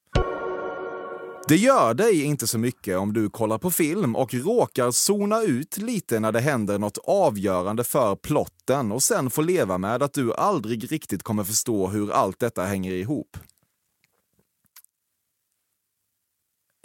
Det 1.49 1.57
gör 1.57 1.95
dig 1.95 2.23
inte 2.23 2.47
så 2.47 2.59
mycket 2.59 2.99
om 2.99 3.12
du 3.12 3.31
kollar 3.31 3.59
på 3.59 3.71
film 3.71 4.17
och 4.17 4.35
råkar 4.35 4.91
zona 4.91 5.43
ut 5.43 5.79
lite 5.79 6.21
när 6.21 6.33
det 6.33 6.41
händer 6.41 6.79
något 6.79 6.99
avgörande 7.05 7.85
för 7.85 8.17
plotten 8.17 8.93
och 8.93 9.03
sen 9.03 9.31
får 9.31 9.43
leva 9.43 9.79
med 9.79 10.03
att 10.03 10.12
du 10.12 10.35
aldrig 10.35 10.93
riktigt 10.93 11.23
kommer 11.23 11.45
förstå 11.45 11.89
hur 11.89 12.12
allt 12.12 12.39
detta 12.39 12.65
hänger 12.65 12.93
ihop. 12.93 13.37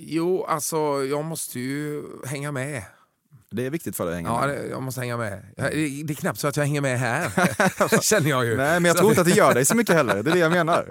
Jo, 0.02 0.44
alltså 0.44 0.78
jag 1.04 1.26
måste 1.26 1.60
ju 1.60 2.04
hänga 2.26 2.52
med. 2.52 2.84
Det 3.52 3.66
är 3.66 3.70
viktigt 3.70 3.96
för 3.96 4.06
dig 4.06 4.12
att 4.12 4.16
hänga 4.18 4.30
Ja, 4.30 4.48
med. 4.48 4.50
det, 4.58 4.68
jag 4.70 4.84
måste 4.84 5.02
hänga 5.02 5.18
med. 5.18 5.46
Det 5.56 5.64
är 6.14 6.16
knappt 6.16 6.40
så 6.40 6.48
att 6.48 6.58
jag 6.58 6.64
hänger 6.64 6.82
med 6.82 7.00
här, 7.00 8.02
känner 8.02 8.30
jag 8.30 8.46
ju. 8.46 8.58
Nej, 8.58 8.80
men 8.80 8.86
jag 8.86 8.98
tror 8.98 9.10
inte 9.10 9.22
att 9.22 9.28
det 9.28 9.34
gör 9.34 9.54
dig 9.54 9.66
så 9.66 9.76
mycket 9.76 9.96
heller. 10.00 10.24
Det 10.24 10.30
är 10.32 10.34
det 10.34 10.40
jag 10.40 10.52
menar. 10.52 10.90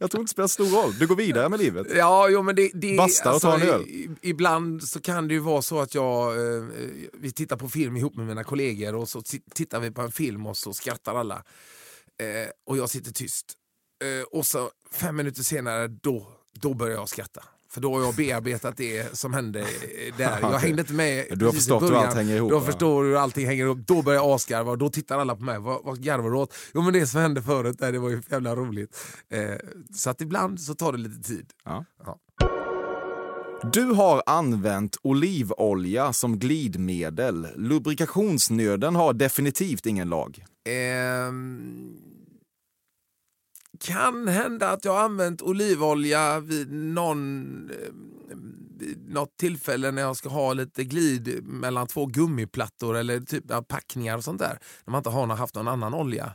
jag 0.00 0.10
tror 0.10 0.20
inte 0.20 0.22
det 0.22 0.28
spelar 0.28 0.48
stor 0.48 0.66
roll. 0.82 0.98
Du 0.98 1.06
går 1.06 1.16
vidare 1.16 1.48
med 1.48 1.58
livet. 1.60 1.86
Ja, 1.96 2.28
jo, 2.28 2.42
men 2.42 2.54
det, 2.56 2.70
det, 2.74 2.96
Basta 2.96 3.34
och 3.34 3.40
ta 3.40 3.54
en 3.54 3.62
öl. 3.62 3.82
i- 3.82 4.10
Ibland 4.22 4.82
så 4.82 5.00
kan 5.00 5.28
det 5.28 5.34
ju 5.34 5.40
vara 5.40 5.62
så 5.62 5.80
att 5.80 5.94
jag, 5.94 6.32
eh, 6.56 6.62
vi 7.18 7.32
tittar 7.32 7.56
på 7.56 7.68
film 7.68 7.96
ihop 7.96 8.16
med 8.16 8.26
mina 8.26 8.44
kollegor 8.44 8.94
och 8.94 9.08
så 9.08 9.20
ti- 9.20 9.42
tittar 9.54 9.80
vi 9.80 9.90
på 9.90 10.02
en 10.02 10.12
film 10.12 10.46
och 10.46 10.56
så 10.56 10.72
skrattar 10.72 11.14
alla. 11.14 11.34
Eh, 12.20 12.48
och 12.66 12.76
jag 12.76 12.90
sitter 12.90 13.12
tyst. 13.12 13.46
Eh, 14.04 14.24
och 14.38 14.46
så 14.46 14.70
fem 14.92 15.16
minuter 15.16 15.42
senare, 15.42 15.88
då 15.88 16.28
då 16.60 16.74
börjar 16.74 16.94
jag 16.94 17.08
skratta. 17.08 17.42
För 17.74 17.80
då 17.80 17.94
har 17.94 18.02
jag 18.02 18.14
bearbetat 18.14 18.76
det 18.76 19.18
som 19.18 19.34
hände 19.34 19.66
där. 20.18 20.38
Jag 20.42 20.58
hängde 20.58 20.80
inte 20.80 20.92
med 20.92 21.26
Du 21.30 21.44
har 21.44 21.52
förstått 21.52 21.82
hur 21.82 21.94
allt 21.94 22.14
hänger 22.14 22.36
ihop, 22.36 22.50
Då 22.50 22.58
va? 22.58 22.66
förstår 22.66 23.02
du 23.02 23.08
hur 23.08 23.16
allting 23.16 23.46
hänger 23.46 23.64
ihop. 23.64 23.78
Då 23.78 24.02
börjar 24.02 24.20
jag 24.22 24.30
asgarva 24.34 24.70
och 24.70 24.78
då 24.78 24.88
tittar 24.90 25.18
alla 25.18 25.36
på 25.36 25.42
mig. 25.42 25.58
Vad, 25.58 25.84
vad 25.84 26.02
garvar 26.02 26.30
du 26.30 26.36
åt? 26.36 26.54
Jo 26.74 26.82
men 26.82 26.92
det 26.92 27.06
som 27.06 27.20
hände 27.20 27.42
förut, 27.42 27.78
där, 27.78 27.92
det 27.92 27.98
var 27.98 28.10
ju 28.10 28.22
jävla 28.30 28.56
roligt. 28.56 28.96
Eh, 29.30 29.40
så 29.94 30.10
att 30.10 30.20
ibland 30.20 30.60
så 30.60 30.74
tar 30.74 30.92
det 30.92 30.98
lite 30.98 31.28
tid. 31.28 31.46
Ja. 31.64 31.84
Ja. 32.04 32.18
Du 33.72 33.84
har 33.84 34.22
använt 34.26 34.96
olivolja 35.02 36.12
som 36.12 36.38
glidmedel. 36.38 37.48
Lubrikationsnöden 37.56 38.96
har 38.96 39.12
definitivt 39.12 39.86
ingen 39.86 40.08
lag. 40.08 40.44
Ehm, 40.68 41.96
kan 43.80 44.28
hända 44.28 44.70
att 44.70 44.84
jag 44.84 44.92
har 44.92 45.00
använt 45.04 45.42
olivolja 45.42 46.40
vid 46.40 46.72
någon 46.72 47.70
eh, 47.70 47.76
vid 48.78 49.08
något 49.12 49.36
tillfälle 49.36 49.90
när 49.90 50.02
jag 50.02 50.16
ska 50.16 50.28
ha 50.28 50.52
lite 50.52 50.84
glid 50.84 51.44
mellan 51.44 51.86
två 51.86 52.06
gummiplattor 52.06 52.96
eller 52.96 53.20
typ 53.20 53.50
av 53.50 53.62
packningar 53.62 54.16
och 54.16 54.24
sånt 54.24 54.38
där. 54.40 54.58
När 54.84 54.90
man 54.92 54.98
inte 54.98 55.10
har 55.10 55.26
haft 55.26 55.54
någon 55.54 55.68
annan 55.68 55.94
olja. 55.94 56.34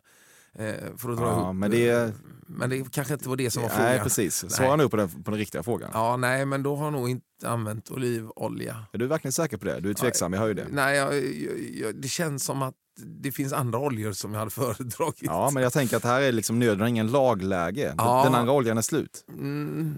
Eh, 0.56 0.74
för 0.98 1.10
att 1.12 1.18
dra 1.18 1.26
Ja, 1.26 1.42
ihop. 1.44 1.56
men 1.56 1.72
det- 1.72 2.14
men 2.52 2.70
det 2.70 2.92
kanske 2.92 3.14
inte 3.14 3.30
var 3.30 3.36
det 3.36 3.52
som 3.52 3.62
var 3.64 3.70
frågan. 3.70 3.86
Nej, 3.92 4.00
precis. 4.00 4.52
Svara 4.52 4.76
nu 4.76 4.90
på 4.90 4.98
den, 4.98 5.10
på 5.24 5.32
den 5.32 5.40
riktiga 5.40 5.64
frågan. 5.64 5.90
Ja, 5.94 6.18
nej, 6.18 6.46
men 6.46 6.64
då 6.64 6.76
har 6.76 6.84
jag 6.84 6.94
nog 6.94 7.10
inte 7.10 7.26
använt 7.46 7.92
olivolja. 7.92 8.86
Är 8.94 8.98
du 8.98 9.08
verkligen 9.08 9.32
säker 9.34 9.58
på 9.58 9.66
det? 9.66 9.80
Du 9.80 9.90
är 9.90 9.94
tveksam, 9.94 10.34
jag 10.34 10.40
hör 10.40 10.48
ju 10.48 10.54
det. 10.54 10.68
Nej, 10.72 10.98
jag, 10.98 11.16
jag, 11.16 11.60
jag, 11.74 11.96
det 11.96 12.08
känns 12.08 12.44
som 12.44 12.62
att 12.62 12.76
det 13.06 13.32
finns 13.32 13.54
andra 13.54 13.80
oljor 13.80 14.12
som 14.12 14.34
jag 14.34 14.40
hade 14.40 14.52
föredragit. 14.76 15.22
Ja, 15.22 15.50
men 15.54 15.64
jag 15.64 15.74
tänker 15.74 15.98
att 15.98 16.04
här 16.04 16.22
är 16.22 16.32
liksom 16.32 16.64
ingen 16.88 17.08
lagläge. 17.08 17.96
Ja. 17.98 18.24
Den 18.24 18.36
andra 18.36 18.54
oljan 18.54 18.78
är 18.78 18.82
slut. 18.82 19.26
Mm, 19.30 19.94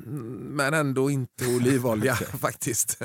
men 0.56 0.74
ändå 0.74 1.10
inte 1.10 1.46
olivolja 1.46 2.16
faktiskt. 2.40 3.02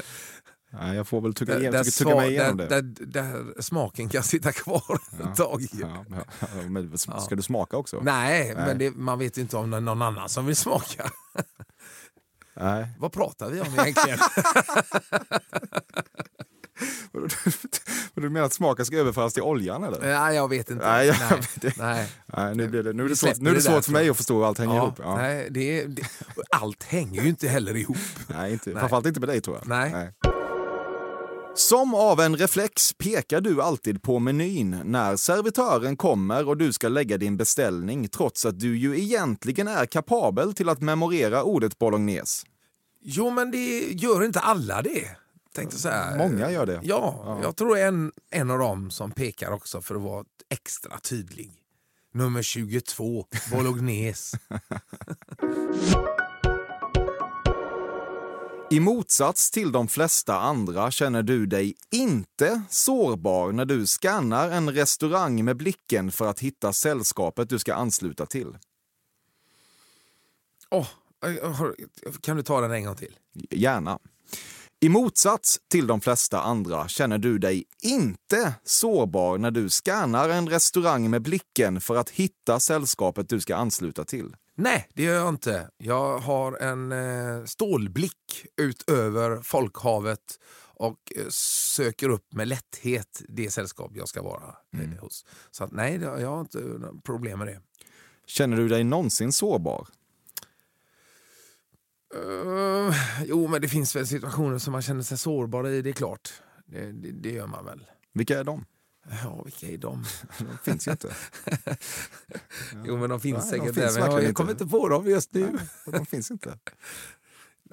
Nej, 0.72 0.96
jag 0.96 1.08
får 1.08 1.20
väl 1.20 1.34
tugga, 1.34 1.58
igen, 1.58 1.72
där, 1.72 1.84
tugga, 1.84 1.90
tugga 2.10 2.16
mig 2.16 2.30
igenom 2.30 2.56
där, 2.56 2.68
det. 2.68 2.82
där, 2.82 3.06
där 3.06 3.62
smaken 3.62 4.08
kan 4.08 4.22
sitta 4.22 4.52
kvar 4.52 4.98
ett 5.20 5.36
tag. 5.36 5.62
Ja, 5.72 6.04
men- 6.08 6.98
ska 7.20 7.34
du 7.34 7.42
smaka 7.42 7.76
också? 7.76 8.00
Nej, 8.02 8.54
Nej. 8.56 8.66
men 8.66 8.78
det, 8.78 8.90
man 8.90 9.18
vet 9.18 9.38
inte 9.38 9.56
om 9.56 9.70
det 9.70 9.76
är 9.76 9.80
någon 9.80 10.02
annan 10.02 10.28
som 10.28 10.46
vill 10.46 10.56
smaka. 10.56 11.10
Nej. 12.60 12.88
Vad 12.98 13.12
pratar 13.12 13.50
vi 13.50 13.60
om 13.60 13.66
egentligen? 13.66 14.18
Vadå, 17.12 17.26
du- 18.14 18.30
menar 18.30 18.46
att 18.46 18.52
smaken 18.52 18.86
ska 18.86 18.96
överföras 18.96 19.34
till 19.34 19.42
oljan 19.42 19.84
eller? 19.84 20.00
Nej, 20.00 20.36
jag 20.36 20.48
vet 20.48 20.70
inte. 20.70 20.84
Nej, 20.88 21.06
jag 21.06 21.16
nej, 21.30 21.40
vet 21.62 21.76
nej. 21.78 22.08
Nej, 22.36 22.54
nu, 22.54 22.68
blir 22.68 22.82
det, 22.82 22.92
nu 22.92 23.04
är 23.04 23.08
det 23.08 23.16
svårt, 23.16 23.36
nu 23.36 23.50
är 23.50 23.54
det 23.54 23.58
det 23.58 23.62
svårt 23.62 23.84
för 23.84 23.92
mig 23.92 24.08
att 24.08 24.16
förstå 24.16 24.34
hur 24.38 24.46
allt 24.46 24.58
hänger 24.58 24.74
Ja, 24.76 24.82
ihop. 24.82 24.94
Ja. 25.02 25.16
Nej, 25.16 25.48
det 25.50 25.84
det, 25.84 26.02
allt 26.50 26.82
hänger 26.82 27.22
ju 27.22 27.28
inte 27.28 27.48
heller 27.48 27.76
ihop. 27.76 27.96
Nej, 28.28 28.52
inte, 28.52 28.70
Nej. 28.70 28.78
framförallt 28.80 29.06
inte 29.06 29.20
med 29.20 29.28
dig 29.28 29.40
tror 29.40 29.56
jag. 29.56 29.68
Nej. 29.68 30.12
Som 31.54 31.94
av 31.94 32.20
en 32.20 32.36
reflex 32.36 32.92
pekar 32.92 33.40
du 33.40 33.62
alltid 33.62 34.02
på 34.02 34.18
menyn 34.18 34.80
när 34.84 35.16
servitören 35.16 35.96
kommer 35.96 36.48
och 36.48 36.56
du 36.56 36.72
ska 36.72 36.88
lägga 36.88 37.18
din 37.18 37.36
beställning 37.36 38.08
trots 38.08 38.46
att 38.46 38.60
du 38.60 38.78
ju 38.78 39.00
egentligen 39.00 39.68
är 39.68 39.86
kapabel 39.86 40.54
till 40.54 40.68
att 40.68 40.80
memorera 40.80 41.42
ordet 41.42 41.78
bolognese. 41.78 42.46
Jo, 43.02 43.30
men 43.30 43.50
det 43.50 43.80
gör 43.92 44.24
inte 44.24 44.40
alla 44.40 44.82
det. 44.82 45.08
Tänkte 45.56 45.78
så 45.78 45.88
här. 45.88 46.18
Många 46.18 46.50
gör 46.50 46.66
det. 46.66 46.80
Ja, 46.82 47.38
jag 47.42 47.56
tror 47.56 47.78
en, 47.78 48.12
en 48.30 48.50
av 48.50 48.58
dem 48.58 48.90
som 48.90 49.10
pekar 49.10 49.50
också 49.50 49.80
för 49.82 49.94
att 49.94 50.02
vara 50.02 50.24
extra 50.48 50.98
tydlig. 50.98 51.52
Nummer 52.12 52.42
22, 52.42 53.26
bolognese. 53.50 54.38
I 58.70 58.80
motsats 58.80 59.50
till 59.50 59.72
de 59.72 59.88
flesta 59.88 60.38
andra 60.40 60.90
känner 60.90 61.22
du 61.22 61.46
dig 61.46 61.74
inte 61.90 62.62
sårbar 62.70 63.52
när 63.52 63.64
du 63.64 63.86
skannar 63.86 64.50
en 64.50 64.70
restaurang 64.70 65.44
med 65.44 65.56
blicken 65.56 66.12
för 66.12 66.26
att 66.26 66.40
hitta 66.40 66.72
sällskapet 66.72 67.48
du 67.48 67.58
ska 67.58 67.74
ansluta 67.74 68.26
till. 68.26 68.58
Har- 70.70 71.74
kan 72.20 72.36
du 72.36 72.42
ta 72.42 72.60
den 72.60 72.72
en 72.72 72.84
gång 72.84 72.96
till? 72.96 73.18
Gärna. 73.50 73.98
I 74.80 74.88
motsats 74.88 75.58
till 75.70 75.86
de 75.86 76.00
flesta 76.00 76.40
andra 76.40 76.88
känner 76.88 77.18
du 77.18 77.38
dig 77.38 77.64
inte 77.82 78.54
sårbar 78.64 79.38
när 79.38 79.50
du 79.50 79.68
skannar 79.68 80.28
en 80.28 80.48
restaurang 80.48 81.10
med 81.10 81.22
blicken 81.22 81.80
för 81.80 81.96
att 81.96 82.10
hitta 82.10 82.60
sällskapet 82.60 83.28
du 83.28 83.40
ska 83.40 83.56
ansluta 83.56 84.04
till. 84.04 84.36
Nej, 84.54 84.88
det 84.94 85.02
gör 85.02 85.14
jag 85.14 85.28
inte. 85.28 85.70
Jag 85.78 86.18
har 86.18 86.56
en 86.62 86.92
eh, 86.92 87.44
stålblick 87.44 88.46
ut 88.56 88.90
över 88.90 89.42
folkhavet 89.42 90.38
och 90.74 91.12
eh, 91.16 91.26
söker 91.76 92.08
upp 92.08 92.34
med 92.34 92.48
lätthet 92.48 93.22
det 93.28 93.50
sällskap 93.50 93.92
jag 93.94 94.08
ska 94.08 94.22
vara 94.22 94.54
eh, 94.76 95.00
hos. 95.00 95.24
Så 95.50 95.64
att, 95.64 95.72
nej, 95.72 96.00
jag 96.02 96.30
har 96.30 96.40
inte 96.40 96.62
problem 97.04 97.38
med 97.38 97.48
det. 97.48 97.60
Känner 98.26 98.56
du 98.56 98.68
dig 98.68 98.84
någonsin 98.84 99.32
sårbar? 99.32 99.88
Eh, 102.14 102.94
jo, 103.24 103.46
men 103.48 103.60
det 103.62 103.68
finns 103.68 103.96
väl 103.96 104.06
situationer 104.06 104.58
som 104.58 104.72
man 104.72 104.82
känner 104.82 105.02
sig 105.02 105.18
sårbar 105.18 105.68
i, 105.68 105.82
det 105.82 105.90
är 105.90 105.94
klart. 105.94 106.32
Det, 106.66 106.92
det, 106.92 107.12
det 107.12 107.30
gör 107.32 107.46
man 107.46 107.64
väl. 107.64 107.84
Vilka 108.14 108.38
är 108.38 108.44
de? 108.44 108.64
Ja, 109.24 109.42
vilka 109.42 109.66
är 109.66 109.78
de? 109.78 110.04
De 110.38 110.58
finns 110.62 110.86
ju 110.88 110.90
inte. 110.90 111.14
Jo, 112.84 112.96
men 112.96 113.10
de 113.10 113.20
finns 113.20 113.50
Nej, 113.50 113.60
de 113.60 113.66
säkert 113.66 113.74
finns 113.74 113.94
där, 113.94 114.00
men 114.00 114.00
verkligen 114.00 114.14
jag, 114.22 114.24
jag 114.28 114.34
kommer 114.34 114.50
inte 114.50 114.66
på 114.66 114.88
dem 114.88 115.06
just 115.06 115.34
nu. 115.34 115.58
De 115.86 116.06
finns 116.06 116.30
inte. 116.30 116.48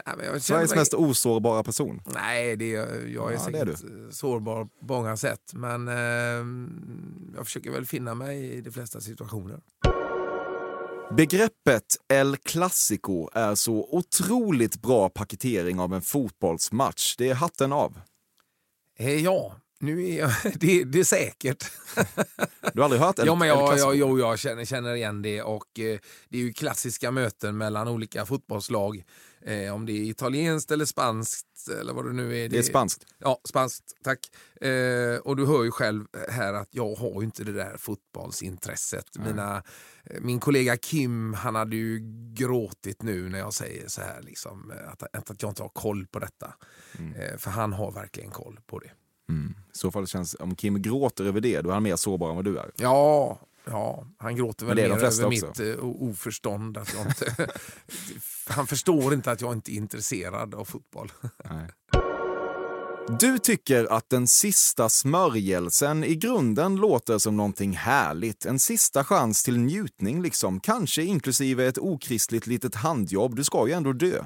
Nej, 0.06 0.16
men 0.18 0.26
jag 0.26 0.42
Sveriges 0.42 0.70
mig- 0.72 0.80
mest 0.80 0.94
osårbara 0.94 1.64
person. 1.64 2.02
Nej, 2.14 2.56
det 2.56 2.76
är, 2.76 2.80
jag 3.08 3.34
är 3.34 3.38
Ja, 3.38 3.50
det 3.52 3.60
är 3.60 3.66
säkert 3.76 4.14
sårbar 4.14 4.66
på 4.66 4.86
många 4.94 5.18
sätt. 5.18 5.52
Men 5.54 5.88
eh, 5.88 5.96
jag 7.36 7.46
försöker 7.46 7.72
väl 7.72 7.86
finna 7.86 8.16
mig 8.16 8.54
i 8.54 8.62
de 8.62 8.72
flesta 8.72 9.02
situationer. 9.02 9.62
Begreppet 11.18 11.98
El 12.14 12.38
Clasico 12.38 13.30
är 13.34 13.56
så 13.56 13.88
otroligt 13.92 14.82
bra 14.82 15.10
paketering 15.10 15.80
av 15.80 15.94
en 15.94 16.02
fotbollsmatch. 16.02 17.16
Det 17.18 17.30
är 17.30 17.34
hatten 17.34 17.74
av. 17.74 18.00
Eh, 19.00 19.24
ja, 19.24 19.56
nu 19.80 20.10
är 20.10 20.20
jag, 20.20 20.32
det, 20.60 20.84
det 20.84 21.00
är 21.00 21.04
säkert. 21.04 21.72
Du 22.74 22.82
har 22.82 22.84
aldrig 22.84 23.02
hört 23.02 23.20
El, 23.20 23.28
ja, 23.28 23.36
men 23.36 23.48
El 23.50 23.58
jag, 23.58 23.68
Clasico? 23.70 23.88
jag, 23.88 23.96
jo, 23.96 24.20
jag 24.20 24.40
känner, 24.40 24.66
känner 24.66 24.96
igen 24.96 25.22
det. 25.22 25.42
Och 25.42 25.80
eh, 25.80 26.00
Det 26.30 26.38
är 26.38 26.42
ju 26.42 26.54
klassiska 26.54 27.12
möten 27.12 27.58
mellan 27.58 27.88
olika 27.88 28.26
fotbollslag. 28.26 29.04
Eh, 29.46 29.74
om 29.74 29.86
det 29.86 29.92
är 29.92 30.04
italienskt 30.04 30.72
eller 30.72 30.86
spanskt 30.86 31.70
eller 31.82 31.94
vad 31.94 32.06
det 32.06 32.14
nu 32.14 32.38
är. 32.38 32.50
Det 32.50 32.58
är 32.58 32.62
spanskt. 32.62 33.06
Ja, 33.18 33.42
spanskt. 33.44 33.84
Tack. 34.04 34.20
Eh, 34.62 35.18
och 35.18 35.36
du 35.36 35.46
hör 35.46 35.64
ju 35.64 35.72
själv 35.72 36.06
här 36.30 36.54
att 36.54 36.70
jag 36.72 36.96
har 36.96 37.22
ju 37.22 37.26
inte 37.26 37.44
det 37.44 37.52
där 37.52 37.78
fotbollsintresset. 37.78 39.18
Mina, 39.18 39.64
eh, 40.04 40.22
min 40.22 40.40
kollega 40.40 40.78
Kim, 40.78 41.34
han 41.34 41.56
hade 41.56 41.76
ju 41.76 42.00
gråtit 42.34 43.02
nu 43.02 43.30
när 43.30 43.40
jag 43.40 43.54
säger 43.54 43.88
så 43.88 44.02
här, 44.02 44.22
liksom, 44.22 44.72
eh, 44.72 44.92
att, 44.92 45.30
att 45.30 45.42
jag 45.42 45.52
inte 45.52 45.62
har 45.62 45.70
koll 45.70 46.08
på 46.08 46.20
detta. 46.20 46.54
Eh, 47.18 47.38
för 47.38 47.52
han 47.52 47.74
har 47.74 47.92
verkligen 47.92 48.32
koll 48.32 48.60
på 48.66 48.80
det. 48.80 48.92
Mm. 49.30 49.56
I 49.74 49.78
så 49.78 49.92
fall 49.92 50.08
känns, 50.08 50.36
om 50.40 50.56
Kim 50.56 50.82
gråter 50.82 51.26
över 51.26 51.42
det, 51.42 51.62
då 51.62 51.70
är 51.70 51.74
han 51.74 51.84
mer 51.84 51.96
sårbar 51.96 52.30
än 52.30 52.36
vad 52.36 52.46
du 52.46 52.58
är. 52.58 52.72
Ja, 52.76 53.40
ja 53.66 54.08
han 54.18 54.36
gråter 54.36 54.66
väl 54.66 54.76
mer 54.76 54.84
över 54.90 55.08
också. 55.08 55.30
mitt 55.30 55.60
eh, 55.60 55.86
o- 55.86 55.98
oförstånd. 56.10 56.78
Att 56.78 56.94
jag 56.94 57.06
inte, 57.08 57.52
han 58.48 58.68
förstår 58.68 59.14
inte 59.14 59.32
att 59.32 59.42
jag 59.42 59.54
inte 59.54 59.72
är 59.72 59.76
intresserad 59.76 60.56
av 60.56 60.66
fotboll. 60.66 61.12
Nej. 61.50 61.70
Du 63.20 63.40
tycker 63.40 63.86
att 63.94 64.10
den 64.10 64.28
sista 64.28 64.90
smörjelsen 64.90 66.04
i 66.04 66.16
grunden 66.16 66.76
låter 66.76 67.18
som 67.18 67.38
någonting 67.38 67.74
härligt. 67.74 68.46
En 68.46 68.60
sista 68.60 69.04
chans 69.04 69.44
till 69.44 69.60
njutning, 69.60 70.22
liksom. 70.22 70.60
Kanske 70.60 71.04
inklusive 71.04 71.66
ett 71.68 71.78
okristligt 71.78 72.48
litet 72.48 72.76
handjobb. 72.76 73.36
Du 73.36 73.44
ska 73.44 73.68
ju 73.68 73.74
ändå 73.74 73.94
dö. 73.94 74.26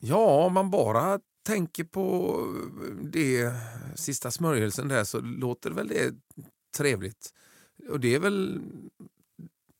Ja, 0.00 0.44
om 0.46 0.52
man 0.54 0.70
bara 0.70 1.18
tänker 1.46 1.84
på 1.84 2.36
det 3.02 3.52
sista 3.96 4.30
smörjelsen 4.30 4.88
där 4.88 5.04
så 5.04 5.20
låter 5.20 5.70
väl 5.70 5.88
det 5.88 6.14
trevligt. 6.76 7.30
Och 7.88 8.00
det 8.00 8.14
är 8.14 8.18
väl 8.18 8.60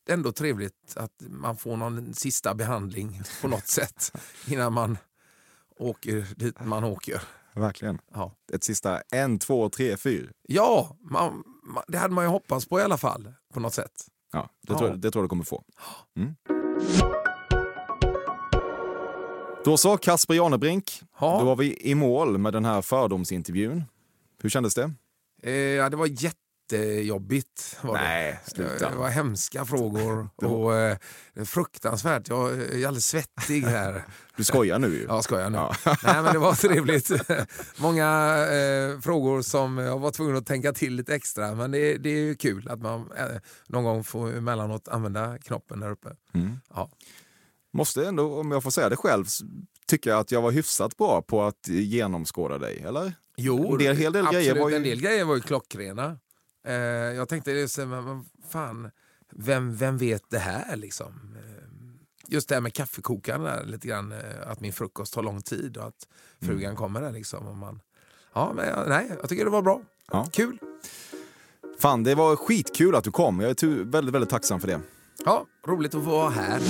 ändå 0.08 0.32
trevligt 0.32 0.96
att 0.96 1.12
man 1.28 1.56
får 1.56 1.76
någon 1.76 2.14
sista 2.14 2.54
behandling 2.54 3.22
på 3.42 3.48
något 3.48 3.66
sätt 3.68 4.12
innan 4.48 4.72
man 4.72 4.98
åker 5.78 6.26
dit 6.36 6.64
man 6.64 6.84
åker. 6.84 7.22
Verkligen. 7.54 7.98
Ja, 8.14 8.32
Ett 8.52 8.64
sista 8.64 9.00
en, 9.00 9.38
två, 9.38 9.68
tre, 9.68 9.96
fyra. 9.96 10.30
ja 10.42 10.96
man, 11.00 11.44
man, 11.62 11.84
det 11.88 11.98
hade 11.98 12.14
man 12.14 12.24
ju 12.24 12.28
hoppats 12.30 12.66
på 12.66 12.80
i 12.80 12.82
alla 12.82 12.96
fall 12.98 13.32
på 13.52 13.60
något 13.60 13.74
sätt. 13.74 14.06
Ja, 14.32 14.50
det, 14.60 14.72
Ja. 14.72 14.78
Tror, 14.78 14.90
det 14.90 15.10
tror 15.10 15.22
jag 15.22 15.24
du 15.24 15.28
kommer 15.28 15.44
få. 15.44 15.64
Mm. 16.16 16.34
Då 19.64 19.76
så, 19.76 19.96
Kasper 19.96 20.34
Janebrink. 20.34 21.02
Ja. 21.20 21.38
Då 21.40 21.44
var 21.44 21.56
vi 21.56 21.78
i 21.90 21.94
mål 21.94 22.38
med 22.38 22.52
den 22.52 22.64
här 22.64 22.82
fördomsintervjun. 22.82 23.84
Hur 24.42 24.50
kändes 24.50 24.74
det? 24.74 24.92
Eh, 25.42 25.52
ja, 25.52 25.90
det 25.90 25.96
var 25.96 26.06
jättejobbigt. 26.72 27.78
Var 27.82 27.94
Nej, 27.94 28.40
det. 28.44 28.50
sluta. 28.50 28.90
Det 28.90 28.96
var 28.96 29.08
hemska 29.08 29.64
frågor 29.64 30.28
och 30.36 30.74
eh, 30.74 30.96
fruktansvärt. 31.44 32.28
Jag 32.28 32.52
är 32.52 32.86
alldeles 32.86 33.06
svettig 33.06 33.62
här. 33.62 34.04
Du 34.36 34.44
skojar 34.44 34.78
nu 34.78 34.86
ju. 34.86 35.04
Ja, 35.08 35.22
skojar 35.22 35.50
nu. 35.50 35.58
Ja. 35.58 35.74
Nej, 36.04 36.22
men 36.22 36.32
det 36.32 36.38
var 36.38 36.54
trevligt. 36.54 37.10
Många 37.76 38.38
eh, 38.52 39.00
frågor 39.00 39.42
som 39.42 39.78
jag 39.78 39.98
var 39.98 40.10
tvungen 40.10 40.36
att 40.36 40.46
tänka 40.46 40.72
till 40.72 40.94
lite 40.94 41.14
extra. 41.14 41.54
Men 41.54 41.70
det, 41.70 41.96
det 41.96 42.08
är 42.08 42.18
ju 42.18 42.34
kul 42.34 42.68
att 42.68 42.80
man 42.80 43.00
eh, 43.16 43.26
någon 43.66 43.84
gång 43.84 44.04
får 44.04 44.36
emellanåt 44.36 44.88
använda 44.88 45.38
knoppen 45.38 45.80
där 45.80 45.90
uppe. 45.90 46.08
Mm. 46.34 46.56
Ja. 46.74 46.90
Måste 47.72 48.06
ändå, 48.06 48.40
om 48.40 48.50
jag 48.50 48.62
får 48.62 48.70
säga 48.70 48.88
det 48.88 48.96
själv, 48.96 49.24
jag 50.10 50.20
att 50.20 50.32
jag 50.32 50.42
var 50.42 50.50
hyfsat 50.50 50.96
bra 50.96 51.22
på 51.22 51.42
att 51.42 51.68
genomskåda 51.68 52.58
dig, 52.58 52.82
eller? 52.86 53.12
Jo, 53.36 53.72
en 53.72 53.78
del, 53.78 53.96
hel 53.96 54.12
del 54.12 54.26
absolut. 54.26 54.44
grejer 54.44 54.62
var 54.62 54.70
ju... 54.70 54.76
En 54.76 54.82
del 54.82 55.00
grejer 55.00 55.24
var 55.24 55.34
ju 55.34 55.40
klockrena. 55.40 56.18
Eh, 56.64 56.74
jag 57.16 57.28
tänkte, 57.28 57.68
men 57.78 58.24
fan, 58.48 58.90
vem, 59.30 59.76
vem 59.76 59.98
vet 59.98 60.22
det 60.30 60.38
här 60.38 60.76
liksom? 60.76 61.36
Eh, 61.36 61.64
just 62.28 62.48
det 62.48 62.54
här 62.54 62.62
med 62.62 62.74
kaffekokaren, 62.74 63.42
där, 63.42 63.64
lite 63.64 63.88
grann, 63.88 64.12
eh, 64.12 64.18
att 64.50 64.60
min 64.60 64.72
frukost 64.72 65.14
tar 65.14 65.22
lång 65.22 65.42
tid 65.42 65.76
och 65.76 65.84
att 65.86 66.08
frugan 66.40 66.64
Mm. 66.64 66.76
kommer 66.76 67.00
där. 67.00 67.12
Liksom, 67.12 67.46
och 67.46 67.56
man, 67.56 67.80
ja, 68.32 68.52
men, 68.56 68.68
jag- 68.68 68.88
nej, 68.88 69.10
jag 69.20 69.28
tycker 69.28 69.44
det 69.44 69.50
var 69.50 69.62
bra. 69.62 69.80
Ja. 70.12 70.26
Kul. 70.32 70.58
Fan, 71.78 72.02
det 72.04 72.14
var 72.14 72.36
skitkul 72.36 72.94
att 72.94 73.04
du 73.04 73.10
kom. 73.10 73.40
Jag 73.40 73.50
är 73.50 73.54
väldigt, 73.84 74.14
väldigt 74.14 74.30
tacksam 74.30 74.60
för 74.60 74.68
det. 74.68 74.80
Ja, 75.24 75.46
roligt 75.66 75.94
att 75.94 76.02
vara 76.04 76.30
här. 76.30 76.60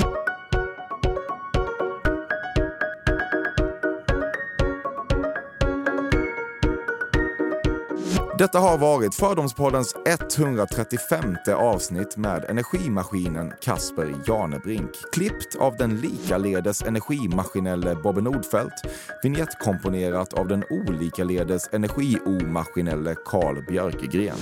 Detta 8.39 8.59
har 8.59 8.79
varit 8.79 9.15
Fördomspoddens 9.15 9.95
135 10.07 11.37
avsnitt 11.49 12.17
med 12.17 12.45
energimaskinen 12.49 13.53
Kasper 13.61 14.15
Janebrink. 14.27 14.91
Klippt 15.13 15.57
av 15.57 15.77
den 15.77 16.01
likaledes 16.01 16.83
energimaskinelle 16.83 17.95
Bobbe 17.95 18.21
Nordfeldt. 18.21 18.75
Vignettkomponerat 19.23 20.33
av 20.33 20.49
den 20.49 20.65
olikaledes 20.71 21.69
energiomaskinelle 21.73 23.15
Carl 23.25 23.65
Björkegren. 23.65 24.39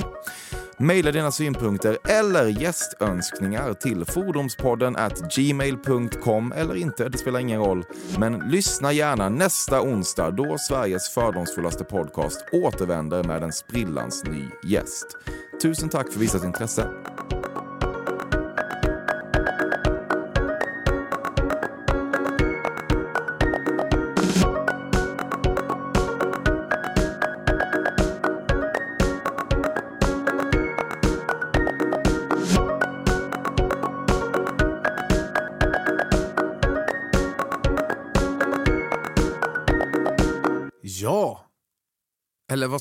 Maila 0.78 1.12
dina 1.12 1.32
synpunkter 1.32 1.98
eller 2.08 2.46
gästönskningar 2.46 3.74
till 3.74 4.04
fordomspodden 4.04 4.96
at 4.96 5.36
gmail.com 5.36 6.52
eller 6.52 6.74
inte, 6.74 7.08
det 7.08 7.18
spelar 7.18 7.40
ingen 7.40 7.60
roll. 7.60 7.84
Men 8.18 8.38
lyssna 8.38 8.92
gärna 8.92 9.28
nästa 9.28 9.82
onsdag 9.82 10.30
då 10.30 10.58
Sveriges 10.58 11.08
fördomsfullaste 11.08 11.84
podcast 11.84 12.44
återvänder 12.52 13.24
med 13.24 13.42
en 13.42 13.52
sprillans 13.52 14.24
ny 14.24 14.48
gäst. 14.64 15.06
Tusen 15.62 15.88
tack 15.88 16.12
för 16.12 16.20
visat 16.20 16.44
intresse. 16.44 16.88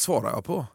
Svarar 0.02 0.30
jag 0.30 0.44
på? 0.44 0.66